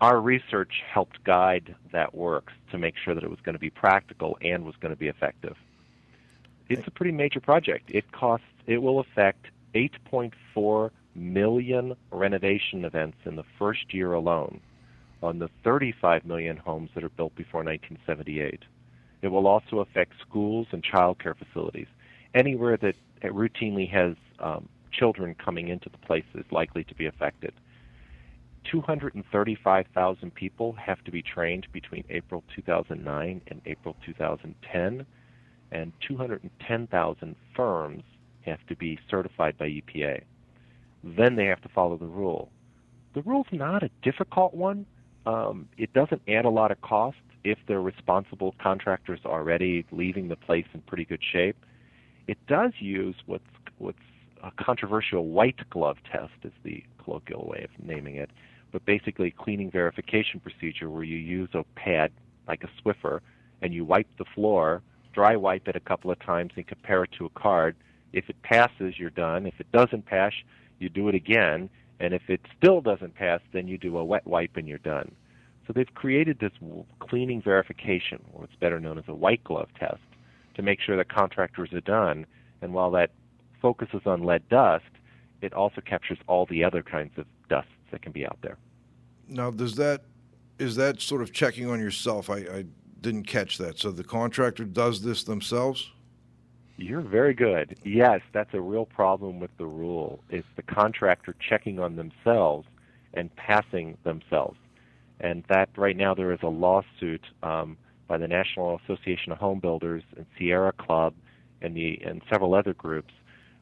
Our 0.00 0.20
research 0.20 0.82
helped 0.92 1.22
guide 1.22 1.74
that 1.92 2.14
work 2.14 2.50
to 2.72 2.78
make 2.78 2.94
sure 2.96 3.14
that 3.14 3.24
it 3.24 3.30
was 3.30 3.40
going 3.44 3.54
to 3.54 3.60
be 3.60 3.70
practical 3.70 4.38
and 4.42 4.64
was 4.64 4.76
going 4.80 4.94
to 4.94 4.98
be 4.98 5.08
effective. 5.08 5.56
It's 6.68 6.86
a 6.86 6.90
pretty 6.90 7.12
major 7.12 7.40
project. 7.40 7.90
It 7.90 8.12
costs. 8.12 8.46
It 8.66 8.82
will 8.82 9.00
affect 9.00 9.46
8.4 9.74 10.90
million 11.14 11.96
renovation 12.10 12.84
events 12.84 13.18
in 13.24 13.36
the 13.36 13.44
first 13.58 13.92
year 13.94 14.12
alone 14.12 14.60
on 15.22 15.38
the 15.38 15.48
35 15.64 16.24
million 16.24 16.56
homes 16.56 16.90
that 16.94 17.02
are 17.02 17.08
built 17.08 17.34
before 17.34 17.64
1978. 17.64 18.62
It 19.22 19.28
will 19.28 19.46
also 19.46 19.80
affect 19.80 20.12
schools 20.20 20.68
and 20.70 20.84
child 20.84 21.18
care 21.18 21.34
facilities. 21.34 21.88
Anywhere 22.34 22.76
that 22.76 22.94
routinely 23.22 23.90
has 23.90 24.14
um, 24.38 24.68
children 24.92 25.34
coming 25.34 25.68
into 25.68 25.88
the 25.88 25.98
place 25.98 26.24
is 26.34 26.44
likely 26.50 26.84
to 26.84 26.94
be 26.94 27.06
affected. 27.06 27.52
235,000 28.70 30.34
people 30.34 30.74
have 30.74 31.02
to 31.04 31.10
be 31.10 31.22
trained 31.22 31.66
between 31.72 32.04
April 32.10 32.44
2009 32.54 33.40
and 33.46 33.60
April 33.66 33.96
2010, 34.04 35.06
and 35.70 35.92
210,000 36.06 37.36
firms 37.54 38.02
have 38.42 38.58
to 38.68 38.76
be 38.76 38.98
certified 39.10 39.56
by 39.58 39.66
EPA. 39.66 40.22
Then 41.04 41.36
they 41.36 41.46
have 41.46 41.60
to 41.62 41.68
follow 41.68 41.96
the 41.96 42.06
rule. 42.06 42.50
The 43.14 43.22
rule's 43.22 43.46
not 43.52 43.82
a 43.82 43.90
difficult 44.02 44.54
one. 44.54 44.86
Um, 45.26 45.68
it 45.76 45.92
doesn't 45.92 46.22
add 46.28 46.44
a 46.44 46.50
lot 46.50 46.70
of 46.70 46.80
cost 46.80 47.18
if 47.44 47.58
they're 47.66 47.82
responsible 47.82 48.54
contractors 48.60 49.20
already 49.24 49.84
leaving 49.92 50.28
the 50.28 50.36
place 50.36 50.66
in 50.74 50.80
pretty 50.82 51.04
good 51.04 51.22
shape. 51.32 51.56
It 52.26 52.38
does 52.46 52.72
use 52.78 53.16
what's 53.26 53.44
what's 53.78 53.98
a 54.42 54.50
controversial 54.62 55.26
white 55.26 55.68
glove 55.70 55.96
test 56.10 56.32
is 56.44 56.52
the 56.62 56.82
colloquial 57.02 57.46
way 57.48 57.64
of 57.64 57.84
naming 57.84 58.16
it, 58.16 58.30
but 58.72 58.84
basically 58.84 59.30
cleaning 59.30 59.70
verification 59.70 60.40
procedure 60.40 60.90
where 60.90 61.04
you 61.04 61.16
use 61.16 61.48
a 61.54 61.64
pad 61.74 62.12
like 62.46 62.64
a 62.64 62.68
Swiffer 62.82 63.20
and 63.62 63.74
you 63.74 63.84
wipe 63.84 64.06
the 64.18 64.24
floor, 64.34 64.82
dry 65.18 65.34
wipe 65.34 65.66
it 65.66 65.74
a 65.74 65.80
couple 65.80 66.12
of 66.12 66.18
times 66.20 66.52
and 66.54 66.64
compare 66.64 67.02
it 67.02 67.10
to 67.18 67.26
a 67.26 67.30
card. 67.30 67.74
If 68.12 68.30
it 68.30 68.40
passes, 68.42 69.00
you're 69.00 69.10
done. 69.10 69.46
If 69.46 69.58
it 69.58 69.66
doesn't 69.72 70.06
pass, 70.06 70.32
you 70.78 70.88
do 70.88 71.08
it 71.08 71.16
again. 71.16 71.70
And 71.98 72.14
if 72.14 72.30
it 72.30 72.40
still 72.56 72.80
doesn't 72.80 73.16
pass, 73.16 73.40
then 73.52 73.66
you 73.66 73.78
do 73.78 73.98
a 73.98 74.04
wet 74.04 74.28
wipe 74.28 74.56
and 74.56 74.68
you're 74.68 74.78
done. 74.78 75.10
So 75.66 75.72
they've 75.72 75.92
created 75.92 76.38
this 76.38 76.52
cleaning 77.00 77.42
verification, 77.42 78.22
or 78.32 78.42
what's 78.42 78.54
better 78.60 78.78
known 78.78 78.96
as 78.96 79.06
a 79.08 79.14
white 79.14 79.42
glove 79.42 79.70
test, 79.76 79.98
to 80.54 80.62
make 80.62 80.80
sure 80.80 80.96
that 80.96 81.12
contractors 81.12 81.72
are 81.72 81.80
done. 81.80 82.24
And 82.62 82.72
while 82.72 82.92
that 82.92 83.10
focuses 83.60 84.02
on 84.06 84.22
lead 84.22 84.48
dust, 84.48 84.84
it 85.42 85.52
also 85.52 85.80
captures 85.80 86.18
all 86.28 86.46
the 86.46 86.62
other 86.62 86.84
kinds 86.84 87.18
of 87.18 87.26
dusts 87.48 87.72
that 87.90 88.02
can 88.02 88.12
be 88.12 88.24
out 88.24 88.38
there. 88.40 88.56
Now, 89.26 89.50
does 89.50 89.74
that 89.74 90.02
is 90.60 90.76
that 90.76 91.02
sort 91.02 91.22
of 91.22 91.32
checking 91.32 91.68
on 91.68 91.80
yourself? 91.80 92.30
I, 92.30 92.36
I 92.36 92.64
didn't 93.00 93.24
catch 93.24 93.58
that. 93.58 93.78
So 93.78 93.90
the 93.90 94.04
contractor 94.04 94.64
does 94.64 95.02
this 95.02 95.24
themselves. 95.24 95.90
You're 96.76 97.00
very 97.00 97.34
good. 97.34 97.76
Yes, 97.84 98.20
that's 98.32 98.54
a 98.54 98.60
real 98.60 98.86
problem 98.86 99.40
with 99.40 99.50
the 99.58 99.66
rule. 99.66 100.20
It's 100.30 100.46
the 100.54 100.62
contractor 100.62 101.34
checking 101.48 101.80
on 101.80 101.96
themselves 101.96 102.68
and 103.14 103.34
passing 103.34 103.98
themselves. 104.04 104.58
And 105.20 105.42
that 105.48 105.70
right 105.76 105.96
now 105.96 106.14
there 106.14 106.32
is 106.32 106.38
a 106.42 106.48
lawsuit 106.48 107.24
um, 107.42 107.76
by 108.06 108.18
the 108.18 108.28
National 108.28 108.80
Association 108.84 109.32
of 109.32 109.38
Home 109.38 109.58
Builders 109.58 110.04
and 110.16 110.24
Sierra 110.38 110.72
Club 110.72 111.14
and 111.60 111.76
the 111.76 112.00
and 112.04 112.22
several 112.30 112.54
other 112.54 112.74
groups 112.74 113.12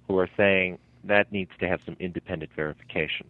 who 0.07 0.19
are 0.19 0.29
saying 0.37 0.79
that 1.05 1.33
needs 1.33 1.51
to 1.61 1.69
have 1.69 1.81
some 1.87 1.97
independent 1.99 2.53
verification. 2.55 3.27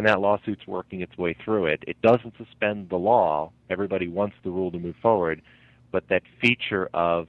And 0.00 0.08
that 0.08 0.22
lawsuit's 0.22 0.66
working 0.66 1.02
its 1.02 1.18
way 1.18 1.36
through 1.44 1.66
it. 1.66 1.84
It 1.86 2.00
doesn't 2.00 2.32
suspend 2.38 2.88
the 2.88 2.96
law. 2.96 3.52
Everybody 3.68 4.08
wants 4.08 4.34
the 4.42 4.50
rule 4.50 4.70
to 4.70 4.78
move 4.78 4.94
forward, 5.02 5.42
but 5.92 6.08
that 6.08 6.22
feature 6.40 6.88
of 6.94 7.28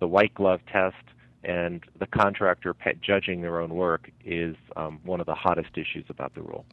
the 0.00 0.08
white 0.08 0.32
glove 0.32 0.60
test 0.72 0.96
and 1.44 1.84
the 1.98 2.06
contractor 2.06 2.74
judging 3.02 3.42
their 3.42 3.60
own 3.60 3.68
work 3.68 4.10
is 4.24 4.56
um, 4.76 4.98
one 5.04 5.20
of 5.20 5.26
the 5.26 5.34
hottest 5.34 5.76
issues 5.76 6.06
about 6.08 6.34
the 6.34 6.40
rule. 6.40 6.64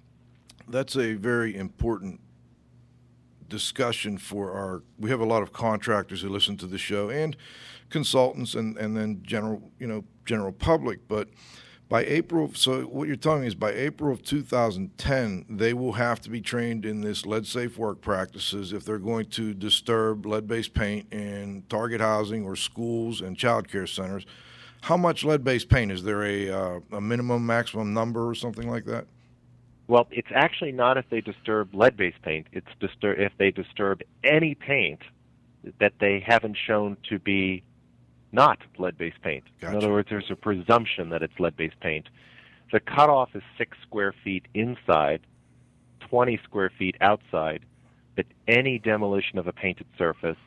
That's 0.70 0.96
a 0.96 1.16
very 1.16 1.58
important 1.58 2.22
discussion 3.50 4.18
for 4.18 4.54
our. 4.54 4.82
We 4.98 5.10
have 5.10 5.20
a 5.20 5.26
lot 5.26 5.44
of 5.44 5.52
contractors 5.52 6.22
who 6.22 6.30
listen 6.30 6.56
to 6.56 6.68
the 6.68 6.78
show 6.78 7.10
and 7.10 7.36
consultants 7.90 8.56
and 8.56 8.78
and 8.78 8.96
then 8.96 9.20
general 9.24 9.74
you 9.78 9.88
know 9.88 10.06
general 10.26 10.54
public, 10.54 11.06
but. 11.10 11.28
By 11.90 12.06
April, 12.06 12.52
so 12.54 12.82
what 12.84 13.08
you're 13.08 13.16
telling 13.16 13.42
me 13.42 13.48
is 13.48 13.56
by 13.56 13.72
April 13.72 14.12
of 14.12 14.24
2010, 14.24 15.46
they 15.50 15.74
will 15.74 15.94
have 15.94 16.22
to 16.22 16.30
be 16.30 16.42
trained 16.42 16.86
in 16.86 17.02
this 17.02 17.26
lead 17.26 17.46
safe 17.46 17.78
work 17.78 18.02
practices 18.02 18.74
if 18.74 18.84
they're 18.84 18.98
going 18.98 19.28
to 19.28 19.54
disturb 19.54 20.26
lead 20.26 20.48
based 20.48 20.74
paint 20.74 21.12
in 21.14 21.64
target 21.70 22.02
housing 22.02 22.46
or 22.46 22.56
schools 22.56 23.22
and 23.22 23.38
child 23.38 23.68
care 23.68 23.86
centers. 23.86 24.26
How 24.82 24.98
much 24.98 25.24
lead 25.24 25.44
based 25.44 25.70
paint? 25.70 25.92
Is 25.92 26.04
there 26.04 26.24
a, 26.24 26.50
uh, 26.50 26.80
a 26.94 27.02
minimum, 27.02 27.46
maximum 27.46 27.94
number 27.94 28.28
or 28.28 28.34
something 28.34 28.70
like 28.70 28.86
that? 28.86 29.06
Well, 29.88 30.08
it's 30.12 30.30
actually 30.34 30.72
not 30.72 30.98
if 30.98 31.06
they 31.10 31.22
disturb 31.22 31.74
lead-based 31.74 32.22
paint. 32.22 32.48
It's 32.52 32.68
distur- 32.82 33.20
if 33.20 33.34
they 33.38 33.52
disturb 33.52 34.02
any 34.24 34.56
paint 34.56 35.02
that 35.80 35.94
they 36.00 36.24
haven't 36.26 36.58
shown 36.58 36.98
to 37.10 37.20
be 37.20 37.64
not 38.34 38.60
lead-based 38.78 39.22
paint. 39.22 39.44
Gotcha. 39.62 39.72
In 39.72 39.78
other 39.78 39.92
words, 39.92 40.10
there's 40.10 40.30
a 40.32 40.36
presumption 40.36 41.10
that 41.10 41.22
it's 41.22 41.40
lead-based 41.40 41.80
paint. 41.80 42.10
The 42.72 42.80
cutoff 42.80 43.30
is 43.36 43.44
six 43.58 43.78
square 43.84 44.14
feet 44.24 44.48
inside, 44.54 45.22
20 46.10 46.40
square 46.44 46.72
feet 46.78 46.96
outside, 47.00 47.64
but 48.16 48.26
any 48.48 48.80
demolition 48.80 49.38
of 49.38 49.48
a 49.48 49.54
painted 49.54 49.88
surface 49.98 50.38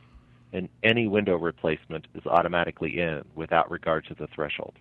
and 0.53 0.69
any 0.83 1.07
window 1.07 1.35
replacement 1.35 2.07
is 2.13 2.25
automatically 2.25 2.99
in 2.99 3.23
without 3.35 3.69
regard 3.71 4.05
to 4.05 4.13
the 4.13 4.27
threshold. 4.27 4.73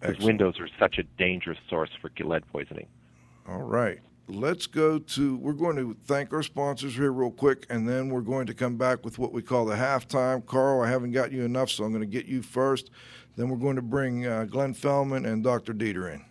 Because 0.00 0.18
windows 0.24 0.60
are 0.60 0.68
such 0.78 0.98
a 0.98 1.02
dangerous 1.02 1.58
source 1.68 1.90
for 2.00 2.10
lead 2.24 2.46
poisoning. 2.52 2.86
All 3.48 3.62
right. 3.62 3.98
Let's 4.28 4.66
go 4.66 4.98
to, 4.98 5.36
we're 5.36 5.52
going 5.52 5.76
to 5.76 5.96
thank 6.04 6.32
our 6.32 6.42
sponsors 6.42 6.96
here 6.96 7.12
real 7.12 7.30
quick, 7.30 7.64
and 7.70 7.88
then 7.88 8.08
we're 8.08 8.22
going 8.22 8.46
to 8.46 8.54
come 8.54 8.76
back 8.76 9.04
with 9.04 9.20
what 9.20 9.32
we 9.32 9.40
call 9.40 9.64
the 9.64 9.76
halftime. 9.76 10.44
Carl, 10.44 10.80
I 10.80 10.88
haven't 10.88 11.12
got 11.12 11.30
you 11.30 11.44
enough, 11.44 11.70
so 11.70 11.84
I'm 11.84 11.92
going 11.92 12.00
to 12.00 12.06
get 12.06 12.26
you 12.26 12.42
first. 12.42 12.90
Then 13.36 13.48
we're 13.48 13.56
going 13.56 13.76
to 13.76 13.82
bring 13.82 14.26
uh, 14.26 14.44
Glenn 14.44 14.74
Fellman 14.74 15.30
and 15.30 15.44
Dr. 15.44 15.72
Dieter 15.72 16.12
in. 16.12 16.24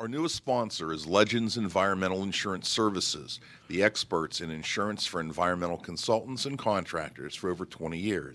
Our 0.00 0.08
newest 0.08 0.34
sponsor 0.34 0.92
is 0.92 1.06
Legends 1.06 1.56
Environmental 1.56 2.24
Insurance 2.24 2.68
Services, 2.68 3.38
the 3.68 3.84
experts 3.84 4.40
in 4.40 4.50
insurance 4.50 5.06
for 5.06 5.20
environmental 5.20 5.76
consultants 5.76 6.46
and 6.46 6.58
contractors 6.58 7.36
for 7.36 7.50
over 7.50 7.64
20 7.64 7.96
years. 7.96 8.34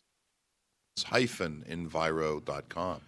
It's 0.95 1.03
Hyphen 1.03 1.65
enviro.com 1.69 3.01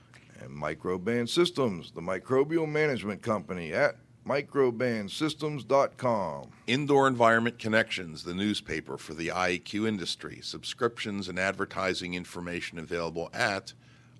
and 0.45 0.55
Microban 0.55 1.27
Systems, 1.27 1.91
the 1.91 2.01
microbial 2.01 2.69
management 2.69 3.21
company 3.21 3.73
at 3.73 3.97
microbansystems.com. 4.25 6.49
Indoor 6.67 7.07
Environment 7.07 7.57
Connections, 7.59 8.23
the 8.23 8.33
newspaper 8.33 8.97
for 8.97 9.13
the 9.13 9.27
IEQ 9.27 9.87
industry. 9.87 10.39
Subscriptions 10.41 11.29
and 11.29 11.37
advertising 11.37 12.15
information 12.15 12.79
available 12.79 13.29
at 13.33 13.73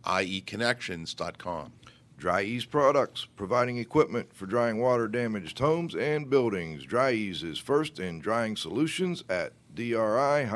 ieconnections.com. 0.03 1.71
Dri-Eaz 2.17 2.69
Products, 2.69 3.27
providing 3.35 3.77
equipment 3.77 4.33
for 4.33 4.45
drying 4.45 4.79
water 4.79 5.07
damaged 5.07 5.59
homes 5.59 5.95
and 5.95 6.29
buildings. 6.29 6.85
Dri-Eaz 6.85 7.43
is 7.43 7.59
first 7.59 7.99
in 7.99 8.19
drying 8.19 8.55
solutions 8.55 9.23
at 9.29 9.53
dri-eaz.com. 9.73 10.47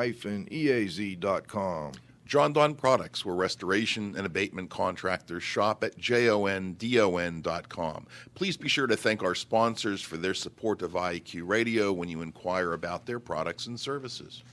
Jon-Don 2.29 2.75
Products, 2.75 3.25
where 3.25 3.33
restoration 3.33 4.13
and 4.15 4.23
abatement 4.23 4.69
contractors 4.69 5.41
shop 5.41 5.83
at 5.83 5.97
jondon.com. 5.97 8.05
Please 8.35 8.55
be 8.55 8.69
sure 8.69 8.85
to 8.85 8.95
thank 8.95 9.23
our 9.23 9.33
sponsors 9.33 10.03
for 10.03 10.15
their 10.15 10.35
support 10.35 10.83
of 10.83 10.91
IEQ 10.91 11.47
Radio 11.47 11.91
when 11.91 12.07
you 12.07 12.21
inquire 12.21 12.73
about 12.73 13.07
their 13.07 13.19
products 13.19 13.65
and 13.65 13.79
services. 13.79 14.43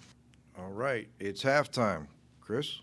All 0.59 0.71
right, 0.71 1.07
it's 1.21 1.45
halftime. 1.45 2.07
Chris? 2.41 2.81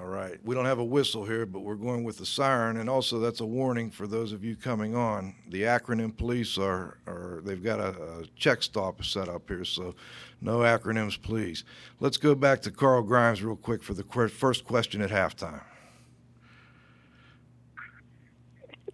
All 0.00 0.06
right. 0.06 0.38
We 0.44 0.54
don't 0.54 0.64
have 0.64 0.78
a 0.78 0.84
whistle 0.84 1.26
here, 1.26 1.44
but 1.44 1.60
we're 1.60 1.74
going 1.74 2.04
with 2.04 2.16
the 2.16 2.24
siren, 2.24 2.78
and 2.78 2.88
also 2.88 3.18
that's 3.18 3.40
a 3.40 3.44
warning 3.44 3.90
for 3.90 4.06
those 4.06 4.32
of 4.32 4.42
you 4.42 4.56
coming 4.56 4.94
on. 4.96 5.34
The 5.50 5.62
acronym 5.62 6.16
police 6.16 6.56
are, 6.56 6.96
are 7.06 7.42
they've 7.44 7.62
got 7.62 7.80
a, 7.80 8.20
a 8.20 8.24
check 8.34 8.62
stop 8.62 9.04
set 9.04 9.28
up 9.28 9.48
here, 9.48 9.64
so 9.64 9.94
no 10.40 10.60
acronyms, 10.60 11.20
please. 11.20 11.64
Let's 11.98 12.16
go 12.16 12.34
back 12.34 12.62
to 12.62 12.70
Carl 12.70 13.02
Grimes 13.02 13.42
real 13.42 13.56
quick 13.56 13.82
for 13.82 13.92
the 13.92 14.02
qu- 14.02 14.28
first 14.28 14.64
question 14.64 15.02
at 15.02 15.10
halftime. 15.10 15.60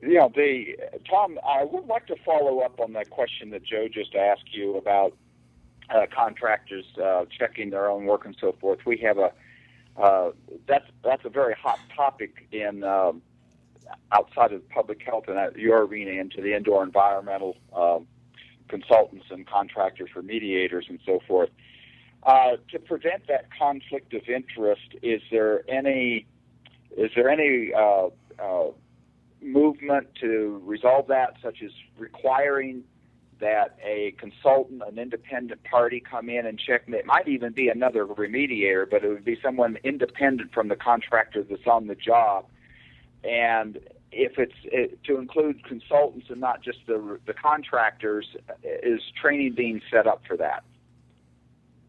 Yeah, 0.03 0.27
the 0.35 0.77
Tom, 1.09 1.39
I 1.47 1.63
would 1.65 1.87
like 1.87 2.07
to 2.09 2.17
follow 2.25 2.61
up 2.61 2.81
on 2.81 2.95
that 2.95 3.11
question 3.11 3.51
that 3.51 3.63
Joe 3.63 3.87
just 3.87 4.17
asked 4.17 4.53
you 4.53 4.77
about 4.77 5.17
uh, 5.89 6.07
contractors 6.13 6.85
uh, 7.01 7.27
checking 7.39 7.71
their 7.71 7.89
own 7.89 8.07
work 8.07 8.25
and 8.25 8.37
so 8.41 8.57
forth. 8.61 8.81
We 8.85 8.97
have 8.99 9.19
a 9.19 9.31
uh, 9.99 10.31
that's 10.67 10.87
that's 11.03 11.25
a 11.25 11.31
very 11.31 11.55
hot 11.55 11.79
topic 11.95 12.47
in 12.53 12.85
um, 12.85 13.23
outside 14.13 14.53
of 14.53 14.69
public 14.69 15.03
health 15.03 15.25
and 15.29 15.57
your 15.57 15.85
arena 15.85 16.11
into 16.21 16.43
the 16.43 16.55
indoor 16.55 16.83
environmental 16.83 17.57
um, 17.75 18.07
consultants 18.69 19.27
and 19.31 19.47
contractors, 19.47 20.11
remediators, 20.15 20.89
and 20.89 20.99
so 21.07 21.21
forth. 21.27 21.51
Uh, 22.23 22.57
to 22.71 22.79
prevent 22.79 23.27
that 23.29 23.47
conflict 23.57 24.13
of 24.13 24.23
interest, 24.29 24.95
is 25.03 25.23
there 25.31 25.69
any 25.71 26.27
is 26.97 27.11
there 27.15 27.29
any 27.29 27.73
uh, 27.75 28.09
uh, 28.43 28.71
movement 29.41 30.09
to 30.21 30.61
resolve 30.65 31.07
that, 31.09 31.35
such 31.43 31.63
as 31.63 31.71
requiring 31.99 32.83
that 33.41 33.79
a 33.85 34.15
consultant, 34.19 34.83
an 34.87 34.99
independent 34.99 35.63
party 35.65 36.01
come 36.01 36.29
in 36.29 36.47
and 36.47 36.59
check. 36.59 36.83
It 36.87 37.07
might 37.07 37.29
even 37.29 37.53
be 37.53 37.69
another 37.69 38.07
remediator, 38.07 38.89
but 38.89 39.05
it 39.05 39.09
would 39.09 39.25
be 39.25 39.39
someone 39.43 39.79
independent 39.85 40.53
from 40.53 40.69
the 40.69 40.77
contractor 40.77 41.43
that's 41.43 41.67
on 41.67 41.87
the 41.87 41.95
job. 41.95 42.47
And 43.25 43.79
if 44.13 44.39
it's 44.39 44.55
it, 44.65 45.03
to 45.05 45.19
include 45.19 45.65
consultants 45.65 46.29
and 46.31 46.41
not 46.41 46.63
just 46.63 46.79
the 46.87 47.19
the 47.27 47.35
contractors, 47.35 48.27
is 48.63 49.01
training 49.21 49.55
being 49.55 49.81
set 49.91 50.07
up 50.07 50.23
for 50.27 50.37
that? 50.37 50.65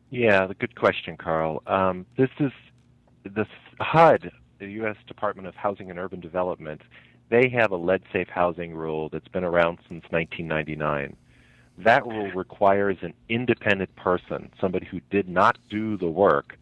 Yeah, 0.10 0.47
good 0.60 0.75
question, 0.75 1.17
Carl. 1.17 1.62
Um, 1.67 2.05
this 2.17 2.29
is 2.39 2.51
the 3.23 3.45
HUD, 3.79 4.31
the 4.60 4.67
U.S. 4.71 4.95
Department 5.05 5.47
of 5.47 5.55
Housing 5.55 5.89
and 5.89 5.99
Urban 5.99 6.21
Development. 6.21 6.81
They 7.29 7.49
have 7.49 7.71
a 7.71 7.75
lead 7.75 8.03
safe 8.13 8.29
housing 8.29 8.73
rule 8.73 9.10
that's 9.10 9.27
been 9.27 9.43
around 9.43 9.79
since 9.89 10.03
1999 10.12 11.17
that 11.77 12.05
rule 12.05 12.31
requires 12.31 12.97
an 13.01 13.13
independent 13.29 13.95
person, 13.95 14.49
somebody 14.59 14.85
who 14.85 14.99
did 15.11 15.29
not 15.29 15.57
do 15.69 15.97
the 15.97 16.09
work, 16.09 16.57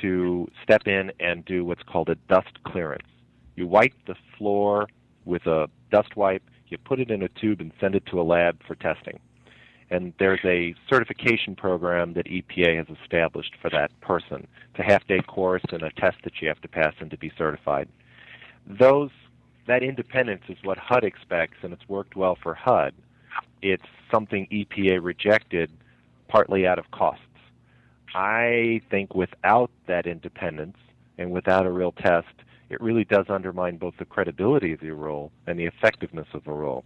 to 0.00 0.48
step 0.62 0.86
in 0.86 1.12
and 1.20 1.44
do 1.44 1.64
what's 1.64 1.82
called 1.82 2.08
a 2.08 2.14
dust 2.28 2.62
clearance. 2.64 3.08
You 3.56 3.66
wipe 3.66 3.92
the 4.06 4.14
floor 4.38 4.86
with 5.24 5.46
a 5.46 5.68
dust 5.90 6.16
wipe, 6.16 6.42
you 6.68 6.78
put 6.78 7.00
it 7.00 7.10
in 7.10 7.22
a 7.22 7.28
tube 7.28 7.60
and 7.60 7.72
send 7.80 7.94
it 7.94 8.06
to 8.06 8.20
a 8.20 8.22
lab 8.22 8.62
for 8.66 8.76
testing. 8.76 9.18
And 9.90 10.12
there's 10.20 10.40
a 10.44 10.74
certification 10.88 11.56
program 11.56 12.14
that 12.14 12.26
EPA 12.26 12.76
has 12.76 12.96
established 13.02 13.56
for 13.60 13.68
that 13.70 13.90
person. 14.00 14.46
It's 14.70 14.78
a 14.78 14.84
half 14.84 15.04
day 15.08 15.20
course 15.20 15.64
and 15.72 15.82
a 15.82 15.90
test 15.90 16.18
that 16.22 16.40
you 16.40 16.46
have 16.46 16.60
to 16.60 16.68
pass 16.68 16.94
and 17.00 17.10
to 17.10 17.18
be 17.18 17.32
certified. 17.36 17.88
Those 18.66 19.10
that 19.66 19.82
independence 19.82 20.42
is 20.48 20.58
what 20.62 20.78
HUD 20.78 21.04
expects 21.04 21.58
and 21.62 21.72
it's 21.72 21.88
worked 21.88 22.16
well 22.16 22.38
for 22.40 22.54
HUD 22.54 22.94
it's 23.62 23.84
something 24.10 24.46
EPA 24.50 25.02
rejected 25.02 25.70
partly 26.28 26.66
out 26.66 26.78
of 26.78 26.90
costs. 26.90 27.22
I 28.14 28.80
think 28.90 29.14
without 29.14 29.70
that 29.86 30.06
independence 30.06 30.76
and 31.18 31.30
without 31.30 31.66
a 31.66 31.70
real 31.70 31.92
test, 31.92 32.28
it 32.68 32.80
really 32.80 33.04
does 33.04 33.26
undermine 33.28 33.76
both 33.76 33.94
the 33.98 34.04
credibility 34.04 34.72
of 34.72 34.80
the 34.80 34.90
rule 34.90 35.32
and 35.46 35.58
the 35.58 35.66
effectiveness 35.66 36.28
of 36.34 36.44
the 36.44 36.52
rule. 36.52 36.84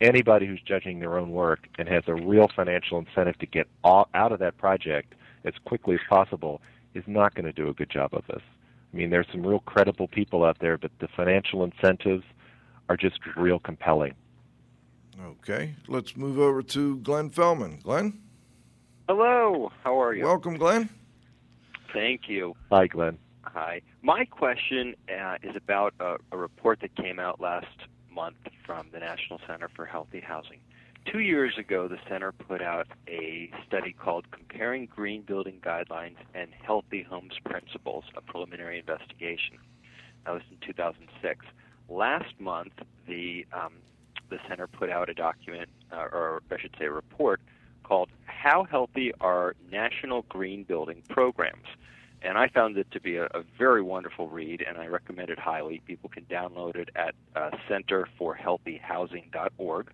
Anybody 0.00 0.46
who's 0.46 0.60
judging 0.60 0.98
their 0.98 1.18
own 1.18 1.30
work 1.30 1.68
and 1.78 1.88
has 1.88 2.04
a 2.06 2.14
real 2.14 2.48
financial 2.54 2.98
incentive 2.98 3.38
to 3.38 3.46
get 3.46 3.66
all, 3.82 4.08
out 4.14 4.32
of 4.32 4.38
that 4.40 4.58
project 4.58 5.14
as 5.44 5.54
quickly 5.64 5.94
as 5.94 6.00
possible 6.08 6.60
is 6.94 7.04
not 7.06 7.34
going 7.34 7.44
to 7.46 7.52
do 7.52 7.68
a 7.68 7.74
good 7.74 7.90
job 7.90 8.12
of 8.12 8.26
this. 8.26 8.42
I 8.92 8.96
mean, 8.96 9.10
there's 9.10 9.26
some 9.30 9.46
real 9.46 9.60
credible 9.60 10.08
people 10.08 10.44
out 10.44 10.58
there, 10.58 10.76
but 10.78 10.90
the 11.00 11.08
financial 11.08 11.64
incentives 11.64 12.24
are 12.88 12.96
just 12.96 13.18
real 13.36 13.58
compelling. 13.58 14.14
Okay, 15.24 15.74
let's 15.88 16.16
move 16.16 16.38
over 16.38 16.62
to 16.62 16.98
Glenn 16.98 17.30
Fellman. 17.30 17.82
Glenn? 17.82 18.20
Hello, 19.08 19.72
how 19.82 20.00
are 20.00 20.14
you? 20.14 20.24
Welcome, 20.24 20.58
Glenn. 20.58 20.90
Thank 21.92 22.28
you. 22.28 22.54
Hi, 22.70 22.86
Glenn. 22.86 23.18
Hi. 23.42 23.80
My 24.02 24.24
question 24.26 24.94
uh, 25.08 25.36
is 25.42 25.56
about 25.56 25.94
a, 26.00 26.16
a 26.32 26.36
report 26.36 26.80
that 26.80 26.94
came 26.96 27.18
out 27.18 27.40
last 27.40 27.66
month 28.12 28.36
from 28.66 28.88
the 28.92 28.98
National 28.98 29.40
Center 29.46 29.70
for 29.74 29.86
Healthy 29.86 30.20
Housing. 30.20 30.60
Two 31.10 31.20
years 31.20 31.56
ago, 31.56 31.88
the 31.88 31.98
center 32.08 32.32
put 32.32 32.60
out 32.60 32.88
a 33.08 33.50
study 33.66 33.92
called 33.92 34.30
Comparing 34.32 34.86
Green 34.86 35.22
Building 35.22 35.60
Guidelines 35.64 36.16
and 36.34 36.50
Healthy 36.62 37.06
Homes 37.08 37.38
Principles, 37.44 38.04
a 38.16 38.20
preliminary 38.20 38.78
investigation. 38.80 39.58
That 40.24 40.32
was 40.32 40.42
in 40.50 40.58
2006. 40.66 41.46
Last 41.88 42.34
month, 42.40 42.72
the 43.06 43.46
um, 43.52 43.74
the 44.28 44.38
center 44.48 44.66
put 44.66 44.90
out 44.90 45.08
a 45.08 45.14
document, 45.14 45.68
uh, 45.92 46.08
or 46.12 46.42
I 46.50 46.58
should 46.58 46.74
say, 46.78 46.86
a 46.86 46.90
report 46.90 47.40
called 47.82 48.08
"How 48.24 48.64
Healthy 48.64 49.12
Are 49.20 49.54
National 49.70 50.22
Green 50.22 50.64
Building 50.64 51.02
Programs." 51.08 51.68
And 52.22 52.38
I 52.38 52.48
found 52.48 52.78
it 52.78 52.90
to 52.92 53.00
be 53.00 53.16
a, 53.16 53.26
a 53.26 53.42
very 53.58 53.82
wonderful 53.82 54.28
read, 54.28 54.64
and 54.66 54.78
I 54.78 54.86
recommend 54.86 55.28
it 55.30 55.38
highly. 55.38 55.82
People 55.86 56.08
can 56.08 56.24
download 56.24 56.76
it 56.76 56.88
at 56.96 57.14
uh, 57.36 57.50
centerforhealthyhousing.org. 57.68 59.90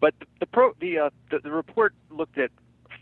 But 0.00 0.14
the 0.18 0.26
the, 0.40 0.46
pro, 0.46 0.72
the, 0.80 0.98
uh, 0.98 1.10
the 1.30 1.38
the 1.40 1.50
report 1.50 1.94
looked 2.10 2.38
at 2.38 2.50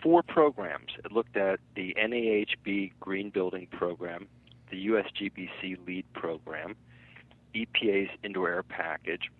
four 0.03 0.23
programs. 0.23 0.93
It 1.05 1.12
looked 1.12 1.37
at 1.37 1.61
the 1.75 1.95
NAHB 1.99 2.93
Green 3.01 3.31
Building 3.31 3.67
Program, 3.71 4.27
the 4.71 4.88
USGBC 4.88 5.87
LEED 5.87 6.05
Program, 6.12 6.77
EPA's 7.55 8.11
Indoor 8.23 8.51
Air 8.51 8.62
Package, 8.62 9.31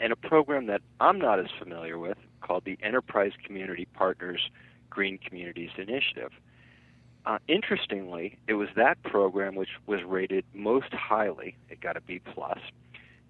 and 0.00 0.12
a 0.12 0.16
program 0.16 0.66
that 0.66 0.82
I'm 1.00 1.18
not 1.18 1.38
as 1.38 1.46
familiar 1.58 1.98
with 1.98 2.18
called 2.40 2.64
the 2.64 2.78
Enterprise 2.82 3.32
Community 3.44 3.86
Partners 3.94 4.50
Green 4.90 5.18
Communities 5.18 5.70
Initiative. 5.76 6.32
Uh, 7.24 7.38
interestingly, 7.48 8.38
it 8.46 8.54
was 8.54 8.68
that 8.76 9.02
program 9.02 9.56
which 9.56 9.70
was 9.86 10.02
rated 10.04 10.44
most 10.54 10.92
highly. 10.92 11.56
It 11.68 11.80
got 11.80 11.96
a 11.96 12.00
B 12.00 12.20
plus, 12.20 12.58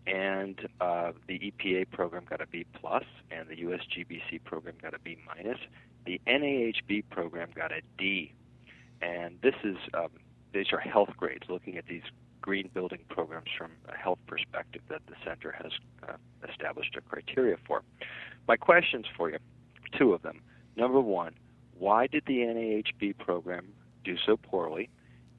and 0.06 0.68
uh, 0.80 1.12
the 1.26 1.38
EPA 1.38 1.90
program 1.90 2.24
got 2.28 2.42
a 2.42 2.46
B 2.46 2.66
plus, 2.74 3.04
and 3.30 3.48
the 3.48 3.56
USGBC 3.56 4.44
program 4.44 4.74
got 4.82 4.92
a 4.92 4.98
B 4.98 5.16
minus. 5.26 5.58
The 6.04 6.20
NAHB 6.26 7.04
program 7.10 7.48
got 7.54 7.72
a 7.72 7.80
D, 7.96 8.32
and 9.00 9.38
this 9.42 9.54
is 9.64 9.76
um, 9.94 10.10
these 10.52 10.72
are 10.72 10.78
health 10.78 11.10
grades, 11.16 11.44
looking 11.48 11.76
at 11.76 11.86
these 11.86 12.02
green 12.40 12.70
building 12.72 13.00
programs 13.08 13.50
from 13.56 13.72
a 13.88 13.96
health 13.96 14.18
perspective 14.26 14.82
that 14.88 15.02
the 15.06 15.14
center 15.24 15.52
has 15.52 15.72
uh, 16.08 16.12
established 16.48 16.94
a 16.96 17.00
criteria 17.00 17.56
for. 17.66 17.82
My 18.46 18.56
questions 18.56 19.06
for 19.16 19.30
you, 19.30 19.38
two 19.98 20.12
of 20.12 20.22
them. 20.22 20.40
Number 20.76 21.00
one, 21.00 21.34
why 21.78 22.06
did 22.06 22.24
the 22.26 22.38
NAHB 22.38 23.18
program 23.18 23.66
do 24.04 24.16
so 24.24 24.36
poorly? 24.36 24.88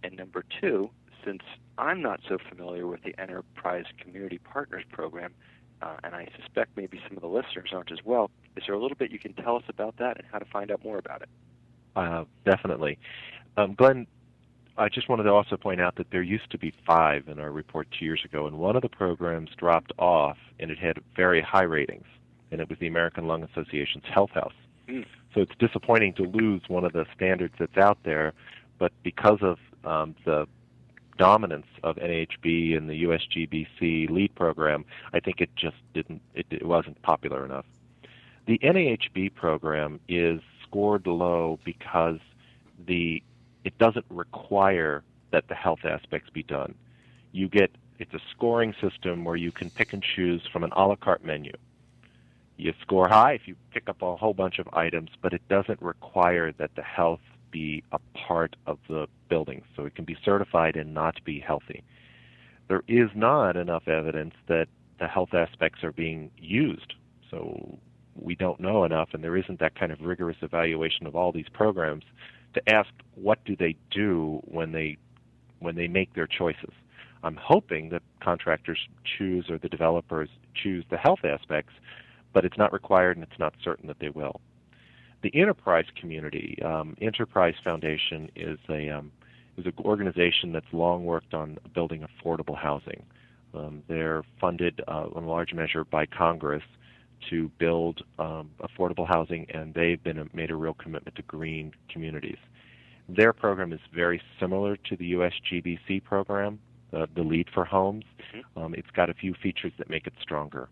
And 0.03 0.17
number 0.17 0.43
two, 0.61 0.89
since 1.23 1.41
I'm 1.77 2.01
not 2.01 2.19
so 2.27 2.37
familiar 2.49 2.87
with 2.87 3.03
the 3.03 3.15
Enterprise 3.19 3.85
Community 3.99 4.39
Partners 4.39 4.83
program, 4.91 5.33
uh, 5.81 5.97
and 6.03 6.15
I 6.15 6.27
suspect 6.39 6.71
maybe 6.75 6.99
some 7.07 7.17
of 7.17 7.21
the 7.21 7.29
listeners 7.29 7.69
aren't 7.71 7.91
as 7.91 7.99
well, 8.03 8.31
is 8.55 8.63
there 8.65 8.75
a 8.75 8.81
little 8.81 8.97
bit 8.97 9.11
you 9.11 9.19
can 9.19 9.33
tell 9.33 9.55
us 9.55 9.63
about 9.69 9.97
that 9.97 10.17
and 10.17 10.25
how 10.31 10.39
to 10.39 10.45
find 10.45 10.71
out 10.71 10.83
more 10.83 10.97
about 10.97 11.21
it? 11.21 11.29
Uh, 11.95 12.25
definitely. 12.45 12.97
Um, 13.57 13.75
Glenn, 13.75 14.07
I 14.77 14.89
just 14.89 15.09
wanted 15.09 15.23
to 15.23 15.31
also 15.31 15.57
point 15.57 15.81
out 15.81 15.95
that 15.95 16.11
there 16.11 16.21
used 16.21 16.51
to 16.51 16.57
be 16.57 16.73
five 16.85 17.27
in 17.27 17.39
our 17.39 17.51
report 17.51 17.87
two 17.97 18.05
years 18.05 18.21
ago, 18.23 18.45
and 18.45 18.57
one 18.57 18.75
of 18.75 18.83
the 18.83 18.89
programs 18.89 19.49
dropped 19.57 19.91
off, 19.97 20.37
and 20.59 20.69
it 20.69 20.77
had 20.77 20.99
very 21.15 21.41
high 21.41 21.63
ratings, 21.63 22.05
and 22.51 22.61
it 22.61 22.69
was 22.69 22.77
the 22.79 22.87
American 22.87 23.27
Lung 23.27 23.43
Association's 23.43 24.03
Health 24.13 24.31
House. 24.31 24.53
Mm. 24.87 25.05
So 25.33 25.41
it's 25.41 25.55
disappointing 25.59 26.13
to 26.13 26.23
lose 26.23 26.61
one 26.67 26.85
of 26.85 26.93
the 26.93 27.05
standards 27.15 27.55
that's 27.57 27.77
out 27.77 27.97
there, 28.03 28.33
but 28.77 28.91
because 29.03 29.39
of 29.41 29.57
um, 29.83 30.15
the 30.25 30.47
dominance 31.17 31.65
of 31.83 31.95
NHB 31.95 32.77
and 32.77 32.89
the 32.89 33.03
USGBC 33.03 34.09
LEED 34.09 34.35
program, 34.35 34.85
I 35.13 35.19
think 35.19 35.41
it 35.41 35.49
just 35.55 35.77
didn't, 35.93 36.21
it, 36.35 36.45
it 36.51 36.65
wasn't 36.65 37.01
popular 37.01 37.43
enough. 37.43 37.65
The 38.45 38.59
NAHB 38.59 39.33
program 39.33 39.99
is 40.07 40.39
scored 40.63 41.07
low 41.07 41.59
because 41.65 42.19
the 42.85 43.23
it 43.67 43.77
doesn't 43.79 44.05
require 44.09 45.03
that 45.31 45.49
the 45.49 45.53
health 45.53 45.83
aspects 45.83 46.29
be 46.29 46.41
done. 46.41 46.73
You 47.33 47.49
get 47.49 47.69
it's 47.99 48.13
a 48.13 48.21
scoring 48.31 48.73
system 48.79 49.25
where 49.25 49.35
you 49.35 49.51
can 49.51 49.69
pick 49.69 49.91
and 49.91 50.01
choose 50.01 50.41
from 50.53 50.63
an 50.63 50.71
a 50.73 50.87
la 50.87 50.95
carte 50.95 51.25
menu. 51.25 51.51
You 52.55 52.73
score 52.81 53.09
high 53.09 53.33
if 53.33 53.45
you 53.45 53.55
pick 53.73 53.89
up 53.89 54.01
a 54.01 54.15
whole 54.15 54.33
bunch 54.33 54.59
of 54.59 54.69
items, 54.71 55.09
but 55.21 55.33
it 55.33 55.41
doesn't 55.49 55.81
require 55.81 56.53
that 56.53 56.75
the 56.75 56.81
health 56.81 57.19
be 57.51 57.83
a 57.91 57.99
part 58.13 58.55
of 58.67 58.79
the 58.87 59.07
building, 59.27 59.63
so 59.75 59.83
it 59.83 59.95
can 59.95 60.05
be 60.05 60.15
certified 60.23 60.77
and 60.77 60.93
not 60.93 61.21
be 61.25 61.39
healthy. 61.39 61.83
There 62.69 62.83
is 62.87 63.09
not 63.15 63.57
enough 63.57 63.87
evidence 63.89 64.35
that 64.47 64.67
the 64.99 65.07
health 65.07 65.33
aspects 65.33 65.83
are 65.83 65.91
being 65.91 66.31
used, 66.37 66.93
so 67.29 67.77
we 68.15 68.33
don't 68.33 68.61
know 68.61 68.85
enough, 68.85 69.09
and 69.13 69.23
there 69.23 69.35
isn't 69.35 69.59
that 69.59 69.75
kind 69.75 69.91
of 69.91 69.99
rigorous 70.01 70.37
evaluation 70.41 71.05
of 71.05 71.15
all 71.15 71.31
these 71.33 71.49
programs 71.51 72.05
to 72.53 72.73
ask 72.73 72.89
what 73.15 73.43
do 73.45 73.55
they 73.55 73.75
do 73.91 74.41
when 74.45 74.71
they 74.71 74.97
when 75.59 75.75
they 75.75 75.87
make 75.87 76.13
their 76.13 76.27
choices. 76.27 76.71
I'm 77.23 77.35
hoping 77.35 77.89
that 77.89 78.03
contractors 78.21 78.77
choose 79.17 79.49
or 79.49 79.57
the 79.57 79.69
developers 79.69 80.29
choose 80.53 80.85
the 80.91 80.97
health 80.97 81.19
aspects, 81.23 81.73
but 82.31 82.45
it's 82.45 82.57
not 82.57 82.71
required 82.71 83.17
and 83.17 83.23
it's 83.23 83.39
not 83.39 83.55
certain 83.63 83.87
that 83.87 83.97
they 83.99 84.09
will. 84.09 84.39
The 85.23 85.31
enterprise 85.33 85.85
community, 85.99 86.59
um, 86.63 86.95
Enterprise 87.01 87.55
Foundation, 87.63 88.29
is 88.35 88.59
a 88.69 88.89
um, 88.89 89.11
is 89.57 89.65
an 89.65 89.73
organization 89.79 90.51
that's 90.51 90.71
long 90.71 91.05
worked 91.05 91.33
on 91.33 91.57
building 91.73 92.05
affordable 92.05 92.55
housing. 92.55 93.03
Um, 93.55 93.81
they're 93.87 94.23
funded 94.39 94.81
uh, 94.87 95.07
in 95.15 95.25
large 95.25 95.53
measure 95.53 95.83
by 95.83 96.05
Congress 96.05 96.63
to 97.29 97.51
build 97.57 98.03
um, 98.19 98.51
affordable 98.61 99.07
housing, 99.07 99.47
and 99.51 99.73
they've 99.73 100.01
been 100.03 100.19
a, 100.19 100.25
made 100.33 100.51
a 100.51 100.55
real 100.55 100.73
commitment 100.73 101.15
to 101.15 101.21
green 101.23 101.71
communities. 101.89 102.37
Their 103.09 103.33
program 103.33 103.71
is 103.73 103.79
very 103.93 104.21
similar 104.39 104.75
to 104.75 104.95
the 104.95 105.13
USGBC 105.13 106.03
program, 106.03 106.59
uh, 106.93 107.07
the 107.15 107.21
LEED 107.21 107.47
for 107.53 107.63
Homes. 107.65 108.03
Mm-hmm. 108.35 108.59
Um, 108.59 108.73
it's 108.73 108.89
got 108.91 109.09
a 109.09 109.13
few 109.13 109.33
features 109.33 109.71
that 109.77 109.89
make 109.89 110.07
it 110.07 110.13
stronger. 110.21 110.69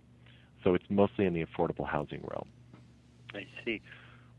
So 0.64 0.74
it's 0.74 0.86
mostly 0.89 1.26
in 1.26 1.34
the 1.34 1.46
affordable 1.46 1.88
housing 1.88 2.22
realm. 2.22 2.48
I 3.34 3.46
see. 3.64 3.82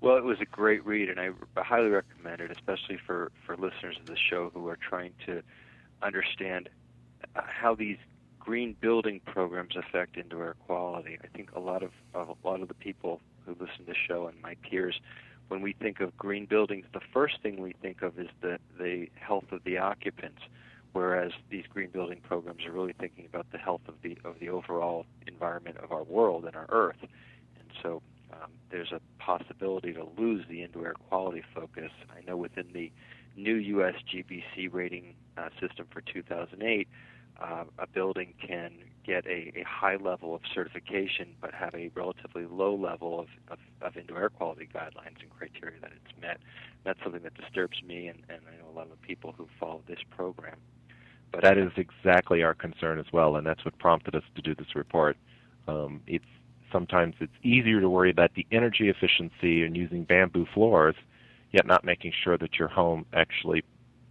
Well, 0.01 0.17
it 0.17 0.25
was 0.25 0.41
a 0.41 0.45
great 0.45 0.85
read, 0.85 1.09
and 1.09 1.19
I 1.19 1.31
highly 1.57 1.89
recommend 1.89 2.41
it, 2.41 2.51
especially 2.51 2.99
for, 3.07 3.33
for 3.47 3.57
listeners 3.57 3.97
of 3.99 4.07
the 4.07 4.17
show 4.17 4.51
who 4.53 4.69
are 4.69 4.77
trying 4.77 5.13
to 5.25 5.43
understand 6.03 6.69
uh, 7.35 7.41
how 7.47 7.75
these 7.75 7.97
green 8.47 8.77
building 8.81 9.21
programs 9.27 9.75
affect 9.75 10.17
indoor 10.17 10.45
air 10.45 10.57
quality. 10.67 11.19
I 11.23 11.27
think 11.37 11.51
a 11.57 11.59
lot 11.59 11.83
of, 11.83 11.91
of 12.15 12.29
a 12.29 12.49
lot 12.49 12.63
of 12.63 12.69
the 12.69 12.75
people 12.75 13.21
who 13.45 13.53
listen 13.53 13.79
to 13.81 13.87
the 13.87 13.95
show 14.07 14.29
and 14.29 14.41
my 14.41 14.55
peers, 14.63 15.01
when 15.49 15.63
we 15.63 15.73
think 15.73 15.99
of 15.99 16.17
green 16.17 16.47
buildings, 16.47 16.87
the 16.95 17.01
first 17.13 17.43
thing 17.43 17.61
we 17.61 17.75
think 17.83 18.03
of 18.03 18.19
is 18.19 18.29
the 18.41 18.59
the 18.79 19.09
health 19.17 19.51
of 19.51 19.65
the 19.65 19.79
occupants, 19.79 20.43
whereas 20.93 21.33
these 21.51 21.65
green 21.69 21.91
building 21.91 22.21
programs 22.23 22.65
are 22.67 22.71
really 22.71 22.95
thinking 22.99 23.27
about 23.27 23.47
the 23.51 23.59
health 23.59 23.83
of 23.89 23.95
the 24.03 24.17
of 24.25 24.39
the 24.39 24.49
overall 24.49 25.07
environment 25.27 25.77
of 25.79 25.91
our 25.91 26.05
world 26.05 26.45
and 26.45 26.55
our 26.55 26.67
Earth. 26.69 27.03
And 27.03 27.71
so 27.83 28.01
um, 28.33 28.51
there's 28.71 28.93
a 28.93 29.01
possibility 29.19 29.93
to 29.93 30.07
lose 30.17 30.45
the 30.49 30.63
indoor 30.63 30.87
air 30.87 30.95
quality 31.09 31.43
focus. 31.53 31.91
I 32.17 32.25
know 32.25 32.37
within 32.37 32.67
the 32.73 32.93
new 33.37 33.57
U.S. 33.57 33.95
GBC 34.13 34.73
rating 34.73 35.15
uh, 35.37 35.49
system 35.61 35.87
for 35.93 36.01
2008 36.01 36.89
uh, 37.41 37.65
a 37.79 37.87
building 37.87 38.35
can 38.45 38.73
get 39.05 39.27
a, 39.27 39.53
a, 39.57 39.65
high 39.67 39.97
level 39.97 40.35
of 40.35 40.41
certification 40.53 41.29
but 41.41 41.53
have 41.55 41.75
a 41.75 41.91
relatively 41.95 42.45
low 42.45 42.75
level 42.75 43.21
of, 43.21 43.27
of, 43.49 43.59
of, 43.83 43.97
indoor 43.97 44.19
air 44.21 44.29
quality 44.29 44.69
guidelines 44.75 45.21
and 45.21 45.31
criteria 45.31 45.79
that 45.81 45.93
it's 45.93 46.21
met. 46.21 46.39
That's 46.85 46.99
something 47.03 47.23
that 47.23 47.35
disturbs 47.35 47.83
me 47.83 48.09
and, 48.09 48.19
and 48.29 48.41
I 48.49 48.61
know 48.61 48.71
a 48.71 48.75
lot 48.75 48.85
of 48.85 48.91
the 48.91 49.07
people 49.07 49.35
who 49.37 49.49
follow 49.61 49.83
this 49.87 50.01
program. 50.11 50.57
But 51.33 51.43
that 51.43 51.59
is 51.59 51.71
exactly 51.77 52.43
our 52.43 52.55
concern 52.55 52.99
as 52.99 53.07
well, 53.13 53.37
and 53.37 53.47
that's 53.47 53.65
what 53.65 53.79
prompted 53.79 54.15
us 54.15 54.23
to 54.37 54.43
do 54.43 54.55
this 54.55 54.75
report. 54.75 55.17
Um, 55.69 56.01
it's 56.07 56.25
sometimes 56.73 57.15
it's 57.21 57.33
easier 57.43 57.81
to 57.81 57.91
worry 57.91 58.11
about 58.11 58.35
the 58.35 58.47
energy 58.51 58.89
efficiency 58.89 59.63
and 59.63 59.77
using 59.77 60.05
bamboo 60.05 60.47
floors, 60.55 60.95
yet 61.53 61.67
not 61.67 61.85
making 61.85 62.13
sure 62.25 62.39
that 62.39 62.59
your 62.59 62.69
home 62.69 63.07
actually 63.13 63.65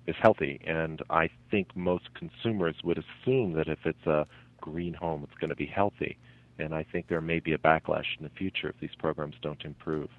is 0.07 0.15
healthy. 0.21 0.61
And 0.65 1.01
I 1.09 1.29
think 1.51 1.75
most 1.75 2.13
consumers 2.13 2.75
would 2.83 2.97
assume 2.97 3.53
that 3.53 3.67
if 3.67 3.79
it's 3.85 4.05
a 4.05 4.27
green 4.61 4.93
home, 4.93 5.23
it's 5.23 5.39
going 5.39 5.49
to 5.49 5.55
be 5.55 5.65
healthy. 5.65 6.17
And 6.57 6.73
I 6.73 6.83
think 6.83 7.07
there 7.07 7.21
may 7.21 7.39
be 7.39 7.53
a 7.53 7.57
backlash 7.57 8.17
in 8.17 8.23
the 8.23 8.29
future 8.29 8.69
if 8.69 8.79
these 8.79 8.95
programs 8.97 9.35
don't 9.41 9.63
improve. 9.63 10.09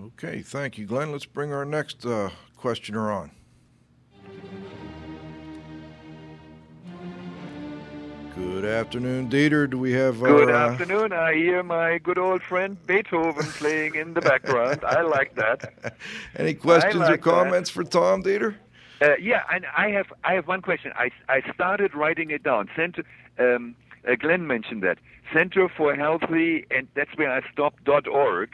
Okay, 0.00 0.42
thank 0.42 0.78
you, 0.78 0.86
Glenn. 0.86 1.10
Let's 1.10 1.24
bring 1.24 1.52
our 1.52 1.64
next 1.64 2.04
uh, 2.04 2.30
questioner 2.56 3.10
on. 3.10 3.30
Good 8.36 8.66
afternoon, 8.66 9.30
Dieter. 9.30 9.68
Do 9.68 9.78
we 9.78 9.92
have? 9.92 10.22
Our, 10.22 10.28
Good 10.28 10.50
uh, 10.50 10.68
afternoon. 10.68 11.14
I 11.14 11.32
hear 11.32 11.62
my 11.62 11.96
good 11.96 12.18
old 12.18 12.42
friend 12.42 12.76
Beethoven 12.86 13.46
playing 13.52 13.94
in 13.94 14.12
the 14.12 14.20
background. 14.20 14.84
I 14.84 15.00
like 15.00 15.34
that. 15.36 15.96
Any 16.36 16.52
questions 16.52 16.96
like 16.96 17.14
or 17.14 17.16
comments 17.16 17.70
that. 17.70 17.74
for 17.74 17.84
Tom 17.84 18.22
Dieter? 18.22 18.56
Uh, 19.00 19.16
yeah, 19.20 19.42
and 19.52 19.66
I 19.76 19.90
have 19.90 20.06
I 20.24 20.34
have 20.34 20.48
one 20.48 20.62
question. 20.62 20.92
I 20.96 21.10
I 21.28 21.42
started 21.52 21.94
writing 21.94 22.30
it 22.30 22.42
down. 22.42 22.68
Center, 22.74 23.04
um, 23.38 23.74
uh, 24.08 24.14
Glenn 24.18 24.46
mentioned 24.46 24.82
that 24.82 24.98
Center 25.32 25.68
for 25.68 25.94
Healthy, 25.94 26.66
and 26.70 26.88
that's 26.94 27.14
where 27.16 27.30
I 27.30 27.42
stopped. 27.52 27.84
dot 27.84 28.06
org. 28.06 28.50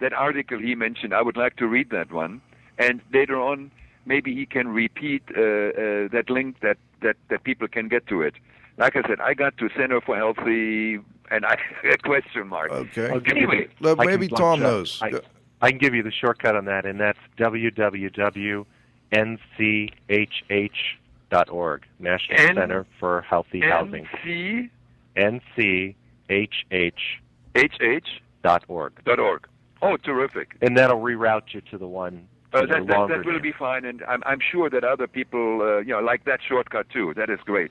That 0.00 0.12
article 0.12 0.58
he 0.58 0.74
mentioned, 0.76 1.12
I 1.12 1.22
would 1.22 1.36
like 1.36 1.56
to 1.56 1.66
read 1.66 1.90
that 1.90 2.12
one, 2.12 2.40
and 2.78 3.00
later 3.12 3.40
on 3.40 3.72
maybe 4.06 4.32
he 4.34 4.46
can 4.46 4.68
repeat 4.68 5.22
uh, 5.36 5.40
uh, 5.40 6.08
that 6.12 6.26
link 6.30 6.60
that, 6.60 6.78
that 7.02 7.16
that 7.28 7.42
people 7.44 7.68
can 7.68 7.88
get 7.88 8.06
to 8.06 8.22
it. 8.22 8.34
Like 8.78 8.94
I 8.96 9.02
said, 9.02 9.20
I 9.20 9.34
got 9.34 9.58
to 9.58 9.68
Center 9.76 10.00
for 10.00 10.16
Healthy, 10.16 11.00
and 11.30 11.44
I 11.44 11.58
a 11.92 11.98
question 11.98 12.46
mark. 12.48 12.70
Okay. 12.70 13.10
Anyway, 13.26 13.68
Look, 13.80 13.98
maybe 13.98 14.28
Tom 14.28 14.60
knows. 14.60 15.02
I, 15.02 15.20
I, 15.60 15.70
can 15.70 15.78
give 15.78 15.94
you 15.94 16.04
the 16.04 16.12
shortcut 16.12 16.54
on 16.54 16.64
that, 16.66 16.86
and 16.86 16.98
that's 17.00 17.18
www 17.36 18.64
nchh.org, 19.12 20.66
National 21.98 22.40
N- 22.40 22.54
Center 22.54 22.86
for 22.98 23.22
Healthy 23.22 23.60
Housing. 23.60 24.06
NC 25.16 25.94
NCHH 26.28 28.02
dot 28.42 28.64
org. 28.68 29.04
Dot 29.04 29.18
org. 29.18 29.48
Oh, 29.80 29.96
terrific! 29.96 30.56
And 30.60 30.76
that'll 30.76 31.00
reroute 31.00 31.54
you 31.54 31.60
to 31.70 31.78
the 31.78 31.86
one. 31.86 32.28
Uh, 32.52 32.60
that, 32.62 32.86
that, 32.86 33.08
that 33.08 33.26
will 33.26 33.40
be 33.40 33.52
fine, 33.52 33.84
and 33.84 34.02
I'm, 34.08 34.22
I'm 34.24 34.38
sure 34.40 34.70
that 34.70 34.82
other 34.82 35.06
people, 35.06 35.60
uh, 35.60 35.78
you 35.80 35.92
know, 35.92 36.00
like 36.00 36.24
that 36.24 36.40
shortcut 36.46 36.88
too. 36.90 37.12
That 37.14 37.28
is 37.28 37.38
great. 37.44 37.70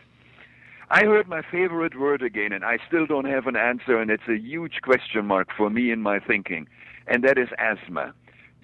I 0.89 1.03
heard 1.03 1.27
my 1.27 1.41
favorite 1.41 1.99
word 1.99 2.21
again, 2.21 2.53
and 2.53 2.63
I 2.63 2.77
still 2.87 3.05
don't 3.05 3.25
have 3.25 3.47
an 3.47 3.55
answer, 3.55 3.99
and 3.99 4.09
it's 4.11 4.27
a 4.29 4.37
huge 4.37 4.81
question 4.83 5.25
mark 5.25 5.49
for 5.57 5.69
me 5.69 5.91
in 5.91 6.01
my 6.01 6.19
thinking, 6.19 6.67
and 7.07 7.23
that 7.23 7.37
is 7.37 7.49
asthma. 7.57 8.13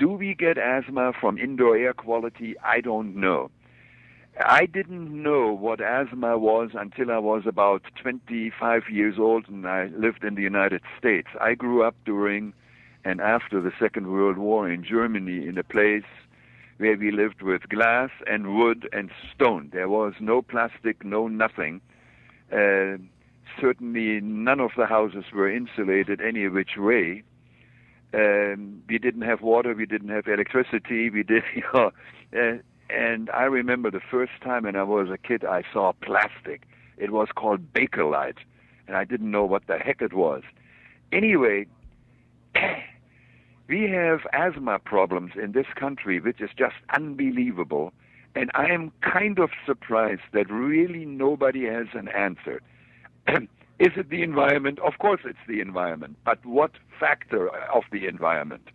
Do 0.04 0.10
we 0.10 0.36
get 0.36 0.58
asthma 0.58 1.14
from 1.18 1.38
indoor 1.38 1.78
air 1.78 1.94
quality? 1.94 2.56
I 2.62 2.82
don't 2.82 3.16
know. 3.16 3.50
I 4.38 4.66
didn't 4.66 5.24
know 5.24 5.54
what 5.54 5.80
asthma 5.80 6.38
was 6.38 6.72
until 6.74 7.10
I 7.10 7.20
was 7.20 7.44
about 7.46 7.84
25 8.02 8.90
years 8.92 9.16
old 9.18 9.48
and 9.48 9.66
I 9.66 9.86
lived 9.98 10.26
in 10.26 10.36
the 10.36 10.42
United 10.42 10.82
States. 11.00 11.30
I 11.40 11.54
grew 11.54 11.84
up 11.84 11.96
during 12.04 12.52
and 13.06 13.22
after 13.22 13.62
the 13.62 13.72
Second 13.80 14.12
World 14.12 14.38
War 14.38 14.70
in 14.70 14.84
Germany 14.84 15.48
in 15.48 15.58
a 15.58 15.64
place 15.64 16.12
where 16.80 16.98
we 16.98 17.10
lived 17.10 17.42
with 17.42 17.70
glass 17.70 18.10
and 18.28 18.58
wood 18.58 18.90
and 18.92 19.10
stone. 19.34 19.70
There 19.72 19.88
was 19.88 20.16
no 20.20 20.42
plastic, 20.42 21.06
no 21.06 21.30
nothing. 21.30 21.80
Uh, 22.52 22.98
certainly 23.62 24.20
none 24.20 24.60
of 24.60 24.72
the 24.76 24.86
houses 24.86 25.24
were 25.34 25.50
insulated 25.50 26.20
any 26.20 26.46
which 26.50 26.76
way. 26.76 27.24
Um, 28.14 28.84
we 28.88 29.00
didn't 29.00 29.24
have 29.24 29.42
water, 29.42 29.74
we 29.74 29.86
didn't 29.86 30.10
have 30.10 30.28
electricity, 30.28 31.10
we 31.10 31.24
did, 31.24 31.44
you 31.56 31.64
know, 31.74 31.92
uh, 32.38 32.58
and 32.90 33.30
I 33.32 33.44
remember 33.44 33.90
the 33.90 34.02
first 34.12 34.34
time 34.44 34.64
when 34.64 34.76
I 34.76 34.84
was 34.84 35.10
a 35.10 35.18
kid, 35.18 35.44
I 35.44 35.64
saw 35.74 35.94
plastic. 35.94 36.64
It 36.98 37.12
was 37.12 37.30
called 37.36 37.74
Bakelite, 37.74 38.38
and 38.88 38.96
I 38.96 39.04
didn't 39.04 39.32
know 39.32 39.46
what 39.46 39.66
the 39.68 39.78
heck 39.78 40.02
it 40.02 40.14
was. 40.14 40.44
Anyway, 41.12 41.66
we 43.68 43.90
have 43.90 44.22
asthma 44.32 44.78
problems 44.80 45.32
in 45.42 45.54
this 45.54 45.66
country, 45.76 46.20
which 46.20 46.40
is 46.40 46.52
just 46.56 46.76
unbelievable. 46.96 47.94
And 48.36 48.52
I 48.54 48.66
am 48.66 48.92
kind 49.02 49.40
of 49.40 49.50
surprised 49.66 50.22
that 50.34 50.50
really 50.52 51.06
nobody 51.06 51.66
has 51.66 51.88
an 51.94 52.10
answer. 52.10 52.62
Is 53.80 53.92
it 53.96 54.10
the 54.10 54.22
environment? 54.22 54.80
Of 54.80 55.00
course 55.00 55.22
it's 55.26 55.46
the 55.48 55.60
environment, 55.60 56.18
but 56.24 56.46
what 56.46 56.72
factor 57.00 57.50
of 57.50 57.84
the 57.92 58.08
environment? 58.08 58.70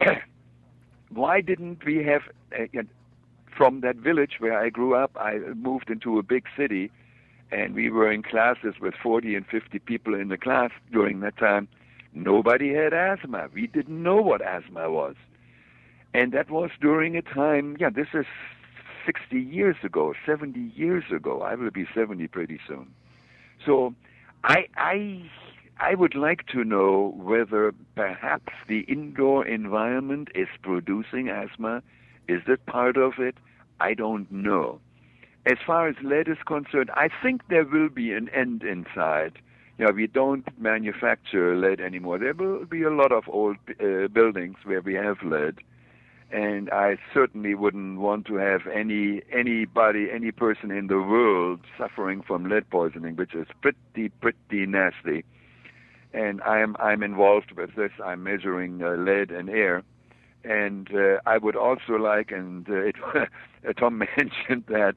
Why 1.10 1.40
didn't 1.40 1.84
we 1.84 2.04
have, 2.04 2.22
uh, 2.58 2.82
from 3.56 3.80
that 3.80 3.96
village 3.96 4.34
where 4.38 4.58
I 4.58 4.70
grew 4.70 4.94
up, 4.94 5.10
I 5.16 5.38
moved 5.56 5.90
into 5.90 6.18
a 6.18 6.22
big 6.22 6.44
city, 6.56 6.90
and 7.50 7.74
we 7.74 7.90
were 7.90 8.10
in 8.10 8.22
classes 8.22 8.74
with 8.80 8.94
40 9.02 9.34
and 9.34 9.46
50 9.46 9.80
people 9.80 10.14
in 10.14 10.28
the 10.28 10.38
class 10.38 10.70
during 10.92 11.20
that 11.20 11.36
time. 11.36 11.66
Nobody 12.14 12.72
had 12.72 12.92
asthma. 12.92 13.48
We 13.52 13.66
didn't 13.66 14.02
know 14.02 14.16
what 14.16 14.40
asthma 14.40 14.90
was. 14.90 15.16
And 16.14 16.32
that 16.32 16.50
was 16.50 16.70
during 16.80 17.16
a 17.16 17.22
time, 17.22 17.76
yeah, 17.78 17.90
this 17.90 18.08
is 18.14 18.26
60 19.04 19.38
years 19.38 19.76
ago, 19.82 20.14
70 20.24 20.58
years 20.74 21.04
ago. 21.14 21.42
I 21.42 21.54
will 21.54 21.70
be 21.70 21.86
70 21.94 22.26
pretty 22.28 22.60
soon. 22.66 22.92
So 23.64 23.94
I, 24.44 24.66
I, 24.76 25.30
I 25.78 25.94
would 25.94 26.14
like 26.14 26.46
to 26.48 26.64
know 26.64 27.14
whether 27.16 27.72
perhaps 27.94 28.52
the 28.68 28.80
indoor 28.80 29.46
environment 29.46 30.28
is 30.34 30.48
producing 30.62 31.28
asthma. 31.28 31.82
Is 32.28 32.42
that 32.46 32.64
part 32.66 32.96
of 32.96 33.14
it? 33.18 33.36
I 33.80 33.94
don't 33.94 34.30
know. 34.30 34.80
As 35.46 35.56
far 35.66 35.88
as 35.88 35.96
lead 36.02 36.28
is 36.28 36.36
concerned, 36.46 36.90
I 36.94 37.08
think 37.22 37.48
there 37.48 37.64
will 37.64 37.88
be 37.88 38.12
an 38.12 38.28
end 38.30 38.62
inside. 38.62 39.38
You 39.78 39.86
know, 39.86 39.92
we 39.92 40.06
don't 40.06 40.46
manufacture 40.60 41.56
lead 41.56 41.80
anymore. 41.80 42.18
There 42.18 42.34
will 42.34 42.66
be 42.66 42.82
a 42.82 42.90
lot 42.90 43.12
of 43.12 43.24
old 43.28 43.56
uh, 43.80 44.08
buildings 44.08 44.56
where 44.64 44.82
we 44.82 44.94
have 44.94 45.22
lead 45.22 45.60
and 46.32 46.70
I 46.70 46.96
certainly 47.12 47.54
wouldn't 47.54 47.98
want 47.98 48.26
to 48.26 48.36
have 48.36 48.66
any 48.66 49.22
anybody, 49.32 50.08
any 50.12 50.30
person 50.30 50.70
in 50.70 50.86
the 50.86 51.00
world 51.00 51.60
suffering 51.76 52.22
from 52.22 52.48
lead 52.48 52.70
poisoning, 52.70 53.16
which 53.16 53.34
is 53.34 53.48
pretty 53.60 54.10
pretty 54.20 54.66
nasty. 54.66 55.24
And 56.12 56.40
I'm 56.42 56.76
I'm 56.78 57.02
involved 57.02 57.52
with 57.56 57.74
this. 57.74 57.92
I'm 58.04 58.22
measuring 58.22 58.82
uh, 58.82 58.90
lead 58.92 59.30
and 59.30 59.48
air, 59.48 59.82
and 60.44 60.88
uh, 60.94 61.18
I 61.26 61.38
would 61.38 61.56
also 61.56 61.94
like, 61.94 62.30
and 62.30 62.68
uh, 62.68 62.74
it, 62.74 62.96
Tom 63.78 63.98
mentioned 64.18 64.64
that 64.68 64.96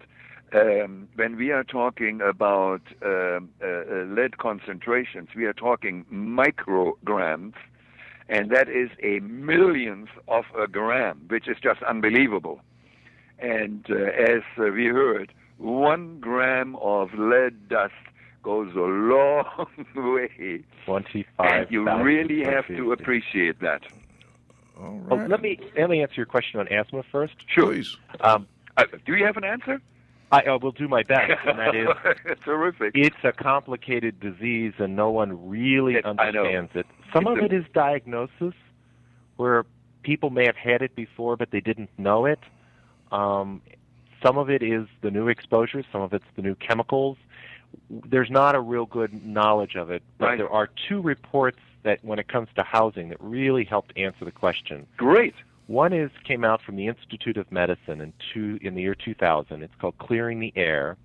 um, 0.54 1.08
when 1.16 1.36
we 1.36 1.52
are 1.52 1.64
talking 1.64 2.22
about 2.22 2.82
um, 3.04 3.50
uh, 3.62 3.68
uh, 3.68 4.04
lead 4.08 4.38
concentrations, 4.38 5.30
we 5.36 5.46
are 5.46 5.54
talking 5.54 6.06
micrograms 6.12 7.54
and 8.30 8.50
that 8.52 8.70
is 8.70 8.90
a 9.02 9.20
millionth 9.20 10.10
of 10.28 10.46
a 10.58 10.68
gram, 10.68 11.26
which 11.28 11.48
is 11.48 11.58
just 11.62 11.82
unbelievable. 11.84 12.62
And 13.40 13.86
uh, 13.90 13.96
as 13.96 14.42
uh, 14.58 14.66
we 14.72 14.86
heard, 14.86 15.34
one 15.58 16.20
gram 16.20 16.76
of 16.78 17.14
lead 17.14 17.68
dust 17.70 17.94
goes 18.44 18.74
a 18.76 18.80
long 18.80 19.46
way. 19.96 20.64
Twenty-five. 20.86 21.62
And 21.64 21.72
you 21.72 21.90
really 22.02 22.44
have 22.44 22.68
to 22.68 22.92
appreciate 22.92 23.60
that. 23.62 23.84
All 24.80 25.02
Oh, 25.12 25.16
let 25.16 25.42
me 25.42 25.60
let 25.78 25.90
me 25.90 26.02
answer 26.02 26.16
your 26.16 26.26
question 26.26 26.60
on 26.60 26.68
asthma 26.68 27.04
first. 27.12 27.36
Sure. 27.48 27.68
Please. 27.74 27.98
Um, 28.22 28.48
Uh, 28.76 28.86
do 29.06 29.16
you 29.16 29.24
have 29.26 29.38
an 29.38 29.44
answer? 29.44 29.80
I 30.34 30.42
uh, 30.50 30.58
will 30.58 30.72
do 30.72 30.88
my 30.88 31.04
best, 31.04 31.32
and 31.46 31.60
that 31.60 31.76
is 31.76 31.88
terrific. 32.46 32.92
it's 32.96 33.16
a 33.24 33.32
complicated 33.32 34.20
disease 34.20 34.74
and 34.80 34.96
no 34.96 35.12
one 35.12 35.48
really 35.50 35.96
It- 35.96 36.06
understands 36.06 36.72
it. 36.74 36.88
Some 37.14 37.28
It's 37.28 37.38
of 37.38 37.38
a- 37.38 37.46
it 37.46 37.54
is 37.54 37.66
diagnosis, 37.74 38.56
where 39.38 39.66
people 40.02 40.32
may 40.32 40.46
have 40.46 40.56
had 40.56 40.82
it 40.82 40.96
before 40.96 41.38
but 41.38 41.52
they 41.52 41.60
didn't 41.62 41.90
know 42.00 42.26
it. 42.26 42.40
Um, 43.12 43.62
some 44.24 44.38
of 44.40 44.50
it 44.50 44.64
is 44.64 44.88
the 45.02 45.12
new 45.12 45.28
exposures, 45.28 45.86
some 45.92 46.02
of 46.02 46.14
it's 46.14 46.26
the 46.36 46.42
new 46.42 46.56
chemicals. 46.56 47.18
There's 47.90 48.32
not 48.32 48.56
a 48.56 48.60
real 48.60 48.86
good 48.88 49.26
knowledge 49.26 49.76
of 49.76 49.92
it, 49.92 50.02
but 50.18 50.26
Right. 50.26 50.38
there 50.38 50.50
are 50.50 50.68
two 50.88 51.00
reports 51.02 51.60
that, 51.84 52.00
when 52.04 52.18
it 52.18 52.28
comes 52.28 52.48
to 52.56 52.64
housing, 52.64 53.10
that 53.10 53.18
really 53.22 53.66
helped 53.66 53.96
answer 53.98 54.26
the 54.26 54.32
question. 54.32 54.88
Great. 54.98 55.36
One 55.68 55.94
is 55.94 56.12
came 56.28 56.44
out 56.44 56.62
from 56.62 56.76
the 56.76 56.88
Institute 56.88 57.38
of 57.38 57.52
Medicine 57.52 58.02
in 58.02 58.14
two 58.34 58.60
in 58.62 58.76
the 58.76 58.82
year 58.82 58.96
2000. 58.96 59.64
It's 59.64 59.74
called 59.80 59.98
Clearing 59.98 60.40
the 60.40 60.52
Air, 60.56 60.98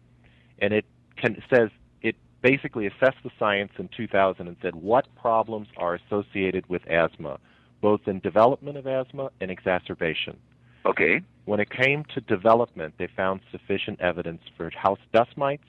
and 0.59 0.73
it 0.73 0.85
can, 1.17 1.41
says 1.53 1.71
it 2.03 2.17
basically 2.43 2.87
assessed 2.87 3.23
the 3.23 3.31
science 3.39 3.73
in 3.79 3.89
2000 3.97 4.47
and 4.49 4.57
said 4.61 4.75
what 4.75 5.07
problems 5.15 5.69
are 5.77 5.95
associated 5.95 6.69
with 6.69 6.83
asthma, 6.89 7.39
both 7.81 8.01
in 8.07 8.19
development 8.21 8.77
of 8.77 8.87
asthma 8.87 9.31
and 9.41 9.51
exacerbation. 9.51 10.37
Okay. 10.85 11.21
When 11.45 11.61
it 11.61 11.71
came 11.71 12.05
to 12.15 12.21
development, 12.21 12.95
they 12.99 13.09
found 13.17 13.41
sufficient 13.53 14.01
evidence 14.01 14.43
for 14.57 14.71
house 14.71 14.99
dust 15.13 15.37
mites 15.37 15.65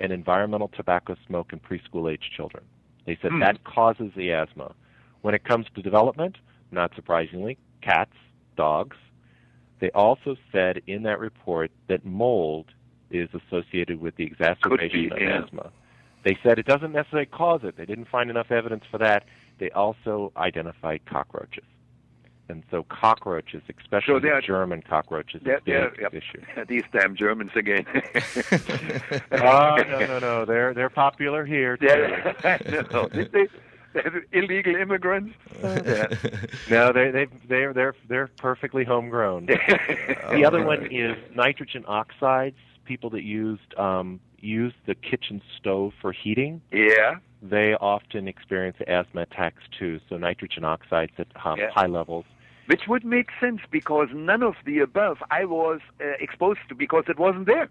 and 0.00 0.12
environmental 0.12 0.68
tobacco 0.68 1.16
smoke 1.26 1.52
in 1.52 1.60
preschool 1.60 2.12
age 2.12 2.30
children. 2.36 2.64
They 3.06 3.16
said 3.22 3.32
Hmm. 3.32 3.40
that 3.40 3.64
causes 3.64 4.12
the 4.16 4.32
asthma. 4.32 4.74
When 5.20 5.34
it 5.34 5.44
comes 5.44 5.66
to 5.74 5.82
development, 5.82 6.38
not 6.72 6.94
surprisingly, 6.96 7.56
cats, 7.82 8.14
dogs. 8.56 8.96
They 9.80 9.90
also 9.90 10.36
said 10.52 10.82
in 10.86 11.02
that 11.04 11.18
report 11.18 11.70
that 11.88 12.04
mold 12.04 12.66
is 13.10 13.28
associated 13.34 14.00
with 14.00 14.16
the 14.16 14.24
exacerbation 14.24 15.10
Could 15.10 15.12
of 15.12 15.20
yeah. 15.22 15.42
asthma. 15.42 15.70
They 16.24 16.38
said 16.42 16.58
it 16.58 16.66
doesn't 16.66 16.92
necessarily 16.92 17.26
cause 17.26 17.62
it. 17.64 17.76
They 17.76 17.84
didn't 17.84 18.08
find 18.08 18.30
enough 18.30 18.50
evidence 18.52 18.84
for 18.90 18.98
that. 18.98 19.24
They 19.58 19.70
also 19.70 20.32
identified 20.36 21.00
cockroaches. 21.06 21.64
And 22.48 22.62
so 22.70 22.84
cockroaches, 22.84 23.62
especially 23.78 24.14
So 24.14 24.18
the 24.20 24.30
are- 24.30 24.40
German 24.40 24.82
cockroaches, 24.82 25.40
is 25.40 25.44
They're, 25.46 25.56
a 25.56 25.60
they're, 25.64 26.00
yep. 26.00 26.14
issue. 26.14 26.42
These 26.68 26.82
damn 26.92 27.16
Germans 27.16 27.50
again. 27.54 27.86
oh 29.32 29.76
no 29.88 29.98
no 30.06 30.18
no! 30.18 30.44
They're 30.44 30.74
they're 30.74 30.90
popular 30.90 31.44
here. 31.46 31.76
Too. 31.76 31.86
Yeah, 31.86 32.32
I 32.44 32.58
know. 32.92 33.08
Did 33.08 33.32
they, 33.32 33.46
they're 33.46 33.48
illegal 34.32 34.74
immigrants? 34.76 35.34
Yeah. 35.62 36.08
No, 36.70 36.92
they 36.92 37.10
they 37.10 37.26
they're 37.48 37.72
they're 37.72 37.94
they're 38.08 38.30
perfectly 38.38 38.84
homegrown. 38.84 39.46
the 39.46 40.44
other 40.46 40.64
one 40.64 40.86
is 40.90 41.16
nitrogen 41.34 41.84
oxides. 41.86 42.56
People 42.84 43.10
that 43.10 43.22
used 43.22 43.74
um, 43.78 44.20
used 44.40 44.76
the 44.86 44.94
kitchen 44.94 45.40
stove 45.58 45.92
for 46.00 46.12
heating, 46.12 46.60
yeah. 46.72 47.16
they 47.40 47.74
often 47.74 48.26
experience 48.28 48.76
asthma 48.88 49.22
attacks 49.22 49.62
too. 49.78 50.00
So 50.08 50.16
nitrogen 50.16 50.64
oxides 50.64 51.12
at 51.18 51.28
um, 51.44 51.58
Yeah. 51.58 51.70
high 51.70 51.86
levels. 51.86 52.24
Which 52.66 52.82
would 52.88 53.04
make 53.04 53.30
sense 53.40 53.60
because 53.70 54.08
none 54.12 54.42
of 54.42 54.54
the 54.64 54.78
above 54.80 55.18
I 55.30 55.44
was 55.44 55.80
uh, 56.00 56.04
exposed 56.20 56.60
to 56.68 56.74
because 56.74 57.04
it 57.08 57.18
wasn't 57.18 57.46
there 57.46 57.68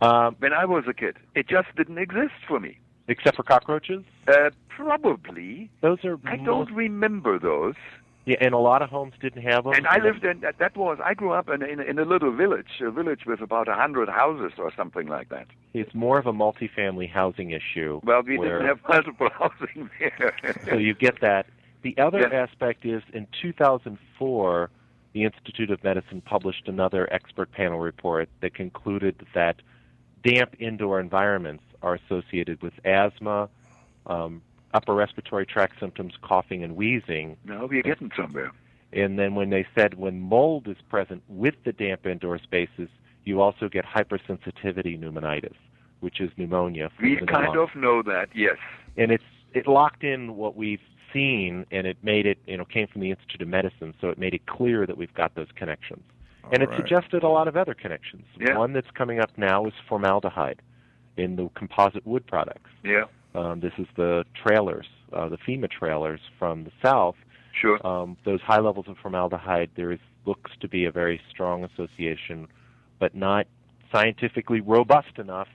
Um, 0.00 0.36
when 0.38 0.52
I 0.52 0.64
was 0.64 0.84
a 0.88 0.94
kid. 0.94 1.16
It 1.34 1.48
just 1.48 1.74
didn't 1.76 1.98
exist 1.98 2.34
for 2.46 2.60
me. 2.60 2.78
Except 3.08 3.36
for 3.36 3.42
cockroaches, 3.42 4.04
Uh, 4.28 4.50
probably. 4.68 5.70
those 5.80 6.04
are 6.04 6.18
I 6.24 6.36
don't 6.36 6.70
remember 6.72 7.38
those. 7.38 7.74
Yeah, 8.26 8.36
and 8.42 8.52
a 8.52 8.58
lot 8.58 8.82
of 8.82 8.90
homes 8.90 9.14
didn't 9.22 9.40
have 9.42 9.64
them. 9.64 9.72
And 9.72 9.86
I 9.86 9.98
lived 9.98 10.22
in 10.22 10.40
that- 10.40 10.58
that 10.58 10.76
was 10.76 10.98
I 11.02 11.14
grew 11.14 11.32
up 11.32 11.48
in 11.48 11.62
in, 11.62 11.80
in 11.80 11.98
a 11.98 12.04
little 12.04 12.30
village, 12.30 12.72
a 12.80 12.90
village 12.90 13.24
with 13.24 13.40
about 13.40 13.68
a 13.68 13.74
hundred 13.74 14.08
houses 14.10 14.52
or 14.58 14.70
something 14.76 15.06
like 15.08 15.30
that. 15.30 15.46
It's 15.72 15.94
more 15.94 16.18
of 16.18 16.26
a 16.26 16.32
multifamily 16.32 17.08
housing 17.10 17.50
issue. 17.52 18.00
Well, 18.04 18.22
we 18.22 18.36
where- 18.38 18.58
didn't 18.58 18.66
have 18.66 18.80
multiple 18.88 19.30
housing 19.30 19.88
there. 19.98 20.34
so 20.66 20.74
you 20.76 20.92
get 20.94 21.20
that. 21.22 21.46
The 21.82 21.96
other 21.96 22.20
Yeah. 22.20 22.42
aspect 22.44 22.84
is 22.84 23.02
in 23.14 23.26
2004, 23.40 24.68
the 25.14 25.24
Institute 25.24 25.70
of 25.70 25.82
Medicine 25.82 26.20
published 26.20 26.68
another 26.68 27.08
expert 27.12 27.50
panel 27.52 27.78
report 27.78 28.28
that 28.40 28.52
concluded 28.54 29.14
that 29.34 29.56
damp 30.22 30.54
indoor 30.58 31.00
environments 31.00 31.62
are 31.82 31.94
associated 31.94 32.62
with 32.62 32.72
asthma, 32.84 33.48
um, 34.06 34.42
upper 34.74 34.94
respiratory 34.94 35.46
tract 35.46 35.78
symptoms, 35.80 36.14
coughing, 36.22 36.62
and 36.62 36.76
wheezing. 36.76 37.36
no, 37.44 37.66
we're 37.66 37.82
getting 37.82 38.10
somewhere. 38.16 38.50
And 38.92 39.18
then 39.18 39.34
when 39.34 39.50
they 39.50 39.66
said 39.74 39.94
when 39.94 40.20
mold 40.20 40.66
is 40.66 40.76
present 40.88 41.22
with 41.28 41.54
the 41.64 41.72
damp 41.72 42.06
indoor 42.06 42.38
spaces, 42.38 42.88
you 43.24 43.40
also 43.40 43.68
get 43.68 43.84
hypersensitivity 43.84 44.98
pneumonitis, 44.98 45.54
which 46.00 46.20
is 46.20 46.30
pneumonia. 46.38 46.90
We 47.00 47.16
kind 47.16 47.56
of 47.56 47.74
know 47.74 48.02
that, 48.02 48.28
yes. 48.34 48.56
and 48.96 49.10
it's 49.12 49.24
it 49.54 49.66
locked 49.66 50.04
in 50.04 50.36
what 50.36 50.56
we've 50.56 50.80
seen 51.12 51.64
and 51.70 51.86
it 51.86 51.96
made 52.02 52.26
it 52.26 52.38
you 52.46 52.56
know 52.56 52.64
came 52.66 52.86
from 52.86 53.00
the 53.00 53.10
institute 53.10 53.40
of 53.40 53.48
medicine 53.48 53.94
so 54.00 54.08
it 54.10 54.18
made 54.18 54.34
it 54.34 54.44
clear 54.46 54.84
that 54.86 54.98
we've 54.98 55.14
got 55.14 55.34
those 55.34 55.48
connections 55.54 56.02
and 56.52 56.62
it 56.62 56.68
All 56.68 56.74
right. 56.74 56.76
suggested 56.76 57.22
a 57.22 57.28
lot 57.28 57.48
of 57.48 57.56
other 57.56 57.72
connections 57.72 58.24
Yeah. 58.38 58.58
one 58.58 58.74
that's 58.74 58.90
coming 58.90 59.18
up 59.18 59.30
now 59.38 59.64
is 59.64 59.72
formaldehyde 59.88 60.60
in 61.18 61.36
the 61.36 61.48
composite 61.54 62.06
wood 62.06 62.26
products 62.26 62.70
Yeah, 62.82 63.04
um, 63.34 63.60
this 63.60 63.72
is 63.78 63.86
the 63.96 64.24
trailers 64.42 64.86
uh, 65.12 65.28
the 65.28 65.38
fema 65.38 65.70
trailers 65.70 66.20
from 66.38 66.64
the 66.64 66.72
south 66.82 67.16
sure. 67.60 67.84
um, 67.86 68.16
those 68.24 68.40
high 68.40 68.60
levels 68.60 68.86
of 68.88 68.96
formaldehyde 69.02 69.70
there 69.76 69.92
is 69.92 70.00
looks 70.26 70.50
to 70.60 70.68
be 70.68 70.84
a 70.84 70.92
very 70.92 71.20
strong 71.30 71.64
association 71.64 72.46
but 72.98 73.14
not 73.14 73.46
scientifically 73.92 74.60
robust 74.60 75.18
enough 75.18 75.48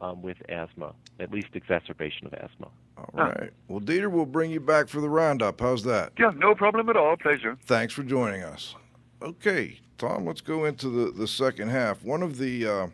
um, 0.00 0.22
with 0.22 0.36
asthma 0.48 0.92
at 1.18 1.30
least 1.30 1.48
exacerbation 1.54 2.26
of 2.26 2.32
asthma 2.34 2.68
All 2.96 3.10
right. 3.26 3.50
Well, 3.68 3.80
Dieter, 3.80 4.10
we'll 4.10 4.24
bring 4.26 4.50
you 4.50 4.60
back 4.60 4.88
for 4.88 5.00
the 5.00 5.08
roundup. 5.08 5.60
How's 5.60 5.82
that? 5.84 6.12
Yeah, 6.18 6.32
no 6.36 6.54
problem 6.54 6.88
at 6.88 6.96
all. 6.96 7.16
Pleasure. 7.16 7.56
Thanks 7.66 7.92
for 7.94 8.02
joining 8.02 8.42
us. 8.42 8.74
Okay, 9.22 9.80
Tom, 9.98 10.24
let's 10.26 10.40
go 10.40 10.64
into 10.64 10.88
the, 10.88 11.10
the 11.10 11.26
second 11.28 11.68
half. 11.70 12.02
One 12.04 12.22
of 12.22 12.38
the 12.38 12.66
uh, 12.66 12.86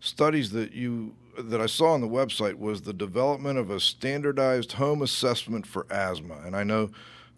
studies 0.00 0.50
that 0.52 0.72
you 0.72 1.14
that 1.38 1.60
I 1.60 1.66
saw 1.66 1.92
on 1.92 2.00
the 2.00 2.08
website 2.08 2.54
was 2.54 2.82
the 2.82 2.92
development 2.92 3.58
of 3.58 3.70
a 3.70 3.80
standardized 3.80 4.72
home 4.72 5.02
assessment 5.02 5.66
for 5.66 5.86
asthma, 5.90 6.38
and 6.44 6.56
I 6.56 6.64
know 6.64 6.90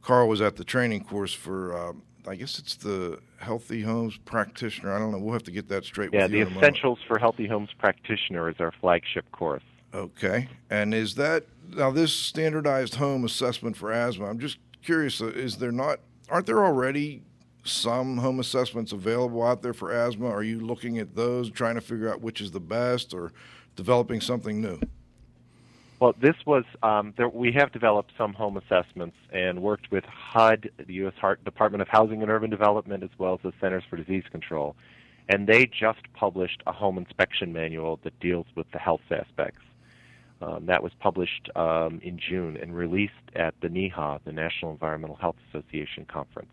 Carl 0.03 0.29
was 0.29 0.41
at 0.41 0.57
the 0.57 0.65
training 0.65 1.05
course 1.05 1.33
for. 1.33 1.77
Uh, 1.77 1.93
I 2.27 2.35
guess 2.35 2.59
it's 2.59 2.75
the 2.77 3.21
Healthy 3.39 3.81
Homes 3.83 4.19
practitioner. 4.19 4.93
I 4.93 4.99
don't 4.99 5.13
know. 5.13 5.19
We'll 5.19 5.33
have 5.33 5.45
to 5.45 5.51
get 5.51 5.69
that 5.71 5.85
straight. 5.85 6.11
Yeah, 6.13 6.25
with 6.25 6.33
the 6.33 6.43
Essentials 6.43 6.99
for 7.07 7.19
Healthy 7.19 7.47
Homes 7.47 7.71
practitioner 7.79 8.51
is 8.51 8.57
our 8.59 8.73
flagship 8.81 9.31
course. 9.33 9.63
Okay, 9.95 10.49
and 10.69 10.93
is 10.93 11.15
that 11.15 11.45
now 11.71 11.91
this 11.91 12.13
standardized 12.13 12.97
home 12.97 13.25
assessment 13.25 13.77
for 13.79 13.91
asthma? 13.93 14.27
I'm 14.27 14.39
just 14.39 14.59
curious. 14.85 15.23
uh, 15.23 15.29
Is 15.29 15.57
there 15.57 15.73
not? 15.73 16.01
Aren't 16.29 16.45
there 16.45 16.63
already 16.63 17.23
some 17.65 18.19
home 18.19 18.41
assessments 18.41 18.93
available 18.93 19.43
out 19.43 19.63
there 19.63 19.73
for 19.73 19.91
asthma? 19.91 20.29
Are 20.29 20.43
you 20.43 20.61
looking 20.61 20.99
at 20.99 21.15
those, 21.15 21.51
trying 21.51 21.77
to 21.77 21.81
figure 21.81 22.13
out 22.13 22.21
which 22.21 22.43
is 22.43 22.51
the 22.51 22.61
best, 22.61 23.15
or 23.15 23.33
developing 23.79 24.21
something 24.21 24.61
new? 24.61 24.81
Well, 26.01 26.15
this 26.21 26.35
was 26.45 26.65
um, 26.83 27.15
there, 27.17 27.29
we 27.29 27.53
have 27.53 27.73
developed 27.73 28.13
some 28.19 28.33
home 28.35 28.57
assessments 28.57 29.17
and 29.33 29.63
worked 29.63 29.91
with 29.91 30.05
HUD, 30.05 30.71
the 30.85 30.95
U.S. 30.95 31.15
Heart, 31.21 31.45
Department 31.45 31.81
of 31.81 31.89
Housing 31.89 32.21
and 32.21 32.31
Urban 32.31 32.51
Development, 32.51 33.03
as 33.03 33.11
well 33.19 33.35
as 33.35 33.41
the 33.43 33.53
Centers 33.61 33.85
for 33.89 33.97
Disease 33.97 34.25
Control, 34.31 34.77
and 35.29 35.47
they 35.47 35.67
just 35.67 36.01
published 36.13 36.61
a 36.67 36.73
home 36.73 36.99
inspection 36.99 37.53
manual 37.53 38.01
that 38.03 38.19
deals 38.21 38.47
with 38.57 38.71
the 38.73 38.79
health 38.79 39.01
aspects. 39.11 39.63
Um, 40.43 40.67
that 40.67 40.83
was 40.83 40.93
published 41.01 41.49
um, 41.57 42.01
in 42.03 42.19
June 42.19 42.57
and 42.57 42.77
released 42.77 43.13
at 43.35 43.55
the 43.61 43.69
NEHA, 43.69 44.21
the 44.25 44.33
National 44.33 44.73
Environmental 44.73 45.17
Health 45.17 45.37
Association 45.49 46.05
conference. 46.05 46.51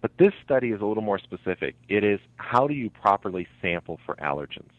But 0.00 0.12
this 0.18 0.32
study 0.44 0.70
is 0.70 0.80
a 0.80 0.86
little 0.86 1.02
more 1.02 1.18
specific. 1.18 1.74
It 1.88 2.04
is 2.04 2.20
how 2.36 2.66
do 2.66 2.74
you 2.74 2.90
properly 2.90 3.48
sample 3.60 3.98
for 4.04 4.14
allergens? 4.16 4.70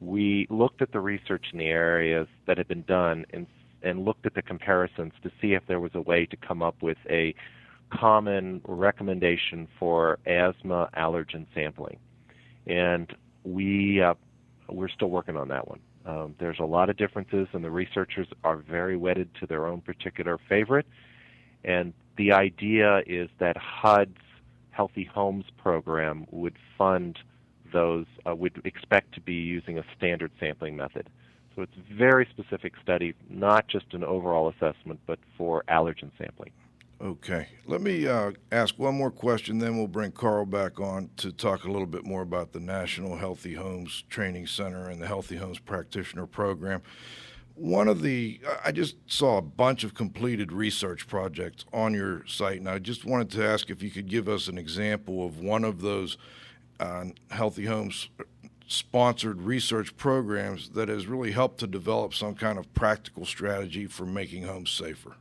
We 0.00 0.46
looked 0.50 0.82
at 0.82 0.92
the 0.92 1.00
research 1.00 1.46
in 1.52 1.58
the 1.58 1.66
areas 1.66 2.28
that 2.46 2.58
had 2.58 2.68
been 2.68 2.82
done 2.82 3.24
and, 3.30 3.46
and 3.82 4.04
looked 4.04 4.26
at 4.26 4.34
the 4.34 4.42
comparisons 4.42 5.12
to 5.22 5.30
see 5.40 5.54
if 5.54 5.62
there 5.66 5.80
was 5.80 5.92
a 5.94 6.00
way 6.00 6.26
to 6.26 6.36
come 6.36 6.62
up 6.62 6.82
with 6.82 6.98
a 7.08 7.34
common 7.90 8.60
recommendation 8.66 9.66
for 9.78 10.18
asthma 10.26 10.90
allergen 10.96 11.46
sampling. 11.54 11.98
And 12.66 13.14
we, 13.44 14.02
uh, 14.02 14.14
we're 14.68 14.88
still 14.88 15.10
working 15.10 15.36
on 15.36 15.48
that 15.48 15.66
one. 15.66 15.80
Um, 16.06 16.34
there's 16.38 16.58
a 16.58 16.64
lot 16.64 16.90
of 16.90 16.96
differences, 16.96 17.48
and 17.52 17.64
the 17.64 17.70
researchers 17.70 18.28
are 18.44 18.56
very 18.56 18.96
wedded 18.96 19.28
to 19.40 19.46
their 19.46 19.66
own 19.66 19.80
particular 19.80 20.38
favorite. 20.48 20.86
And 21.64 21.92
the 22.16 22.32
idea 22.32 23.02
is 23.06 23.28
that 23.38 23.56
HUD's 23.56 24.16
Healthy 24.70 25.04
Homes 25.04 25.44
program 25.58 26.26
would 26.30 26.56
fund 26.76 27.18
those, 27.72 28.06
uh, 28.26 28.34
would 28.34 28.60
expect 28.64 29.14
to 29.14 29.20
be 29.20 29.34
using 29.34 29.78
a 29.78 29.84
standard 29.96 30.30
sampling 30.40 30.76
method. 30.76 31.08
So 31.54 31.62
it's 31.62 31.76
a 31.76 31.94
very 31.94 32.26
specific 32.30 32.74
study, 32.82 33.14
not 33.28 33.66
just 33.66 33.92
an 33.92 34.04
overall 34.04 34.48
assessment, 34.48 35.00
but 35.06 35.18
for 35.36 35.64
allergen 35.68 36.10
sampling. 36.16 36.52
Okay, 37.00 37.48
let 37.66 37.80
me 37.80 38.08
uh, 38.08 38.32
ask 38.50 38.76
one 38.76 38.96
more 38.96 39.12
question, 39.12 39.58
then 39.58 39.76
we'll 39.76 39.86
bring 39.86 40.10
Carl 40.10 40.44
back 40.46 40.80
on 40.80 41.10
to 41.18 41.30
talk 41.30 41.64
a 41.64 41.70
little 41.70 41.86
bit 41.86 42.04
more 42.04 42.22
about 42.22 42.52
the 42.52 42.58
National 42.58 43.16
Healthy 43.16 43.54
Homes 43.54 44.02
Training 44.10 44.48
Center 44.48 44.88
and 44.88 45.00
the 45.00 45.06
Healthy 45.06 45.36
Homes 45.36 45.60
Practitioner 45.60 46.26
Program. 46.26 46.82
One 47.54 47.86
of 47.86 48.02
the, 48.02 48.40
I 48.64 48.72
just 48.72 48.96
saw 49.06 49.38
a 49.38 49.42
bunch 49.42 49.84
of 49.84 49.94
completed 49.94 50.52
research 50.52 51.06
projects 51.06 51.64
on 51.72 51.94
your 51.94 52.26
site, 52.26 52.58
and 52.58 52.68
I 52.68 52.80
just 52.80 53.04
wanted 53.04 53.30
to 53.30 53.44
ask 53.44 53.70
if 53.70 53.80
you 53.80 53.90
could 53.90 54.08
give 54.08 54.28
us 54.28 54.48
an 54.48 54.58
example 54.58 55.24
of 55.24 55.38
one 55.38 55.64
of 55.64 55.80
those 55.80 56.18
uh, 56.80 57.04
Healthy 57.30 57.66
Homes 57.66 58.08
sponsored 58.66 59.40
research 59.40 59.96
programs 59.96 60.70
that 60.70 60.88
has 60.88 61.06
really 61.06 61.32
helped 61.32 61.58
to 61.58 61.66
develop 61.66 62.12
some 62.12 62.34
kind 62.34 62.58
of 62.58 62.72
practical 62.74 63.24
strategy 63.24 63.86
for 63.86 64.04
making 64.04 64.42
homes 64.42 64.70
safer. 64.70 65.16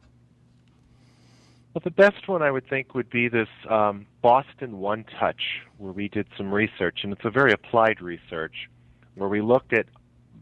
Well, 1.73 1.81
the 1.83 1.91
best 1.91 2.27
one 2.27 2.41
I 2.41 2.51
would 2.51 2.67
think 2.67 2.93
would 2.93 3.09
be 3.09 3.29
this 3.29 3.47
um, 3.69 4.05
Boston 4.21 4.79
One 4.79 5.05
Touch, 5.19 5.61
where 5.77 5.93
we 5.93 6.09
did 6.09 6.27
some 6.35 6.51
research, 6.51 6.99
and 7.03 7.13
it's 7.13 7.23
a 7.23 7.29
very 7.29 7.53
applied 7.53 8.01
research, 8.01 8.69
where 9.15 9.29
we 9.29 9.41
looked 9.41 9.73
at 9.73 9.85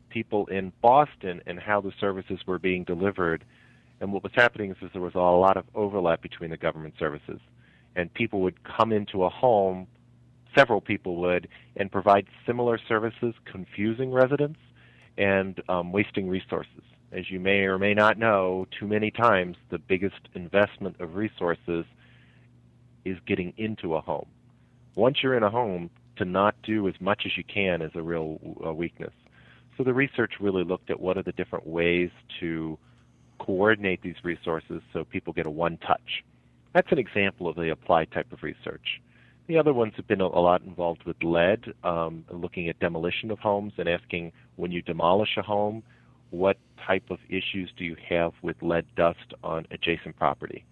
people 0.09 0.47
in 0.47 0.71
Boston 0.81 1.41
and 1.45 1.59
how 1.59 1.81
the 1.81 1.91
services 1.99 2.39
were 2.47 2.57
being 2.57 2.85
delivered. 2.85 3.43
And 3.99 4.13
what 4.13 4.23
was 4.23 4.31
happening 4.33 4.71
is, 4.71 4.77
is 4.81 4.89
there 4.93 5.01
was 5.01 5.15
a 5.15 5.19
lot 5.19 5.57
of 5.57 5.65
overlap 5.75 6.21
between 6.21 6.51
the 6.51 6.57
government 6.57 6.95
services, 6.97 7.39
and 7.95 8.13
people 8.13 8.41
would 8.41 8.63
come 8.63 8.93
into 8.93 9.25
a 9.25 9.29
home, 9.29 9.87
several 10.55 10.81
people 10.81 11.17
would, 11.17 11.47
and 11.75 11.91
provide 11.91 12.27
similar 12.45 12.79
services, 12.87 13.33
confusing 13.45 14.11
residents 14.11 14.59
and 15.17 15.61
um, 15.69 15.91
wasting 15.91 16.27
resources 16.27 16.81
as 17.15 17.31
you 17.31 17.39
may 17.39 17.61
or 17.61 17.79
may 17.79 17.93
not 17.93 18.17
know, 18.17 18.67
too 18.77 18.87
many 18.87 19.09
times 19.09 19.55
the 19.69 19.77
biggest 19.77 20.27
investment 20.33 20.99
of 20.99 21.15
resources 21.15 21.85
is 23.05 23.17
getting 23.25 23.53
into 23.57 23.95
a 23.95 24.01
home. 24.01 24.27
Once 24.95 25.23
you're 25.23 25.35
in 25.35 25.43
a 25.43 25.49
home, 25.49 25.89
to 26.17 26.25
not 26.25 26.55
do 26.63 26.87
as 26.87 26.93
much 27.01 27.23
as 27.25 27.35
you 27.35 27.43
can 27.43 27.81
is 27.81 27.91
a 27.93 28.01
real 28.01 28.39
uh, 28.65 28.73
weakness. 28.73 29.13
So 29.77 29.83
the 29.83 29.93
research 29.93 30.35
really 30.39 30.63
looked 30.63 30.89
at 30.89 30.99
what 30.99 31.17
are 31.17 31.23
the 31.23 31.33
different 31.33 31.67
ways 31.67 32.09
to 32.39 32.77
coordinate 33.37 34.01
these 34.01 34.15
resources 34.23 34.81
so 34.93 35.03
people 35.03 35.33
get 35.33 35.45
a 35.45 35.49
one 35.49 35.77
touch. 35.77 36.23
That's 36.73 36.89
an 36.91 36.99
example 36.99 37.49
of 37.49 37.57
the 37.57 37.69
applied 37.69 38.11
type 38.11 38.31
of 38.31 38.43
research. 38.43 39.01
The 39.47 39.57
other 39.57 39.73
ones 39.73 39.93
have 39.97 40.07
been 40.07 40.21
a, 40.21 40.27
lot 40.27 40.63
involved 40.63 41.03
with 41.03 41.17
lead, 41.21 41.73
um, 41.83 42.25
looking 42.31 42.67
at 42.67 42.79
demolition 42.79 43.29
of 43.29 43.39
homes 43.39 43.73
and 43.77 43.87
asking 43.87 44.31
when 44.55 44.71
you 44.71 44.81
demolish 44.81 45.37
a 45.37 45.43
home, 45.43 45.83
what 46.31 46.57
type 46.85 47.03
of 47.11 47.19
issues 47.29 47.71
do 47.77 47.85
you 47.85 47.95
have 48.09 48.33
with 48.41 48.61
lead 48.61 48.85
dust 48.95 49.33
on 49.43 49.67
adjacent 49.69 50.17
property? 50.17 50.65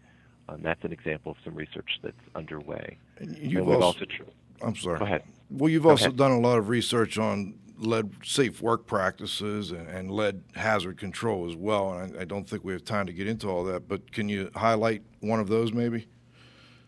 Um, 0.49 0.61
that's 0.63 0.83
an 0.83 0.91
example 0.91 1.31
of 1.33 1.37
some 1.43 1.55
research 1.55 1.99
that's 2.01 2.15
underway. 2.35 2.97
And 3.19 3.37
you've 3.37 3.67
and 3.67 3.83
also, 3.83 3.99
also 4.01 4.05
I'm 4.61 4.75
sorry. 4.75 4.99
Go 4.99 5.05
ahead. 5.05 5.23
Well, 5.51 5.69
you've 5.69 5.83
Go 5.83 5.91
also 5.91 6.05
ahead. 6.05 6.17
done 6.17 6.31
a 6.31 6.39
lot 6.39 6.57
of 6.57 6.67
research 6.69 7.17
on 7.17 7.53
lead 7.77 8.11
safe 8.23 8.61
work 8.61 8.85
practices 8.85 9.71
and, 9.71 9.87
and 9.87 10.11
lead 10.11 10.43
hazard 10.55 10.97
control 10.97 11.49
as 11.49 11.55
well. 11.55 11.93
And 11.93 12.17
I, 12.17 12.21
I 12.21 12.25
don't 12.25 12.47
think 12.47 12.63
we 12.63 12.73
have 12.73 12.83
time 12.83 13.05
to 13.05 13.13
get 13.13 13.27
into 13.27 13.47
all 13.47 13.63
that, 13.65 13.87
but 13.87 14.11
can 14.11 14.29
you 14.29 14.49
highlight 14.55 15.03
one 15.19 15.39
of 15.39 15.47
those 15.47 15.73
maybe? 15.73 16.07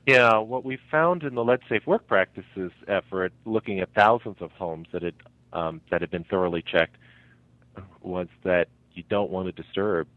Yeah, 0.05 0.37
what 0.37 0.63
we 0.63 0.77
found 0.91 1.23
in 1.23 1.33
the 1.33 1.43
lead 1.43 1.61
safe 1.67 1.87
work 1.87 2.07
practices 2.07 2.71
effort, 2.87 3.33
looking 3.45 3.79
at 3.79 3.89
thousands 3.95 4.37
of 4.39 4.51
homes 4.51 4.87
that 4.93 5.01
had 5.01 5.15
um, 5.51 5.81
that 5.89 6.01
had 6.01 6.11
been 6.11 6.25
thoroughly 6.25 6.61
checked, 6.61 6.97
was 8.01 8.27
that 8.43 8.67
you 8.93 9.03
don't 9.09 9.31
want 9.31 9.47
to 9.47 9.63
disturb 9.63 10.07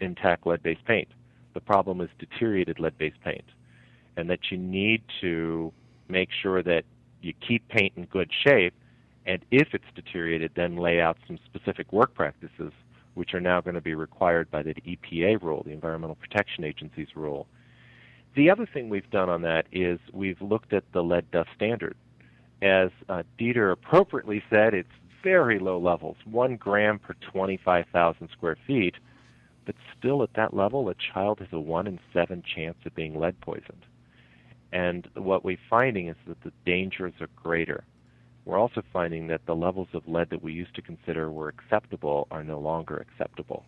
intact 0.00 0.46
lead-based 0.46 0.84
paint. 0.84 1.08
The 1.54 1.60
problem 1.60 2.00
is 2.00 2.10
deteriorated 2.18 2.78
lead-based 2.78 3.20
paint, 3.22 3.44
and 4.16 4.28
that 4.28 4.50
you 4.50 4.58
need 4.58 5.02
to 5.20 5.72
make 6.08 6.28
sure 6.42 6.62
that 6.62 6.84
you 7.22 7.32
keep 7.46 7.66
paint 7.68 7.94
in 7.96 8.04
good 8.04 8.30
shape, 8.44 8.74
and 9.24 9.44
if 9.50 9.68
it's 9.72 9.84
deteriorated, 9.94 10.52
then 10.56 10.76
lay 10.76 11.00
out 11.00 11.16
some 11.26 11.38
specific 11.46 11.92
work 11.92 12.14
practices, 12.14 12.72
which 13.14 13.34
are 13.34 13.40
now 13.40 13.60
going 13.60 13.74
to 13.74 13.80
be 13.80 13.94
required 13.94 14.50
by 14.50 14.62
the 14.62 14.74
EPA 14.74 15.40
rule, 15.42 15.62
the 15.64 15.72
Environmental 15.72 16.16
Protection 16.16 16.64
Agency's 16.64 17.08
rule. 17.14 17.46
The 18.38 18.50
other 18.50 18.66
thing 18.72 18.88
we've 18.88 19.10
done 19.10 19.28
on 19.28 19.42
that 19.42 19.66
is 19.72 19.98
we've 20.12 20.40
looked 20.40 20.72
at 20.72 20.84
the 20.92 21.02
lead 21.02 21.28
dust 21.32 21.48
standard. 21.56 21.96
As 22.62 22.90
uh, 23.08 23.24
Dieter 23.36 23.72
appropriately 23.72 24.44
said, 24.48 24.74
it's 24.74 24.88
very 25.24 25.58
low 25.58 25.76
levels, 25.76 26.16
one 26.24 26.54
gram 26.54 27.00
per 27.00 27.14
25,000 27.32 28.28
square 28.30 28.56
feet, 28.64 28.94
but 29.66 29.74
still 29.98 30.22
at 30.22 30.34
that 30.34 30.54
level, 30.54 30.88
a 30.88 30.94
child 30.94 31.40
has 31.40 31.48
a 31.50 31.58
one 31.58 31.88
in 31.88 31.98
seven 32.12 32.44
chance 32.44 32.76
of 32.86 32.94
being 32.94 33.18
lead 33.18 33.40
poisoned. 33.40 33.84
And 34.70 35.08
what 35.14 35.44
we're 35.44 35.58
finding 35.68 36.06
is 36.06 36.16
that 36.28 36.40
the 36.44 36.52
dangers 36.64 37.14
are 37.20 37.30
greater. 37.34 37.82
We're 38.44 38.60
also 38.60 38.84
finding 38.92 39.26
that 39.26 39.46
the 39.46 39.56
levels 39.56 39.88
of 39.94 40.06
lead 40.06 40.30
that 40.30 40.44
we 40.44 40.52
used 40.52 40.76
to 40.76 40.82
consider 40.82 41.28
were 41.28 41.48
acceptable 41.48 42.28
are 42.30 42.44
no 42.44 42.60
longer 42.60 42.98
acceptable. 42.98 43.64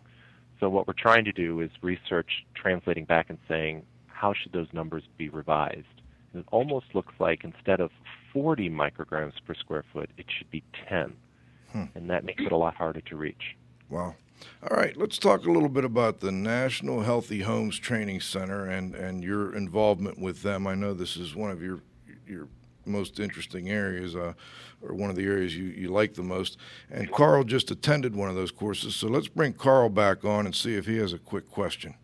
So 0.61 0.69
what 0.69 0.87
we're 0.87 0.93
trying 0.93 1.25
to 1.25 1.33
do 1.33 1.59
is 1.59 1.71
research 1.81 2.45
translating 2.55 3.03
back 3.03 3.29
and 3.29 3.37
saying, 3.49 3.83
how 4.21 4.33
should 4.33 4.51
those 4.51 4.67
numbers 4.71 5.03
be 5.17 5.29
revised? 5.29 6.01
And 6.31 6.43
it 6.43 6.47
almost 6.51 6.93
looks 6.93 7.13
like 7.19 7.43
instead 7.43 7.79
of 7.79 7.89
40 8.31 8.69
micrograms 8.69 9.33
per 9.45 9.55
square 9.55 9.83
foot, 9.91 10.11
it 10.15 10.27
should 10.37 10.49
be 10.51 10.63
10. 10.87 11.13
Hmm. 11.71 11.85
And 11.95 12.09
that 12.11 12.23
makes 12.23 12.43
it 12.43 12.51
a 12.51 12.57
lot 12.57 12.75
harder 12.75 13.01
to 13.01 13.15
reach. 13.15 13.57
Wow. 13.89 14.15
All 14.63 14.77
right, 14.77 14.95
let's 14.95 15.17
talk 15.17 15.45
a 15.45 15.51
little 15.51 15.69
bit 15.69 15.85
about 15.85 16.19
the 16.19 16.31
National 16.31 17.01
Healthy 17.01 17.41
Homes 17.41 17.79
Training 17.79 18.21
Center 18.21 18.65
and, 18.65 18.93
and 18.95 19.23
your 19.23 19.55
involvement 19.55 20.19
with 20.19 20.43
them. 20.43 20.67
I 20.67 20.75
know 20.75 20.93
this 20.93 21.17
is 21.17 21.35
one 21.35 21.51
of 21.51 21.61
your 21.61 21.81
your 22.27 22.47
most 22.85 23.19
interesting 23.19 23.69
areas, 23.69 24.15
uh, 24.15 24.33
or 24.81 24.95
one 24.95 25.09
of 25.11 25.15
the 25.15 25.25
areas 25.25 25.55
you, 25.55 25.65
you 25.65 25.89
like 25.89 26.15
the 26.15 26.23
most. 26.23 26.57
And 26.89 27.11
Carl 27.11 27.43
just 27.43 27.69
attended 27.69 28.15
one 28.15 28.29
of 28.29 28.35
those 28.35 28.51
courses, 28.51 28.95
so 28.95 29.07
let's 29.07 29.27
bring 29.27 29.53
Carl 29.53 29.89
back 29.89 30.25
on 30.25 30.45
and 30.45 30.55
see 30.55 30.75
if 30.75 30.87
he 30.87 30.97
has 30.97 31.13
a 31.13 31.19
quick 31.19 31.49
question. 31.49 31.95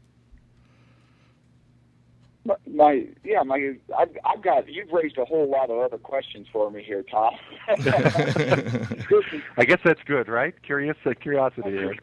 My 2.66 3.06
yeah 3.24 3.44
my 3.44 3.74
I've, 3.98 4.10
I've 4.26 4.42
got 4.42 4.68
you've 4.68 4.92
raised 4.92 5.18
a 5.18 5.26
whole 5.26 5.50
lot 5.50 5.70
of 5.70 5.80
other 5.80 5.98
questions 5.98 6.48
for 6.52 6.70
me 6.72 6.84
here, 6.84 7.04
Tom. 7.04 7.34
I 7.68 9.66
guess 9.66 9.80
that's 9.84 10.04
good, 10.06 10.28
right? 10.28 10.54
Curious 10.64 10.98
uh, 11.06 11.14
curiosity 11.20 11.72
here. 11.72 11.96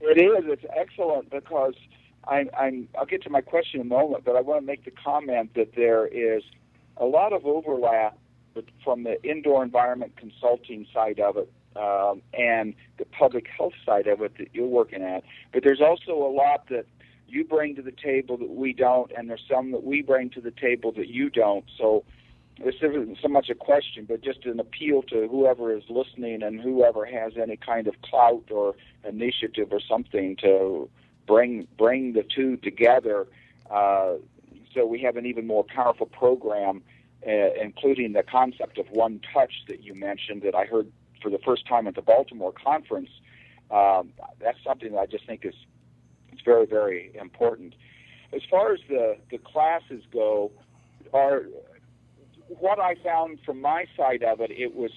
It 0.00 0.18
is. 0.18 0.44
It's 0.46 0.64
excellent 0.76 1.30
because 1.30 1.74
I'm, 2.26 2.48
I'm. 2.58 2.88
I'll 2.98 3.06
get 3.06 3.22
to 3.24 3.30
my 3.30 3.40
question 3.40 3.80
in 3.80 3.86
a 3.86 3.90
moment, 3.90 4.24
but 4.24 4.36
I 4.36 4.40
want 4.40 4.62
to 4.62 4.66
make 4.66 4.84
the 4.84 4.92
comment 4.92 5.54
that 5.54 5.74
there 5.76 6.06
is 6.06 6.42
a 6.96 7.04
lot 7.04 7.32
of 7.32 7.44
overlap 7.46 8.18
from 8.84 9.04
the 9.04 9.22
indoor 9.22 9.62
environment 9.62 10.12
consulting 10.16 10.86
side 10.92 11.20
of 11.20 11.36
it 11.36 11.50
um, 11.76 12.20
and 12.34 12.74
the 12.98 13.04
public 13.04 13.46
health 13.56 13.72
side 13.86 14.06
of 14.06 14.20
it 14.22 14.36
that 14.38 14.48
you're 14.52 14.66
working 14.66 15.02
at. 15.02 15.22
But 15.52 15.62
there's 15.62 15.80
also 15.80 16.12
a 16.12 16.32
lot 16.32 16.68
that 16.68 16.86
you 17.30 17.44
bring 17.44 17.76
to 17.76 17.82
the 17.82 17.92
table 17.92 18.36
that 18.38 18.50
we 18.50 18.72
don't, 18.72 19.10
and 19.16 19.28
there's 19.28 19.44
some 19.48 19.72
that 19.72 19.84
we 19.84 20.02
bring 20.02 20.30
to 20.30 20.40
the 20.40 20.50
table 20.50 20.92
that 20.92 21.08
you 21.08 21.30
don't. 21.30 21.64
So 21.78 22.04
this 22.62 22.76
isn't 22.76 23.18
so 23.22 23.28
much 23.28 23.48
a 23.48 23.54
question, 23.54 24.04
but 24.06 24.20
just 24.22 24.44
an 24.44 24.60
appeal 24.60 25.02
to 25.04 25.28
whoever 25.28 25.74
is 25.74 25.84
listening 25.88 26.42
and 26.42 26.60
whoever 26.60 27.06
has 27.06 27.32
any 27.40 27.56
kind 27.56 27.86
of 27.86 27.94
clout 28.02 28.44
or 28.50 28.74
initiative 29.08 29.68
or 29.70 29.80
something 29.80 30.36
to 30.36 30.88
bring 31.26 31.66
bring 31.78 32.12
the 32.12 32.24
two 32.24 32.56
together, 32.58 33.26
uh, 33.70 34.14
so 34.74 34.86
we 34.86 35.00
have 35.00 35.16
an 35.16 35.26
even 35.26 35.46
more 35.46 35.64
powerful 35.64 36.06
program, 36.06 36.82
uh, 37.26 37.52
including 37.60 38.12
the 38.12 38.22
concept 38.22 38.78
of 38.78 38.86
one 38.90 39.20
touch 39.32 39.64
that 39.68 39.82
you 39.82 39.94
mentioned 39.94 40.42
that 40.42 40.54
I 40.54 40.64
heard 40.64 40.90
for 41.22 41.30
the 41.30 41.38
first 41.38 41.66
time 41.66 41.86
at 41.86 41.94
the 41.94 42.02
Baltimore 42.02 42.52
conference. 42.52 43.10
Um, 43.70 44.12
that's 44.40 44.58
something 44.64 44.92
that 44.92 44.98
I 44.98 45.06
just 45.06 45.26
think 45.26 45.44
is 45.44 45.54
it's 46.40 46.44
very 46.44 46.66
very 46.66 47.12
important. 47.20 47.74
As 48.32 48.42
far 48.50 48.72
as 48.72 48.80
the 48.88 49.16
the 49.30 49.38
classes 49.38 50.02
go, 50.12 50.50
are 51.12 51.42
what 52.48 52.78
I 52.78 52.94
found 53.02 53.38
from 53.44 53.60
my 53.60 53.86
side 53.96 54.22
of 54.22 54.40
it, 54.40 54.50
it 54.50 54.74
was 54.74 54.90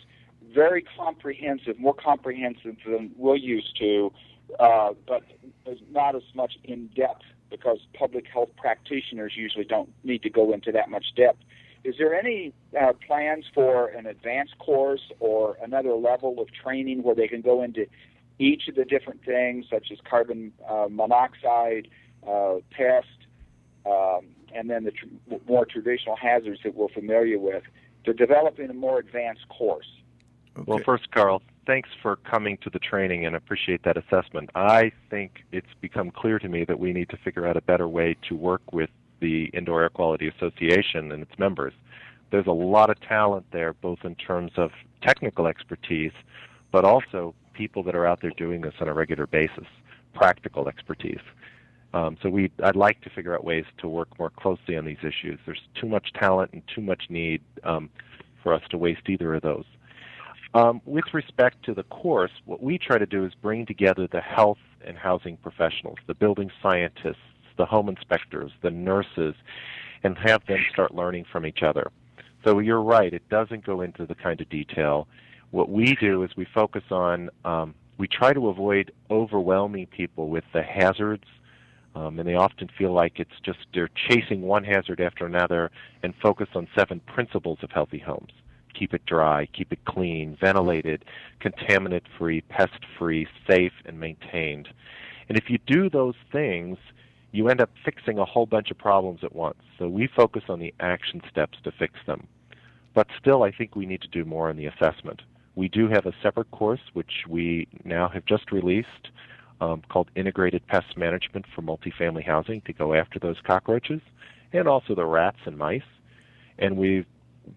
very 0.54 0.84
comprehensive, 0.98 1.80
more 1.80 1.94
comprehensive 1.94 2.76
than 2.86 3.12
we're 3.18 3.36
used 3.36 3.78
to, 3.80 4.12
uh, 4.60 4.94
but 5.08 5.24
not 5.91 6.16
as 6.16 6.24
much 6.34 6.54
in 6.64 6.88
depth 6.96 7.24
because 7.50 7.80
public 7.94 8.26
health 8.32 8.50
practitioners 8.58 9.34
usually 9.36 9.66
don't 9.66 9.89
need 10.04 10.24
to 10.24 10.30
go 10.30 10.54
into 10.54 10.72
that 10.72 10.89
much 10.89 11.06
depth. 11.16 11.39
Is 11.84 11.96
there 11.98 12.16
any 12.16 12.54
uh, 12.80 12.94
plans 13.06 13.46
for 13.54 13.88
an 13.88 14.06
advanced 14.06 14.58
course 14.58 15.12
or 15.20 15.58
another 15.62 15.94
level 15.94 16.39
of 16.39 16.48
training 16.52 17.04
where 17.04 17.16
they 17.16 17.28
can 17.28 17.41
go 17.41 17.62
into 17.62 17.86
each 18.39 18.67
of 18.67 18.75
the 18.75 18.86
different 18.86 19.23
things, 19.23 19.65
such 19.69 19.91
as 19.91 19.99
carbon 20.09 20.51
uh, 20.67 20.88
monoxide, 20.89 21.88
uh, 22.27 22.55
pest, 22.71 23.07
um, 23.86 24.27
and 24.53 24.69
then 24.69 24.84
the 24.84 24.91
tr- 24.91 25.36
more 25.47 25.65
traditional 25.65 26.15
hazards 26.15 26.59
that 26.63 26.75
we're 26.75 26.89
familiar 26.89 27.39
with, 27.39 27.63
to 28.05 28.13
developing 28.13 28.69
a 28.69 28.73
more 28.73 28.99
advanced 28.99 29.47
course? 29.49 29.88
Okay. 30.55 30.63
Well, 30.67 30.79
first, 30.86 31.09
Carl, 31.11 31.41
thanks 31.65 31.89
for 32.01 32.17
coming 32.17 32.57
to 32.63 32.69
the 32.69 32.79
training 32.79 33.25
and 33.25 33.36
appreciate 33.36 33.84
that 33.84 33.97
assessment. 33.97 34.49
I 34.55 34.91
think 35.09 35.43
it's 35.51 35.73
become 35.81 36.11
clear 36.11 36.39
to 36.39 36.47
me 36.47 36.65
that 36.65 36.79
we 36.79 36.93
need 36.93 37.09
to 37.09 37.17
figure 37.17 37.47
out 37.47 37.57
a 37.57 37.61
better 37.61 37.88
way 37.88 38.15
to 38.29 38.36
work 38.36 38.61
with 38.71 38.89
the 39.19 39.45
Indoor 39.53 39.84
Air 39.84 39.89
Quality 39.89 40.27
Association 40.27 41.11
and 41.11 41.23
its 41.23 41.38
members. 41.39 41.73
There's 42.31 42.47
a 42.47 42.51
lot 42.51 42.89
of 42.89 42.99
talent 43.01 43.45
there, 43.51 43.73
both 43.73 43.99
in 44.03 44.15
terms 44.15 44.51
of 44.57 44.71
technical 45.01 45.47
expertise, 45.47 46.11
but 46.71 46.84
also 46.84 47.34
people 47.54 47.84
that 47.84 47.95
are 47.95 48.06
out 48.06 48.22
there 48.22 48.32
doing 48.38 48.62
this 48.62 48.74
on 48.82 48.88
a 48.88 48.93
regular 48.93 49.28
basis, 49.28 49.68
practical 50.14 50.68
expertise. 50.68 51.22
Um, 51.93 52.18
so 52.22 52.30
we, 52.30 52.51
I'd 52.64 52.76
like 52.76 53.01
to 53.01 53.10
figure 53.10 53.36
out 53.36 53.43
ways 53.43 53.66
to 53.78 53.88
work 53.88 54.18
more 54.18 54.32
closely 54.32 54.76
on 54.76 54.86
these 54.86 54.97
issues. 55.01 55.39
There's 55.45 55.62
too 55.80 55.88
much 55.88 56.12
talent 56.14 56.51
and 56.54 56.64
too 56.74 56.82
much 56.82 57.04
need 57.10 57.41
um, 57.64 57.89
for 58.41 58.54
us 58.54 58.64
to 58.72 58.78
waste 58.78 59.08
either 59.08 59.36
of 59.36 59.43
those. 59.43 59.66
Um, 60.56 60.82
with 60.86 61.06
respect 61.14 61.64
to 61.66 61.74
the 61.74 61.84
course, 61.84 62.32
what 62.45 62.62
we 62.62 62.78
try 62.78 62.97
to 62.97 63.06
do 63.06 63.26
is 63.26 63.34
bring 63.41 63.66
together 63.66 64.08
the 64.12 64.22
health 64.22 64.60
and 64.86 64.97
housing 64.97 65.38
professionals, 65.38 65.97
the 66.08 66.14
building 66.14 66.51
scientists, 66.62 67.18
the 67.58 67.66
home 67.66 67.89
inspectors, 67.89 68.51
the 68.62 68.70
nurses, 68.70 69.36
and 70.04 70.18
have 70.18 70.45
them 70.47 70.60
start 70.72 70.93
learning 70.93 71.26
from 71.32 71.45
each 71.45 71.64
other. 71.64 71.91
So 72.43 72.60
you're 72.60 72.82
right, 72.82 73.14
it 73.14 73.28
doesn't 73.30 73.66
go 73.66 73.82
into 73.82 74.06
the 74.06 74.16
kind 74.16 74.41
of 74.41 74.49
detail. 74.49 75.08
What 75.54 75.70
we 75.70 75.95
do 76.01 76.24
is 76.24 76.32
we 76.36 76.47
focus 76.51 76.82
on, 76.89 77.30
um, 77.45 77.76
we 77.99 78.08
try 78.08 78.34
to 78.34 78.47
avoid 78.47 78.91
overwhelming 79.12 79.86
people 79.86 80.30
with 80.30 80.43
the 80.51 80.64
hazards, 80.64 81.26
um, 81.93 82.18
and 82.18 82.28
they 82.28 82.34
often 82.34 82.72
feel 82.76 82.91
like 82.91 83.20
it's 83.20 83.39
just 83.45 83.60
they're 83.72 83.91
chasing 84.10 84.41
one 84.41 84.64
hazard 84.64 84.99
after 84.99 85.28
another 85.28 85.70
and 86.01 86.16
focus 86.24 86.47
on 86.56 86.68
seven 86.76 87.01
principles 87.01 87.60
of 87.62 87.70
healthy 87.70 87.99
homes 87.99 88.32
keep 88.74 88.95
it 88.95 89.06
dry, 89.06 89.47
keep 89.54 89.72
it 89.72 89.86
clean, 89.86 90.36
ventilated, 90.41 91.06
contaminant 91.39 92.01
free, 92.18 92.41
pest 92.41 92.80
free, 92.97 93.28
safe, 93.47 93.74
and 93.86 93.99
maintained. 93.99 94.68
And 95.30 95.38
if 95.38 95.51
you 95.51 95.60
do 95.68 95.88
those 95.88 96.16
things, 96.32 96.80
you 97.32 97.49
end 97.49 97.62
up 97.62 97.70
fixing 97.86 98.18
a 98.18 98.26
whole 98.26 98.47
bunch 98.47 98.72
of 98.72 98.80
problems 98.80 99.20
at 99.24 99.36
once. 99.36 99.60
So 99.78 99.88
we 99.88 100.08
focus 100.08 100.45
on 100.49 100.58
the 100.58 100.74
action 100.80 101.22
steps 101.30 101.60
to 101.66 101.72
fix 101.72 101.93
them. 102.08 102.28
But 102.95 103.06
still, 103.20 103.43
I 103.43 103.51
think 103.51 103.76
we 103.76 103.86
need 103.86 104.01
to 104.01 104.08
do 104.08 104.26
more 104.26 104.49
in 104.49 104.58
the 104.58 104.66
assessment. 104.66 105.22
We 105.56 105.70
do 105.70 105.88
have 105.89 106.06
a 106.06 106.14
separate 106.22 106.49
course, 106.51 106.82
which 106.93 107.26
we 107.28 107.68
now 107.84 108.10
have 108.10 108.26
just 108.26 108.51
released, 108.51 109.10
um, 109.62 109.84
called 109.89 110.10
Integrated 110.16 110.66
Pest 110.68 110.97
Management 110.97 111.45
for 111.54 111.62
Multifamily 111.62 112.26
Housing 112.26 112.62
to 112.62 112.74
go 112.74 112.93
after 112.93 113.20
those 113.20 113.38
cockroaches 113.43 114.01
and 114.51 114.68
also 114.68 114.95
the 114.95 115.06
rats 115.06 115.39
and 115.45 115.58
mice. 115.58 115.82
And 116.58 116.78
we've 116.78 117.06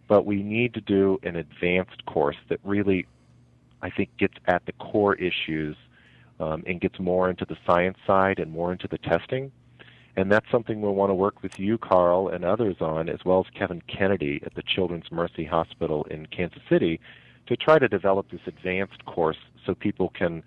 but 0.08 0.26
we 0.26 0.42
need 0.42 0.74
to 0.74 0.80
do 0.80 1.18
an 1.22 1.36
advanced 1.36 2.04
course 2.06 2.36
that 2.48 2.58
really, 2.64 3.06
I 3.82 3.90
think, 3.90 4.16
gets 4.18 4.34
at 4.46 4.64
the 4.66 4.72
core 4.72 5.14
issues 5.14 5.76
um, 6.40 6.64
and 6.66 6.80
gets 6.80 6.98
more 6.98 7.30
into 7.30 7.44
the 7.44 7.56
science 7.66 7.98
side 8.06 8.38
and 8.38 8.50
more 8.50 8.72
into 8.72 8.88
the 8.88 8.98
testing. 8.98 9.52
And 10.16 10.32
that's 10.32 10.46
something 10.50 10.80
we'll 10.80 10.94
want 10.94 11.10
to 11.10 11.14
work 11.14 11.42
with 11.42 11.58
you, 11.58 11.76
Carl, 11.76 12.28
and 12.28 12.44
others 12.44 12.76
on, 12.80 13.08
as 13.08 13.24
well 13.24 13.44
as 13.46 13.58
Kevin 13.58 13.82
Kennedy 13.82 14.40
at 14.44 14.54
the 14.54 14.62
Children's 14.62 15.12
Mercy 15.12 15.44
Hospital 15.44 16.04
in 16.10 16.26
Kansas 16.26 16.62
City, 16.68 17.00
to 17.46 17.56
try 17.56 17.78
to 17.78 17.88
develop 17.88 18.30
this 18.30 18.40
advanced 18.46 19.04
course 19.04 19.36
so 19.64 19.74
people 19.74 20.10
can 20.10 20.42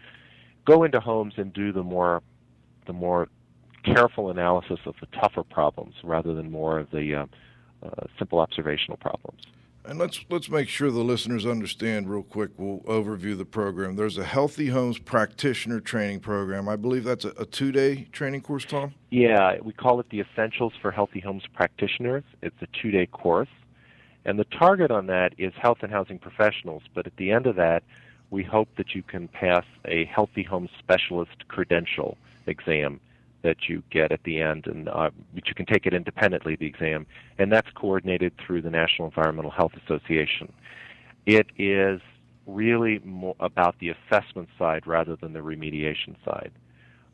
go 0.65 0.83
into 0.83 0.99
homes 0.99 1.33
and 1.37 1.53
do 1.53 1.71
the 1.71 1.83
more 1.83 2.21
the 2.87 2.93
more 2.93 3.27
careful 3.83 4.29
analysis 4.29 4.79
of 4.85 4.95
the 4.99 5.07
tougher 5.19 5.43
problems 5.43 5.95
rather 6.03 6.33
than 6.33 6.51
more 6.51 6.79
of 6.79 6.91
the 6.91 7.15
uh, 7.15 7.25
uh, 7.83 7.89
simple 8.17 8.39
observational 8.39 8.97
problems. 8.97 9.41
And 9.85 9.97
let's 9.97 10.23
let's 10.29 10.49
make 10.49 10.67
sure 10.67 10.91
the 10.91 10.99
listeners 10.99 11.45
understand 11.45 12.09
real 12.09 12.21
quick. 12.21 12.51
We'll 12.57 12.81
overview 12.81 13.37
the 13.37 13.45
program. 13.45 13.95
There's 13.95 14.17
a 14.17 14.25
Healthy 14.25 14.67
Homes 14.67 14.99
Practitioner 14.99 15.79
Training 15.79 16.19
Program. 16.19 16.67
I 16.67 16.75
believe 16.75 17.05
that's 17.05 17.25
a, 17.25 17.29
a 17.29 17.45
two-day 17.45 18.07
training 18.11 18.41
course, 18.41 18.65
Tom. 18.65 18.93
Yeah, 19.09 19.55
we 19.63 19.71
call 19.71 19.99
it 19.99 20.07
the 20.09 20.19
Essentials 20.19 20.73
for 20.81 20.91
Healthy 20.91 21.21
Homes 21.21 21.43
Practitioners. 21.53 22.23
It's 22.41 22.61
a 22.61 22.67
two-day 22.81 23.07
course, 23.07 23.47
and 24.29 24.37
the 24.37 24.45
target 24.45 24.91
on 24.91 25.07
that 25.07 25.33
is 25.39 25.51
health 25.59 25.79
and 25.81 25.91
housing 25.91 26.19
professionals. 26.19 26.83
But 26.93 27.07
at 27.07 27.17
the 27.17 27.31
end 27.31 27.47
of 27.47 27.55
that, 27.55 27.81
we 28.29 28.43
hope 28.43 28.69
that 28.77 28.93
you 28.93 29.01
can 29.01 29.27
pass 29.27 29.65
a 29.85 30.05
Healthy 30.05 30.43
home 30.43 30.69
Specialist 30.77 31.47
credential 31.47 32.15
exam 32.45 32.99
that 33.41 33.67
you 33.67 33.81
get 33.89 34.11
at 34.11 34.21
the 34.25 34.39
end, 34.39 34.67
and 34.67 34.87
uh, 34.87 35.09
but 35.33 35.47
you 35.47 35.55
can 35.55 35.65
take 35.65 35.87
it 35.87 35.95
independently, 35.95 36.55
the 36.55 36.67
exam, 36.67 37.07
and 37.39 37.51
that's 37.51 37.71
coordinated 37.73 38.33
through 38.37 38.61
the 38.61 38.69
National 38.69 39.07
Environmental 39.07 39.49
Health 39.49 39.71
Association. 39.83 40.53
It 41.25 41.47
is 41.57 41.99
really 42.45 42.99
more 43.03 43.35
about 43.39 43.79
the 43.79 43.89
assessment 43.89 44.49
side 44.59 44.85
rather 44.85 45.15
than 45.15 45.33
the 45.33 45.39
remediation 45.39 46.15
side. 46.23 46.51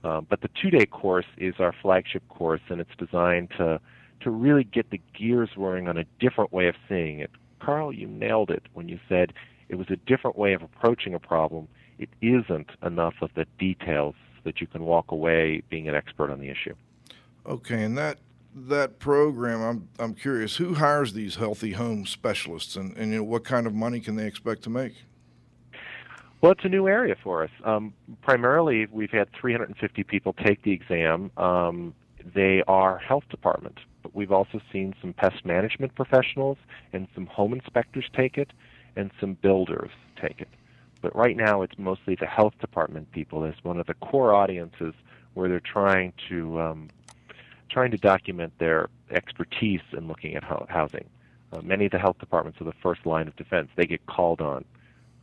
Um, 0.03 0.27
but 0.29 0.41
the 0.41 0.49
two-day 0.61 0.87
course 0.87 1.27
is 1.37 1.55
our 1.59 1.73
flagship 1.81 2.27
course, 2.27 2.61
and 2.67 2.81
it's 2.81 2.95
designed 2.97 3.51
to 3.57 3.79
to 4.21 4.29
really 4.29 4.63
get 4.63 4.89
the 4.89 5.01
gears 5.17 5.49
whirring 5.55 5.87
on 5.87 5.97
a 5.97 6.05
different 6.19 6.51
way 6.51 6.67
of 6.67 6.75
seeing 6.87 7.19
it. 7.19 7.31
Carl, 7.59 7.93
you 7.93 8.07
nailed 8.07 8.49
it 8.49 8.63
when 8.73 8.89
you 8.89 8.99
said 9.09 9.33
it 9.69 9.75
was 9.75 9.87
a 9.89 9.95
different 9.95 10.37
way 10.37 10.53
of 10.53 10.61
approaching 10.61 11.13
a 11.13 11.19
problem. 11.19 11.67
It 11.97 12.09
isn't 12.21 12.69
enough 12.83 13.15
of 13.21 13.31
the 13.35 13.45
details 13.57 14.15
that 14.43 14.61
you 14.61 14.67
can 14.67 14.83
walk 14.83 15.11
away 15.11 15.63
being 15.69 15.87
an 15.87 15.95
expert 15.95 16.31
on 16.31 16.39
the 16.39 16.49
issue. 16.49 16.75
Okay, 17.45 17.83
and 17.83 17.97
that 17.97 18.19
that 18.55 18.99
program, 18.99 19.61
I'm 19.61 19.89
I'm 19.99 20.13
curious, 20.13 20.55
who 20.55 20.75
hires 20.75 21.13
these 21.13 21.35
healthy 21.35 21.73
home 21.73 22.05
specialists, 22.05 22.75
and, 22.75 22.95
and 22.97 23.11
you 23.11 23.17
know, 23.17 23.23
what 23.23 23.43
kind 23.43 23.67
of 23.67 23.73
money 23.73 23.99
can 23.99 24.15
they 24.15 24.25
expect 24.25 24.63
to 24.63 24.69
make? 24.69 24.93
Well, 26.41 26.51
it's 26.51 26.63
a 26.63 26.69
new 26.69 26.87
area 26.87 27.15
for 27.23 27.43
us. 27.43 27.49
Um, 27.63 27.93
primarily, 28.21 28.87
we've 28.91 29.11
had 29.11 29.29
350 29.39 30.03
people 30.03 30.33
take 30.33 30.61
the 30.63 30.71
exam. 30.71 31.31
Um, 31.37 31.95
they 32.33 32.63
are 32.67 32.97
health 32.97 33.23
department, 33.29 33.79
but 34.01 34.15
we've 34.15 34.31
also 34.31 34.59
seen 34.71 34.95
some 35.01 35.13
pest 35.13 35.45
management 35.45 35.95
professionals 35.95 36.57
and 36.93 37.07
some 37.13 37.27
home 37.27 37.53
inspectors 37.53 38.05
take 38.15 38.37
it, 38.37 38.51
and 38.95 39.11
some 39.19 39.33
builders 39.35 39.91
take 40.19 40.41
it. 40.41 40.49
But 41.01 41.15
right 41.15 41.37
now, 41.37 41.61
it's 41.61 41.77
mostly 41.77 42.15
the 42.15 42.25
health 42.25 42.53
department 42.59 43.11
people 43.11 43.43
as 43.43 43.53
one 43.63 43.79
of 43.79 43.85
the 43.85 43.93
core 43.95 44.33
audiences 44.33 44.93
where 45.35 45.49
they're 45.49 45.59
trying 45.59 46.13
to 46.29 46.59
um, 46.59 46.89
trying 47.69 47.91
to 47.91 47.97
document 47.97 48.53
their 48.57 48.89
expertise 49.11 49.81
in 49.93 50.07
looking 50.07 50.35
at 50.35 50.43
housing. 50.43 51.05
Uh, 51.51 51.61
many 51.61 51.85
of 51.85 51.91
the 51.91 51.99
health 51.99 52.17
departments 52.19 52.59
are 52.61 52.63
the 52.63 52.73
first 52.81 53.05
line 53.05 53.27
of 53.27 53.35
defense. 53.35 53.69
They 53.75 53.85
get 53.85 54.05
called 54.07 54.41
on. 54.41 54.65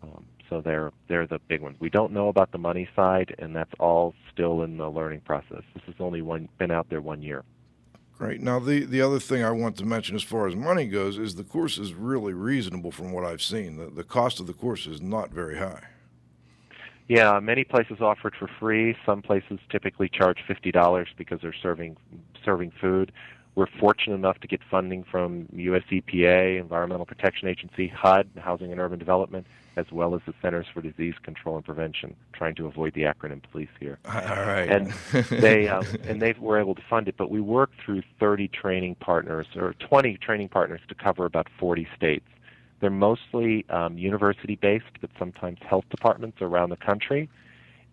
Um, 0.02 0.24
so 0.52 0.60
they're 0.60 0.92
they're 1.08 1.26
the 1.26 1.38
big 1.48 1.62
ones. 1.62 1.76
We 1.80 1.88
don't 1.88 2.12
know 2.12 2.28
about 2.28 2.52
the 2.52 2.58
money 2.58 2.86
side, 2.94 3.34
and 3.38 3.56
that's 3.56 3.72
all 3.80 4.14
still 4.30 4.62
in 4.62 4.76
the 4.76 4.90
learning 4.90 5.20
process. 5.20 5.62
This 5.74 5.82
has 5.86 5.94
only 5.98 6.20
one 6.20 6.46
been 6.58 6.70
out 6.70 6.90
there 6.90 7.00
one 7.00 7.22
year. 7.22 7.42
Great. 8.18 8.42
Now, 8.42 8.58
the, 8.58 8.84
the 8.84 9.00
other 9.00 9.18
thing 9.18 9.42
I 9.42 9.50
want 9.50 9.76
to 9.78 9.86
mention 9.86 10.14
as 10.14 10.22
far 10.22 10.46
as 10.46 10.54
money 10.54 10.86
goes 10.86 11.16
is 11.16 11.34
the 11.34 11.42
course 11.42 11.78
is 11.78 11.94
really 11.94 12.34
reasonable 12.34 12.92
from 12.92 13.12
what 13.12 13.24
I've 13.24 13.42
seen. 13.42 13.78
The, 13.78 13.86
the 13.86 14.04
cost 14.04 14.38
of 14.40 14.46
the 14.46 14.52
course 14.52 14.86
is 14.86 15.00
not 15.00 15.30
very 15.30 15.56
high. 15.56 15.84
Yeah, 17.08 17.40
many 17.40 17.64
places 17.64 18.02
offer 18.02 18.28
it 18.28 18.34
for 18.38 18.48
free. 18.60 18.94
Some 19.06 19.22
places 19.22 19.58
typically 19.70 20.10
charge 20.10 20.38
fifty 20.46 20.70
dollars 20.70 21.08
because 21.16 21.40
they're 21.40 21.54
serving 21.62 21.96
serving 22.44 22.72
food. 22.78 23.10
We're 23.54 23.66
fortunate 23.78 24.14
enough 24.14 24.38
to 24.40 24.48
get 24.48 24.60
funding 24.70 25.04
from 25.04 25.46
US 25.52 25.82
EPA, 25.90 26.58
Environmental 26.58 27.04
Protection 27.04 27.48
Agency, 27.48 27.88
HUD, 27.88 28.30
Housing 28.38 28.72
and 28.72 28.80
Urban 28.80 28.98
Development, 28.98 29.46
as 29.76 29.86
well 29.92 30.14
as 30.14 30.22
the 30.26 30.32
Centers 30.40 30.66
for 30.72 30.80
Disease 30.80 31.14
Control 31.22 31.56
and 31.56 31.64
Prevention, 31.64 32.16
trying 32.32 32.54
to 32.54 32.66
avoid 32.66 32.94
the 32.94 33.02
acronym 33.02 33.42
police 33.50 33.68
here. 33.78 33.98
All 34.06 34.12
right. 34.14 34.70
And 34.70 34.92
they 35.30 35.68
um, 35.68 35.84
and 36.04 36.20
they 36.20 36.34
were 36.38 36.58
able 36.58 36.74
to 36.74 36.82
fund 36.88 37.08
it, 37.08 37.16
but 37.18 37.30
we 37.30 37.40
worked 37.40 37.74
through 37.84 38.02
30 38.18 38.48
training 38.48 38.94
partners 38.96 39.46
or 39.54 39.74
20 39.74 40.16
training 40.18 40.48
partners 40.48 40.80
to 40.88 40.94
cover 40.94 41.26
about 41.26 41.48
40 41.58 41.86
states. 41.94 42.26
They're 42.80 42.90
mostly 42.90 43.64
um, 43.68 43.96
university 43.98 44.56
based, 44.56 44.84
but 45.00 45.10
sometimes 45.18 45.58
health 45.68 45.84
departments 45.90 46.38
around 46.40 46.70
the 46.70 46.76
country. 46.76 47.28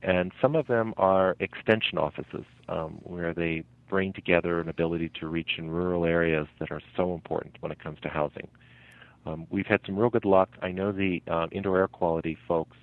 And 0.01 0.31
some 0.41 0.55
of 0.55 0.67
them 0.67 0.93
are 0.97 1.35
extension 1.39 1.97
offices 1.97 2.45
um, 2.69 2.99
where 3.03 3.33
they 3.33 3.63
bring 3.89 4.13
together 4.13 4.59
an 4.59 4.69
ability 4.69 5.09
to 5.19 5.27
reach 5.27 5.57
in 5.57 5.69
rural 5.69 6.05
areas 6.05 6.47
that 6.59 6.71
are 6.71 6.81
so 6.95 7.13
important 7.13 7.57
when 7.59 7.71
it 7.71 7.79
comes 7.83 7.99
to 8.01 8.09
housing. 8.09 8.47
Um, 9.25 9.47
we've 9.49 9.65
had 9.65 9.81
some 9.85 9.97
real 9.97 10.09
good 10.09 10.25
luck. 10.25 10.49
I 10.61 10.71
know 10.71 10.91
the 10.91 11.21
uh, 11.27 11.47
indoor 11.51 11.77
air 11.77 11.87
quality 11.87 12.37
folks, 12.47 12.77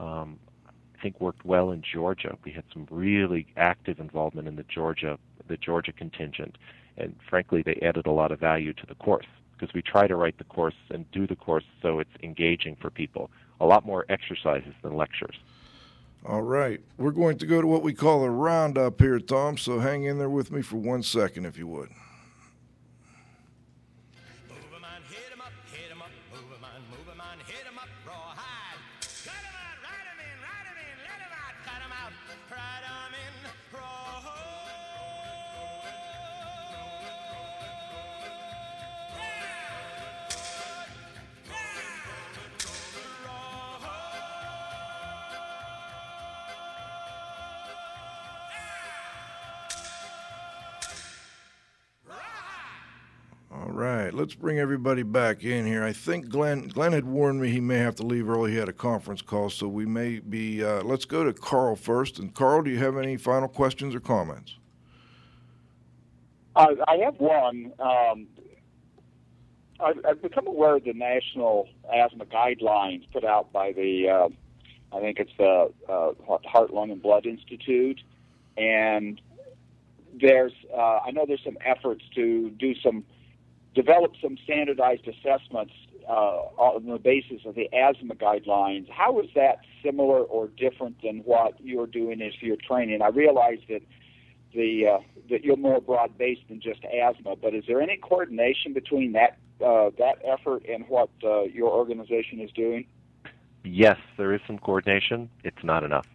um, 0.00 0.38
I 0.66 1.02
think, 1.02 1.20
worked 1.20 1.44
well 1.44 1.70
in 1.70 1.82
Georgia. 1.82 2.36
We 2.44 2.50
had 2.50 2.64
some 2.72 2.88
really 2.90 3.46
active 3.56 4.00
involvement 4.00 4.48
in 4.48 4.56
the 4.56 4.64
Georgia 4.64 5.18
the 5.46 5.56
Georgia 5.56 5.92
contingent, 5.92 6.58
and 6.98 7.16
frankly, 7.30 7.62
they 7.62 7.78
added 7.80 8.06
a 8.06 8.10
lot 8.10 8.32
of 8.32 8.38
value 8.38 8.74
to 8.74 8.86
the 8.86 8.94
course 8.96 9.24
because 9.56 9.72
we 9.74 9.80
try 9.80 10.06
to 10.06 10.14
write 10.14 10.36
the 10.36 10.44
course 10.44 10.74
and 10.90 11.10
do 11.10 11.26
the 11.26 11.36
course 11.36 11.64
so 11.80 12.00
it's 12.00 12.10
engaging 12.22 12.76
for 12.76 12.90
people. 12.90 13.30
A 13.60 13.66
lot 13.66 13.86
more 13.86 14.04
exercises 14.08 14.74
than 14.82 14.94
lectures. 14.94 15.36
All 16.24 16.42
right. 16.42 16.80
We're 16.96 17.12
going 17.12 17.38
to 17.38 17.46
go 17.46 17.60
to 17.60 17.66
what 17.66 17.82
we 17.82 17.94
call 17.94 18.24
a 18.24 18.30
roundup 18.30 19.00
here, 19.00 19.18
Tom, 19.18 19.56
so 19.56 19.78
hang 19.78 20.04
in 20.04 20.18
there 20.18 20.28
with 20.28 20.50
me 20.50 20.62
for 20.62 20.76
one 20.76 21.02
second, 21.02 21.46
if 21.46 21.56
you 21.56 21.66
would. 21.68 21.90
Right, 54.08 54.18
let's 54.18 54.34
bring 54.34 54.58
everybody 54.58 55.02
back 55.02 55.44
in 55.44 55.66
here. 55.66 55.84
I 55.84 55.92
think 55.92 56.30
Glenn 56.30 56.68
Glenn 56.68 56.92
had 56.92 57.04
warned 57.04 57.42
me 57.42 57.50
he 57.50 57.60
may 57.60 57.76
have 57.78 57.94
to 57.96 58.02
leave 58.02 58.28
early. 58.28 58.52
He 58.52 58.56
had 58.56 58.68
a 58.68 58.72
conference 58.72 59.20
call, 59.20 59.50
so 59.50 59.68
we 59.68 59.84
may 59.84 60.18
be. 60.18 60.64
Uh, 60.64 60.82
let's 60.82 61.04
go 61.04 61.24
to 61.24 61.32
Carl 61.32 61.76
first. 61.76 62.18
And 62.18 62.34
Carl, 62.34 62.62
do 62.62 62.70
you 62.70 62.78
have 62.78 62.96
any 62.96 63.18
final 63.18 63.48
questions 63.48 63.94
or 63.94 64.00
comments? 64.00 64.56
Uh, 66.56 66.68
I 66.86 66.96
have 67.04 67.20
one. 67.20 67.72
Um, 67.78 68.26
I've, 69.78 70.04
I've 70.04 70.22
become 70.22 70.46
aware 70.46 70.76
of 70.76 70.84
the 70.84 70.94
national 70.94 71.68
asthma 71.92 72.24
guidelines 72.24 73.04
put 73.12 73.24
out 73.24 73.52
by 73.52 73.72
the, 73.72 74.08
uh, 74.08 74.96
I 74.96 75.00
think 75.00 75.20
it's 75.20 75.30
the 75.38 75.70
uh, 75.88 76.12
Heart, 76.48 76.72
Lung, 76.72 76.90
and 76.90 77.00
Blood 77.00 77.26
Institute, 77.26 78.00
and 78.56 79.20
there's, 80.20 80.52
uh, 80.74 80.98
I 81.06 81.12
know 81.12 81.26
there's 81.28 81.44
some 81.44 81.58
efforts 81.64 82.02
to 82.16 82.50
do 82.50 82.74
some 82.82 83.04
develop 83.74 84.12
some 84.22 84.36
standardized 84.44 85.06
assessments 85.06 85.72
uh, 86.08 86.40
on 86.56 86.86
the 86.86 86.98
basis 86.98 87.42
of 87.44 87.54
the 87.54 87.68
asthma 87.74 88.14
guidelines. 88.14 88.88
How 88.88 89.20
is 89.20 89.28
that 89.34 89.60
similar 89.84 90.22
or 90.22 90.48
different 90.48 91.02
than 91.02 91.18
what 91.18 91.54
you're 91.60 91.86
doing 91.86 92.22
as 92.22 92.32
your 92.40 92.56
training? 92.56 93.02
I 93.02 93.08
realize 93.08 93.58
that 93.68 93.82
the 94.54 94.86
uh, 94.86 94.98
that 95.28 95.44
you're 95.44 95.56
more 95.56 95.80
broad 95.80 96.16
based 96.16 96.48
than 96.48 96.60
just 96.60 96.80
asthma, 96.84 97.36
but 97.36 97.54
is 97.54 97.64
there 97.68 97.82
any 97.82 97.98
coordination 97.98 98.72
between 98.72 99.12
that 99.12 99.36
uh, 99.64 99.90
that 99.98 100.18
effort 100.24 100.64
and 100.66 100.88
what 100.88 101.10
uh, 101.22 101.42
your 101.42 101.70
organization 101.70 102.40
is 102.40 102.50
doing? 102.52 102.86
Yes, 103.64 103.98
there 104.16 104.32
is 104.32 104.40
some 104.46 104.58
coordination. 104.58 105.28
It's 105.44 105.62
not 105.62 105.84
enough. 105.84 106.06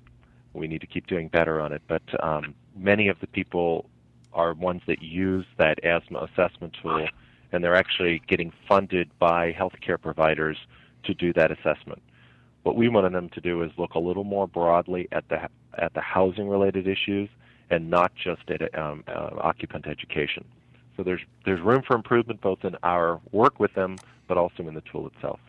We 0.53 0.67
need 0.67 0.81
to 0.81 0.87
keep 0.87 1.07
doing 1.07 1.27
better 1.27 1.61
on 1.61 1.71
it. 1.71 1.81
But 1.87 2.01
um, 2.23 2.55
many 2.75 3.09
of 3.09 3.19
the 3.19 3.27
people 3.27 3.89
are 4.33 4.53
ones 4.53 4.81
that 4.87 5.03
use 5.03 5.45
that 5.57 5.83
asthma 5.83 6.27
assessment 6.31 6.75
tool 6.81 7.07
and 7.53 7.63
they're 7.63 7.75
actually 7.75 8.21
getting 8.27 8.51
funded 8.67 9.09
by 9.19 9.53
healthcare 9.53 10.01
providers 10.01 10.57
to 11.03 11.13
do 11.13 11.31
that 11.33 11.51
assessment. 11.51 12.01
What 12.63 12.75
we 12.75 12.89
wanted 12.89 13.13
them 13.13 13.29
to 13.29 13.41
do 13.41 13.61
is 13.61 13.71
look 13.77 13.93
a 13.93 13.99
little 13.99 14.23
more 14.23 14.47
broadly 14.47 15.07
at 15.11 15.27
the 15.29 15.49
at 15.77 15.93
the 15.93 16.01
housing 16.01 16.49
related 16.49 16.87
issues 16.87 17.29
and 17.69 17.89
not 17.89 18.13
just 18.15 18.41
at 18.49 18.77
um, 18.77 19.03
uh, 19.07 19.29
occupant 19.39 19.87
education. 19.87 20.45
So 20.95 21.03
there's 21.03 21.21
there's 21.45 21.61
room 21.61 21.83
for 21.85 21.95
improvement 21.95 22.41
both 22.41 22.63
in 22.63 22.75
our 22.83 23.19
work 23.31 23.59
with 23.59 23.73
them, 23.73 23.97
but 24.27 24.37
also 24.37 24.67
in 24.67 24.73
the 24.73 24.83
tool 24.91 25.07
itself. 25.07 25.39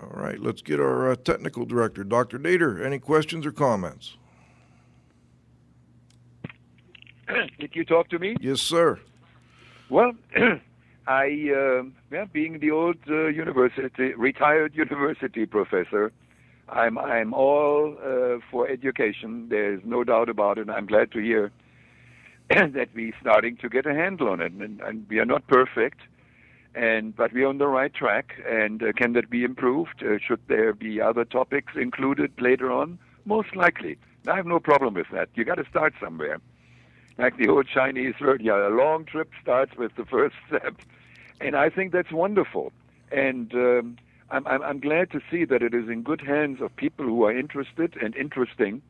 All 0.00 0.10
right, 0.12 0.38
let's 0.38 0.60
get 0.60 0.78
our 0.78 1.10
uh, 1.10 1.16
technical 1.16 1.64
director, 1.64 2.04
Dr. 2.04 2.38
Nader. 2.38 2.84
Any 2.84 2.98
questions 2.98 3.46
or 3.46 3.52
comments? 3.52 4.16
Did 7.58 7.70
you 7.72 7.84
talk 7.84 8.10
to 8.10 8.18
me? 8.18 8.36
Yes, 8.40 8.60
sir. 8.60 9.00
Well, 9.88 10.12
I, 11.06 11.52
uh, 11.56 11.82
yeah, 12.10 12.24
being 12.32 12.58
the 12.58 12.70
old 12.72 12.96
uh, 13.08 13.26
university, 13.28 14.14
retired 14.14 14.74
university 14.74 15.46
professor, 15.46 16.12
I'm 16.68 16.98
I'm 16.98 17.32
all 17.32 17.96
uh, 18.04 18.38
for 18.50 18.68
education. 18.68 19.48
There's 19.48 19.80
no 19.84 20.02
doubt 20.02 20.28
about 20.28 20.58
it. 20.58 20.68
I'm 20.68 20.86
glad 20.86 21.12
to 21.12 21.20
hear 21.20 21.52
that 22.50 22.88
we're 22.94 23.14
starting 23.20 23.56
to 23.58 23.68
get 23.68 23.86
a 23.86 23.94
handle 23.94 24.28
on 24.28 24.40
it, 24.40 24.52
and, 24.52 24.80
and 24.80 25.06
we 25.08 25.20
are 25.20 25.24
not 25.24 25.46
perfect, 25.46 26.00
and 26.74 27.14
but 27.14 27.32
we're 27.32 27.46
on 27.46 27.58
the 27.58 27.68
right 27.68 27.94
track. 27.94 28.34
And 28.48 28.82
uh, 28.82 28.92
can 28.92 29.12
that 29.12 29.30
be 29.30 29.44
improved? 29.44 30.02
Uh, 30.02 30.18
should 30.18 30.40
there 30.48 30.72
be 30.72 31.00
other 31.00 31.24
topics 31.24 31.74
included 31.76 32.32
later 32.40 32.72
on? 32.72 32.98
Most 33.24 33.54
likely. 33.54 33.96
I 34.26 34.34
have 34.34 34.46
no 34.46 34.58
problem 34.58 34.94
with 34.94 35.06
that. 35.12 35.28
You 35.34 35.44
got 35.44 35.56
to 35.56 35.66
start 35.70 35.94
somewhere. 36.00 36.40
Like 37.18 37.36
the 37.38 37.48
old 37.48 37.66
Chinese 37.72 38.14
word, 38.20 38.42
yeah, 38.42 38.68
a 38.68 38.70
long 38.70 39.04
trip 39.04 39.30
starts 39.40 39.76
with 39.76 39.94
the 39.96 40.04
first 40.04 40.34
step, 40.48 40.74
and 41.40 41.56
I 41.56 41.70
think 41.70 41.92
that's 41.92 42.12
wonderful. 42.12 42.72
And 43.12 43.52
um, 43.54 43.96
I'm, 44.30 44.46
I'm, 44.46 44.62
I'm 44.62 44.80
glad 44.80 45.10
to 45.12 45.20
see 45.30 45.44
that 45.44 45.62
it 45.62 45.74
is 45.74 45.88
in 45.88 46.02
good 46.02 46.20
hands 46.20 46.60
of 46.60 46.74
people 46.76 47.04
who 47.04 47.24
are 47.24 47.36
interested 47.36 47.96
and 48.02 48.16
interesting, 48.16 48.82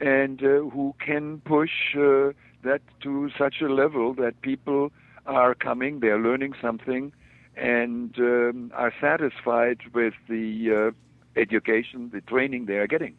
and 0.00 0.42
uh, 0.42 0.68
who 0.70 0.94
can 1.04 1.40
push 1.40 1.96
uh, 1.96 2.32
that 2.62 2.82
to 3.00 3.30
such 3.36 3.60
a 3.60 3.68
level 3.68 4.14
that 4.14 4.40
people 4.42 4.92
are 5.26 5.54
coming, 5.54 6.00
they're 6.00 6.18
learning 6.18 6.54
something, 6.60 7.12
and 7.56 8.18
um, 8.18 8.70
are 8.74 8.92
satisfied 9.00 9.80
with 9.92 10.14
the 10.28 10.92
uh, 10.94 11.40
education, 11.40 12.10
the 12.12 12.20
training 12.22 12.66
they 12.66 12.76
are 12.76 12.86
getting. 12.86 13.14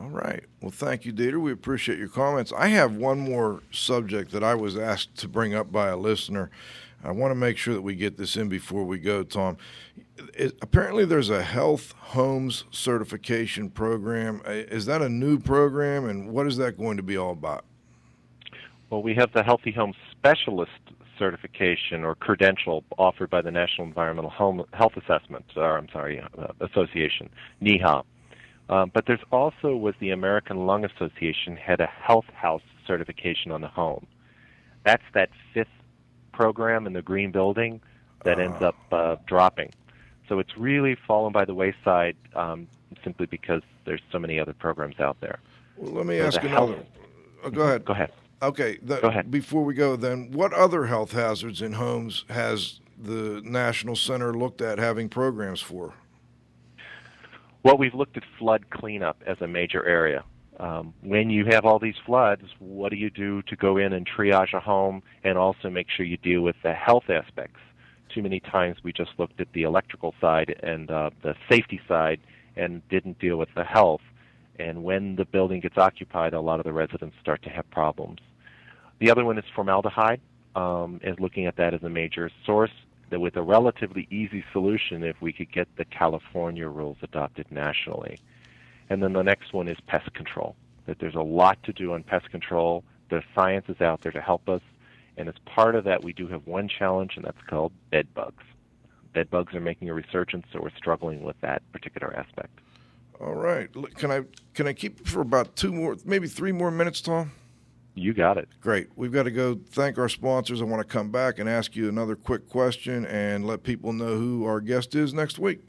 All 0.00 0.10
right. 0.10 0.44
Well, 0.60 0.70
thank 0.70 1.04
you, 1.04 1.12
Dieter. 1.12 1.40
We 1.40 1.50
appreciate 1.50 1.98
your 1.98 2.08
comments. 2.08 2.52
I 2.56 2.68
have 2.68 2.94
one 2.94 3.18
more 3.18 3.62
subject 3.72 4.30
that 4.30 4.44
I 4.44 4.54
was 4.54 4.76
asked 4.76 5.16
to 5.16 5.28
bring 5.28 5.54
up 5.54 5.72
by 5.72 5.88
a 5.88 5.96
listener. 5.96 6.50
I 7.02 7.12
want 7.12 7.30
to 7.30 7.36
make 7.36 7.56
sure 7.56 7.74
that 7.74 7.82
we 7.82 7.94
get 7.94 8.16
this 8.16 8.36
in 8.36 8.48
before 8.48 8.84
we 8.84 8.98
go, 8.98 9.22
Tom. 9.22 9.56
It, 10.34 10.58
apparently, 10.62 11.04
there's 11.04 11.30
a 11.30 11.42
health 11.42 11.92
homes 11.98 12.64
certification 12.70 13.70
program. 13.70 14.42
Is 14.46 14.86
that 14.86 15.00
a 15.00 15.08
new 15.08 15.38
program, 15.38 16.08
and 16.08 16.32
what 16.32 16.46
is 16.46 16.56
that 16.56 16.76
going 16.76 16.96
to 16.96 17.02
be 17.02 17.16
all 17.16 17.32
about? 17.32 17.64
Well, 18.90 19.02
we 19.02 19.14
have 19.14 19.32
the 19.32 19.42
Healthy 19.42 19.72
Home 19.72 19.94
Specialist 20.10 20.72
certification 21.18 22.04
or 22.04 22.14
credential 22.14 22.84
offered 22.96 23.30
by 23.30 23.42
the 23.42 23.50
National 23.50 23.86
Environmental 23.86 24.30
Home 24.30 24.64
Health 24.72 24.92
Assessment, 24.96 25.44
or 25.56 25.76
I'm 25.76 25.88
sorry, 25.92 26.20
uh, 26.20 26.46
Association, 26.60 27.28
NEHA. 27.62 28.04
Um, 28.68 28.90
but 28.92 29.04
there's 29.06 29.22
also 29.32 29.76
was 29.76 29.94
the 30.00 30.10
American 30.10 30.66
Lung 30.66 30.84
Association 30.84 31.56
had 31.56 31.80
a 31.80 31.86
health 31.86 32.26
house 32.34 32.62
certification 32.86 33.50
on 33.50 33.60
the 33.60 33.68
home. 33.68 34.06
that's 34.84 35.02
that 35.14 35.30
fifth 35.54 35.68
program 36.42 36.86
in 36.86 36.92
the 36.92 37.02
green 37.02 37.32
building 37.32 37.80
that 38.24 38.38
ends 38.38 38.62
up 38.62 38.76
uh, 38.92 39.16
dropping. 39.26 39.70
So 40.28 40.38
it's 40.38 40.56
really 40.56 40.96
fallen 41.06 41.32
by 41.32 41.44
the 41.44 41.52
wayside 41.54 42.14
um, 42.36 42.68
simply 43.02 43.26
because 43.26 43.62
there's 43.84 44.00
so 44.12 44.20
many 44.20 44.38
other 44.38 44.52
programs 44.52 45.00
out 45.00 45.16
there. 45.20 45.40
Well, 45.76 45.92
let 45.94 46.06
me 46.06 46.18
So 46.18 46.26
ask 46.26 46.40
another. 46.44 46.74
health- 46.76 46.86
Oh, 47.44 47.50
go 47.50 47.62
ahead. 47.62 47.84
Go 47.84 47.92
ahead. 47.92 48.12
Okay. 48.42 48.78
the- 48.82 49.00
Go 49.00 49.08
ahead. 49.08 49.30
Before 49.32 49.64
we 49.64 49.74
go, 49.74 49.96
then, 49.96 50.30
what 50.32 50.52
other 50.52 50.86
health 50.86 51.12
hazards 51.12 51.60
in 51.62 51.72
homes 51.72 52.24
has 52.28 52.80
the 53.00 53.40
National 53.44 53.94
Center 53.96 54.32
looked 54.32 54.60
at 54.60 54.78
having 54.78 55.08
programs 55.08 55.60
for? 55.60 55.94
Well, 57.64 57.76
we've 57.78 57.94
looked 57.94 58.16
at 58.16 58.22
flood 58.38 58.70
cleanup 58.70 59.22
as 59.26 59.40
a 59.40 59.46
major 59.48 59.84
area. 59.86 60.22
Um, 60.58 60.92
when 61.02 61.30
you 61.30 61.44
have 61.46 61.64
all 61.64 61.78
these 61.78 61.94
floods, 62.04 62.42
what 62.58 62.90
do 62.90 62.96
you 62.96 63.10
do 63.10 63.42
to 63.42 63.56
go 63.56 63.76
in 63.76 63.92
and 63.92 64.06
triage 64.06 64.54
a 64.54 64.60
home 64.60 65.02
and 65.22 65.38
also 65.38 65.70
make 65.70 65.86
sure 65.88 66.04
you 66.04 66.16
deal 66.16 66.40
with 66.40 66.56
the 66.62 66.72
health 66.72 67.08
aspects? 67.08 67.60
Too 68.12 68.22
many 68.22 68.40
times 68.40 68.78
we 68.82 68.92
just 68.92 69.10
looked 69.18 69.40
at 69.40 69.52
the 69.52 69.62
electrical 69.62 70.14
side 70.20 70.58
and 70.62 70.90
uh, 70.90 71.10
the 71.22 71.36
safety 71.48 71.80
side 71.86 72.20
and 72.56 72.86
didn't 72.88 73.20
deal 73.20 73.36
with 73.36 73.50
the 73.54 73.64
health. 73.64 74.00
And 74.58 74.82
when 74.82 75.14
the 75.14 75.24
building 75.24 75.60
gets 75.60 75.78
occupied, 75.78 76.34
a 76.34 76.40
lot 76.40 76.58
of 76.58 76.64
the 76.64 76.72
residents 76.72 77.16
start 77.20 77.42
to 77.42 77.50
have 77.50 77.70
problems. 77.70 78.18
The 78.98 79.10
other 79.12 79.24
one 79.24 79.38
is 79.38 79.44
formaldehyde, 79.54 80.20
um, 80.56 81.00
is 81.04 81.20
looking 81.20 81.46
at 81.46 81.56
that 81.56 81.74
as 81.74 81.82
a 81.84 81.88
major 81.88 82.30
source. 82.44 82.72
That 83.10 83.20
with 83.20 83.36
a 83.36 83.42
relatively 83.42 84.06
easy 84.10 84.44
solution, 84.52 85.02
if 85.02 85.22
we 85.22 85.32
could 85.32 85.50
get 85.50 85.68
the 85.76 85.86
California 85.86 86.68
rules 86.68 86.98
adopted 87.02 87.46
nationally. 87.50 88.18
And 88.90 89.02
then 89.02 89.12
the 89.12 89.22
next 89.22 89.52
one 89.52 89.68
is 89.68 89.76
pest 89.86 90.12
control. 90.14 90.56
That 90.86 90.98
there's 90.98 91.14
a 91.14 91.22
lot 91.22 91.62
to 91.64 91.72
do 91.72 91.92
on 91.92 92.02
pest 92.02 92.30
control. 92.30 92.84
The 93.10 93.22
science 93.34 93.66
is 93.68 93.80
out 93.80 94.02
there 94.02 94.12
to 94.12 94.20
help 94.20 94.48
us. 94.48 94.62
And 95.16 95.28
as 95.28 95.34
part 95.44 95.74
of 95.74 95.84
that, 95.84 96.04
we 96.04 96.12
do 96.12 96.28
have 96.28 96.46
one 96.46 96.68
challenge, 96.68 97.12
and 97.16 97.24
that's 97.24 97.42
called 97.48 97.72
bed 97.90 98.06
bugs. 98.14 98.44
Bed 99.12 99.30
bugs 99.30 99.54
are 99.54 99.60
making 99.60 99.88
a 99.88 99.94
resurgence, 99.94 100.46
so 100.52 100.60
we're 100.60 100.70
struggling 100.76 101.22
with 101.22 101.38
that 101.40 101.60
particular 101.72 102.16
aspect. 102.16 102.60
All 103.20 103.34
right. 103.34 103.68
Can 103.96 104.12
I 104.12 104.22
can 104.54 104.68
I 104.68 104.72
keep 104.72 105.06
for 105.06 105.20
about 105.20 105.56
two 105.56 105.72
more, 105.72 105.96
maybe 106.04 106.28
three 106.28 106.52
more 106.52 106.70
minutes, 106.70 107.00
Tom? 107.00 107.32
You 107.94 108.14
got 108.14 108.38
it. 108.38 108.48
Great. 108.60 108.88
We've 108.94 109.10
got 109.10 109.24
to 109.24 109.32
go 109.32 109.58
thank 109.70 109.98
our 109.98 110.08
sponsors. 110.08 110.62
I 110.62 110.64
want 110.64 110.86
to 110.86 110.88
come 110.88 111.10
back 111.10 111.40
and 111.40 111.48
ask 111.48 111.74
you 111.74 111.88
another 111.88 112.14
quick 112.14 112.48
question 112.48 113.04
and 113.06 113.44
let 113.44 113.64
people 113.64 113.92
know 113.92 114.16
who 114.16 114.44
our 114.44 114.60
guest 114.60 114.94
is 114.94 115.12
next 115.12 115.40
week. 115.40 115.60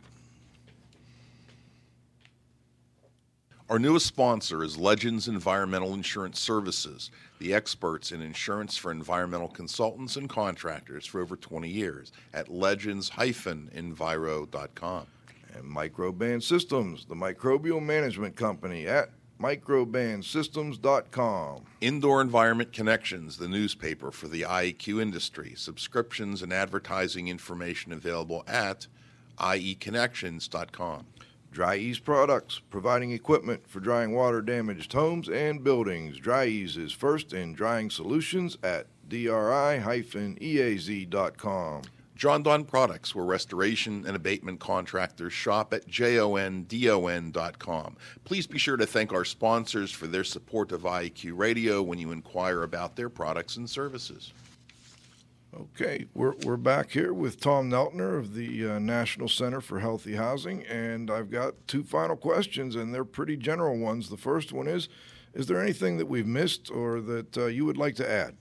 Our 3.70 3.78
newest 3.78 4.08
sponsor 4.08 4.64
is 4.64 4.80
Legends 4.80 5.28
Environmental 5.28 5.94
Insurance 5.94 6.40
Services, 6.40 7.12
the 7.38 7.54
experts 7.54 8.12
in 8.12 8.20
insurance 8.20 8.76
for 8.76 8.92
environmental 8.92 9.48
consultants 9.48 10.16
and 10.16 10.28
contractors 10.28 11.06
for 11.06 11.22
over 11.22 11.36
20 11.36 11.70
years 11.70 12.12
at 12.34 12.50
legends-enviro.com. 12.50 15.06
And 15.54 15.64
Microban 15.64 16.42
Systems, 16.42 17.06
the 17.06 17.14
microbial 17.14 17.80
management 17.80 18.36
company 18.36 18.88
at 18.88 19.12
microbansystems.com. 19.40 21.62
Indoor 21.80 22.22
Environment 22.22 22.74
Connections, 22.74 23.38
the 23.38 23.48
newspaper 23.48 24.10
for 24.10 24.28
the 24.28 24.42
IEQ 24.42 25.00
industry. 25.00 25.54
Subscriptions 25.56 26.42
and 26.42 26.52
advertising 26.52 27.28
information 27.28 27.92
available 27.92 28.44
at 28.48 28.88
ieconnections.com. 29.38 31.06
Dri-Eaz 31.52 32.04
Products, 32.04 32.62
providing 32.70 33.12
equipment 33.12 33.68
for 33.68 33.80
drying 33.80 34.14
water 34.14 34.42
damaged 34.42 34.94
homes 34.94 35.28
and 35.28 35.64
buildings. 35.64 36.20
Dri-Eaz 36.20 36.78
is 36.78 36.92
first 36.92 37.34
in 37.34 37.54
drying 37.54 37.90
solutions 37.90 38.58
at 38.64 38.88
dri-eaz.com. 39.10 39.82
Jon-Don 42.20 42.66
Products, 42.66 43.16
where 43.16 43.24
restoration 43.24 44.04
and 44.06 44.14
abatement 44.14 44.60
contractors 44.60 45.32
shop 45.32 45.74
at 45.74 45.88
jondon.com. 45.88 46.68
Please 48.26 48.46
be 48.46 48.58
sure 48.60 48.76
to 48.76 48.86
thank 48.86 49.14
our 49.14 49.24
sponsors 49.24 49.90
for 49.90 50.06
their 50.06 50.26
support 50.26 50.74
of 50.74 50.82
IEQ 50.82 51.38
Radio 51.38 51.82
when 51.82 51.98
you 51.98 52.12
inquire 52.12 52.64
about 52.64 52.98
their 52.98 53.08
products 53.08 53.56
and 53.56 53.70
services. 53.70 54.34
Okay, 55.58 56.06
we're, 56.14 56.36
we're 56.46 56.58
back 56.58 56.92
here 56.92 57.12
with 57.12 57.40
Tom 57.40 57.72
Neltner 57.72 58.20
of 58.20 58.36
the 58.36 58.70
uh, 58.70 58.80
National 58.80 59.28
Center 59.28 59.62
for 59.62 59.80
Healthy 59.80 60.16
Housing, 60.16 60.64
and 60.68 61.10
I've 61.10 61.32
got 61.32 61.56
two 61.68 61.84
final 61.84 62.16
questions, 62.16 62.76
and 62.76 62.94
they're 62.94 63.04
pretty 63.04 63.36
general 63.36 63.80
ones. 63.80 64.10
The 64.10 64.18
first 64.18 64.54
one 64.54 64.68
is 64.68 64.90
Is 65.34 65.48
there 65.48 65.60
anything 65.60 65.98
that 65.98 66.06
we've 66.06 66.28
missed 66.28 66.70
or 66.70 67.02
that 67.02 67.36
uh, 67.36 67.46
you 67.48 67.66
would 67.66 67.78
like 67.78 67.96
to 67.96 68.08
add? 68.08 68.36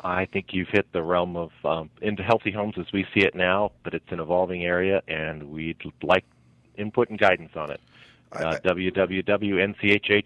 I 0.00 0.24
think 0.24 0.54
you've 0.54 0.68
hit 0.68 0.90
the 0.92 1.02
realm 1.02 1.36
of 1.36 1.50
um, 1.62 1.90
into 2.00 2.22
healthy 2.22 2.52
homes 2.52 2.76
as 2.78 2.86
we 2.94 3.06
see 3.12 3.20
it 3.20 3.34
now, 3.34 3.72
but 3.84 3.92
it's 3.92 4.10
an 4.10 4.20
evolving 4.20 4.64
area, 4.64 5.02
and 5.08 5.50
we'd 5.50 5.76
like 6.02 6.24
input 6.78 7.10
and 7.10 7.18
guidance 7.18 7.52
on 7.54 7.70
it. 7.70 7.80
Uh, 8.32 8.58
www.nchh.org 8.64 10.16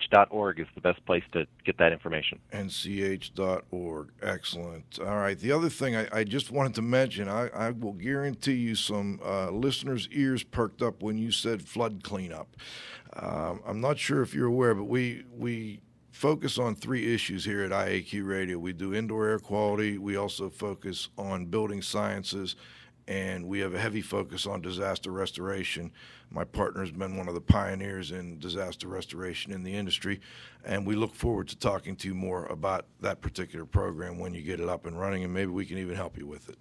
is 0.58 0.66
the 0.74 0.80
best 0.80 1.04
place 1.04 1.22
to 1.32 1.46
get 1.64 1.76
that 1.78 1.92
information. 1.92 2.40
nch.org. 2.52 4.08
Excellent. 4.22 4.98
All 5.00 5.18
right. 5.18 5.38
The 5.38 5.52
other 5.52 5.68
thing 5.68 5.94
I, 5.94 6.08
I 6.12 6.24
just 6.24 6.50
wanted 6.50 6.74
to 6.76 6.82
mention, 6.82 7.28
I, 7.28 7.48
I 7.48 7.70
will 7.70 7.92
guarantee 7.92 8.54
you 8.54 8.74
some 8.74 9.20
uh, 9.24 9.50
listeners' 9.50 10.08
ears 10.12 10.42
perked 10.42 10.80
up 10.82 11.02
when 11.02 11.18
you 11.18 11.30
said 11.30 11.62
flood 11.62 12.02
cleanup. 12.02 12.56
Um, 13.14 13.60
I'm 13.66 13.80
not 13.80 13.98
sure 13.98 14.22
if 14.22 14.34
you're 14.34 14.46
aware, 14.46 14.74
but 14.74 14.84
we 14.84 15.24
we 15.36 15.80
focus 16.10 16.58
on 16.58 16.74
three 16.74 17.14
issues 17.14 17.44
here 17.44 17.62
at 17.62 17.70
IAQ 17.70 18.26
Radio. 18.26 18.58
We 18.58 18.72
do 18.72 18.94
indoor 18.94 19.28
air 19.28 19.38
quality. 19.38 19.98
We 19.98 20.16
also 20.16 20.48
focus 20.50 21.08
on 21.16 21.46
building 21.46 21.82
sciences, 21.82 22.56
and 23.08 23.46
we 23.46 23.58
have 23.60 23.74
a 23.74 23.80
heavy 23.80 24.02
focus 24.02 24.46
on 24.46 24.60
disaster 24.60 25.10
restoration. 25.10 25.90
My 26.30 26.44
partner 26.44 26.80
has 26.82 26.92
been 26.92 27.16
one 27.16 27.28
of 27.28 27.34
the 27.34 27.40
pioneers 27.40 28.12
in 28.12 28.38
disaster 28.38 28.86
restoration 28.86 29.52
in 29.52 29.64
the 29.64 29.74
industry, 29.74 30.20
and 30.64 30.86
we 30.86 30.94
look 30.94 31.14
forward 31.14 31.48
to 31.48 31.58
talking 31.58 31.96
to 31.96 32.08
you 32.08 32.14
more 32.14 32.46
about 32.46 32.86
that 33.00 33.20
particular 33.20 33.64
program 33.64 34.18
when 34.18 34.32
you 34.32 34.42
get 34.42 34.60
it 34.60 34.68
up 34.68 34.86
and 34.86 34.98
running, 34.98 35.24
and 35.24 35.34
maybe 35.34 35.50
we 35.50 35.66
can 35.66 35.78
even 35.78 35.96
help 35.96 36.16
you 36.16 36.26
with 36.26 36.48
it. 36.48 36.56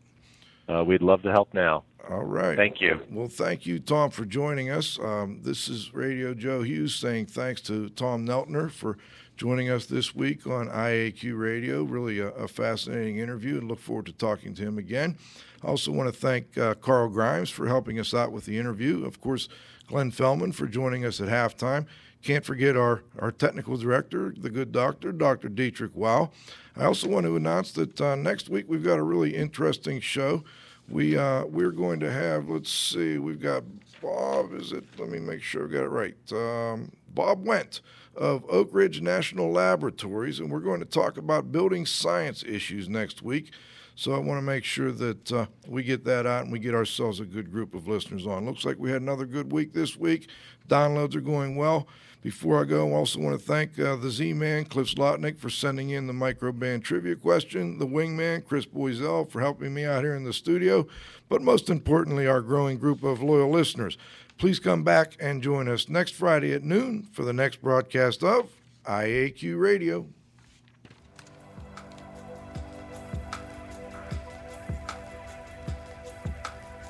Uh, 0.68 0.84
we'd 0.84 1.02
love 1.02 1.22
to 1.24 1.32
help 1.32 1.54
now. 1.54 1.84
All 2.10 2.24
right. 2.24 2.56
Thank 2.56 2.80
you. 2.82 3.00
Well, 3.12 3.28
thank 3.28 3.66
you, 3.66 3.80
Tom, 3.80 4.12
for 4.12 4.26
joining 4.26 4.70
us. 4.70 5.00
Um, 5.00 5.42
this 5.44 5.68
is 5.68 5.94
Radio 5.94 6.34
Joe 6.34 6.62
Hughes 6.62 6.96
saying 6.96 7.28
thanks 7.28 7.62
to 7.62 7.90
Tom 7.90 8.26
Neltner 8.26 8.72
for 8.72 8.98
joining 9.40 9.70
us 9.70 9.86
this 9.86 10.14
week 10.14 10.46
on 10.46 10.68
IAQ 10.68 11.40
Radio. 11.40 11.84
Really 11.84 12.20
a, 12.20 12.28
a 12.32 12.46
fascinating 12.46 13.20
interview 13.20 13.58
and 13.58 13.70
look 13.70 13.80
forward 13.80 14.08
to 14.08 14.12
talking 14.12 14.54
to 14.56 14.64
him 14.64 14.78
again. 14.78 15.18
I 15.64 15.68
also 15.68 15.94
want 15.94 16.14
to 16.14 16.20
thank 16.20 16.58
uh, 16.58 16.74
Carl 16.74 17.08
Grimes 17.08 17.50
for 17.50 17.66
helping 17.66 17.98
us 18.00 18.14
out 18.14 18.34
with 18.34 18.44
the 18.44 18.58
interview. 18.58 19.06
Of 19.06 19.22
course, 19.22 19.48
Glenn 19.88 20.12
Fellman 20.12 20.54
for 20.54 20.68
joining 20.68 21.06
us 21.06 21.22
at 21.22 21.30
halftime. 21.30 21.86
Can't 22.22 22.44
forget 22.44 22.76
our, 22.76 23.04
our 23.18 23.32
technical 23.32 23.78
director, 23.78 24.36
the 24.38 24.50
good 24.50 24.74
doctor, 24.74 25.14
Dr. 25.14 25.48
Dietrich 25.48 25.96
Wow. 25.96 26.32
I 26.76 26.84
also 26.84 27.08
want 27.08 27.26
to 27.26 27.38
announce 27.38 27.72
that 27.74 28.02
uh, 28.02 28.16
next 28.16 28.50
week 28.50 28.66
we've 28.68 28.84
got 28.84 29.00
a 29.00 29.04
really 29.04 29.38
interesting 29.38 30.02
show. 30.02 30.44
We 30.90 31.18
uh, 31.18 31.46
we're 31.46 31.72
going 31.72 32.02
to 32.02 32.12
have 32.12 32.50
let's 32.50 32.72
see, 32.72 33.18
we've 33.20 33.40
got 33.40 33.64
Bob. 34.02 34.54
Is 34.54 34.74
it? 34.74 34.84
Let 34.98 35.08
me 35.08 35.20
make 35.20 35.44
sure 35.44 35.66
I 35.66 35.72
got 35.72 35.84
it 35.84 35.90
right. 35.90 36.34
Um, 36.34 36.92
Bob 37.14 37.46
Wendt 37.46 37.80
of 38.16 38.44
Oak 38.50 38.70
Ridge 38.72 39.02
National 39.02 39.52
Laboratories, 39.52 40.40
and 40.40 40.52
we're 40.52 40.60
going 40.60 40.80
to 40.80 40.86
talk 40.86 41.18
about 41.18 41.52
building 41.52 41.86
science 41.86 42.44
issues 42.44 42.90
next 42.90 43.22
week. 43.22 43.52
So 43.96 44.14
I 44.14 44.20
want 44.20 44.38
to 44.38 44.42
make 44.42 44.64
sure 44.64 44.94
that 44.94 45.32
uh, 45.32 45.48
we 45.68 45.84
get 45.84 46.06
that 46.06 46.26
out 46.26 46.44
and 46.44 46.54
we 46.54 46.60
get 46.60 46.74
ourselves 46.74 47.20
a 47.20 47.26
good 47.26 47.52
group 47.52 47.74
of 47.74 47.88
listeners 47.88 48.26
on. 48.26 48.46
Looks 48.46 48.64
like 48.64 48.78
we 48.80 48.92
had 48.92 49.02
another 49.02 49.26
good 49.26 49.52
week 49.52 49.74
this 49.74 49.98
week. 49.98 50.30
Downloads 50.70 51.16
are 51.16 51.22
going 51.22 51.58
well. 51.58 51.86
Before 52.22 52.62
I 52.62 52.66
go, 52.66 52.90
I 52.90 52.96
also 52.96 53.20
want 53.20 53.40
to 53.40 53.46
thank 53.46 53.80
uh, 53.80 53.96
the 53.96 54.10
Z-Man, 54.10 54.66
Cliff 54.66 54.88
Zlotnik, 54.88 55.40
for 55.40 55.50
sending 55.50 55.90
in 55.90 56.08
the 56.08 56.14
Microban 56.14 56.84
trivia 56.84 57.16
question, 57.16 57.80
the 57.80 57.88
Wingman, 57.88 58.46
Chris 58.46 58.66
Boisel, 58.66 59.30
for 59.30 59.40
helping 59.40 59.74
me 59.74 59.86
out 59.86 60.04
here 60.04 60.16
in 60.16 60.26
the 60.26 60.34
studio, 60.34 60.86
but 61.30 61.42
most 61.42 61.70
importantly, 61.70 62.28
our 62.28 62.42
growing 62.42 62.78
group 62.78 63.04
of 63.04 63.24
loyal 63.24 63.50
listeners. 63.50 63.98
Please 64.40 64.58
come 64.58 64.86
back 64.86 65.18
and 65.20 65.44
join 65.44 65.68
us 65.68 65.90
next 65.90 66.16
Friday 66.16 66.54
at 66.54 66.64
noon 66.64 67.04
for 67.12 67.26
the 67.26 67.34
next 67.34 67.62
broadcast 67.62 68.24
of 68.24 68.50
IAQ 68.86 69.60
Radio. 69.60 70.08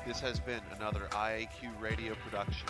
This 0.06 0.20
has 0.20 0.38
been 0.38 0.60
another 0.76 1.08
IAQ 1.10 1.80
radio 1.80 2.14
production. 2.14 2.68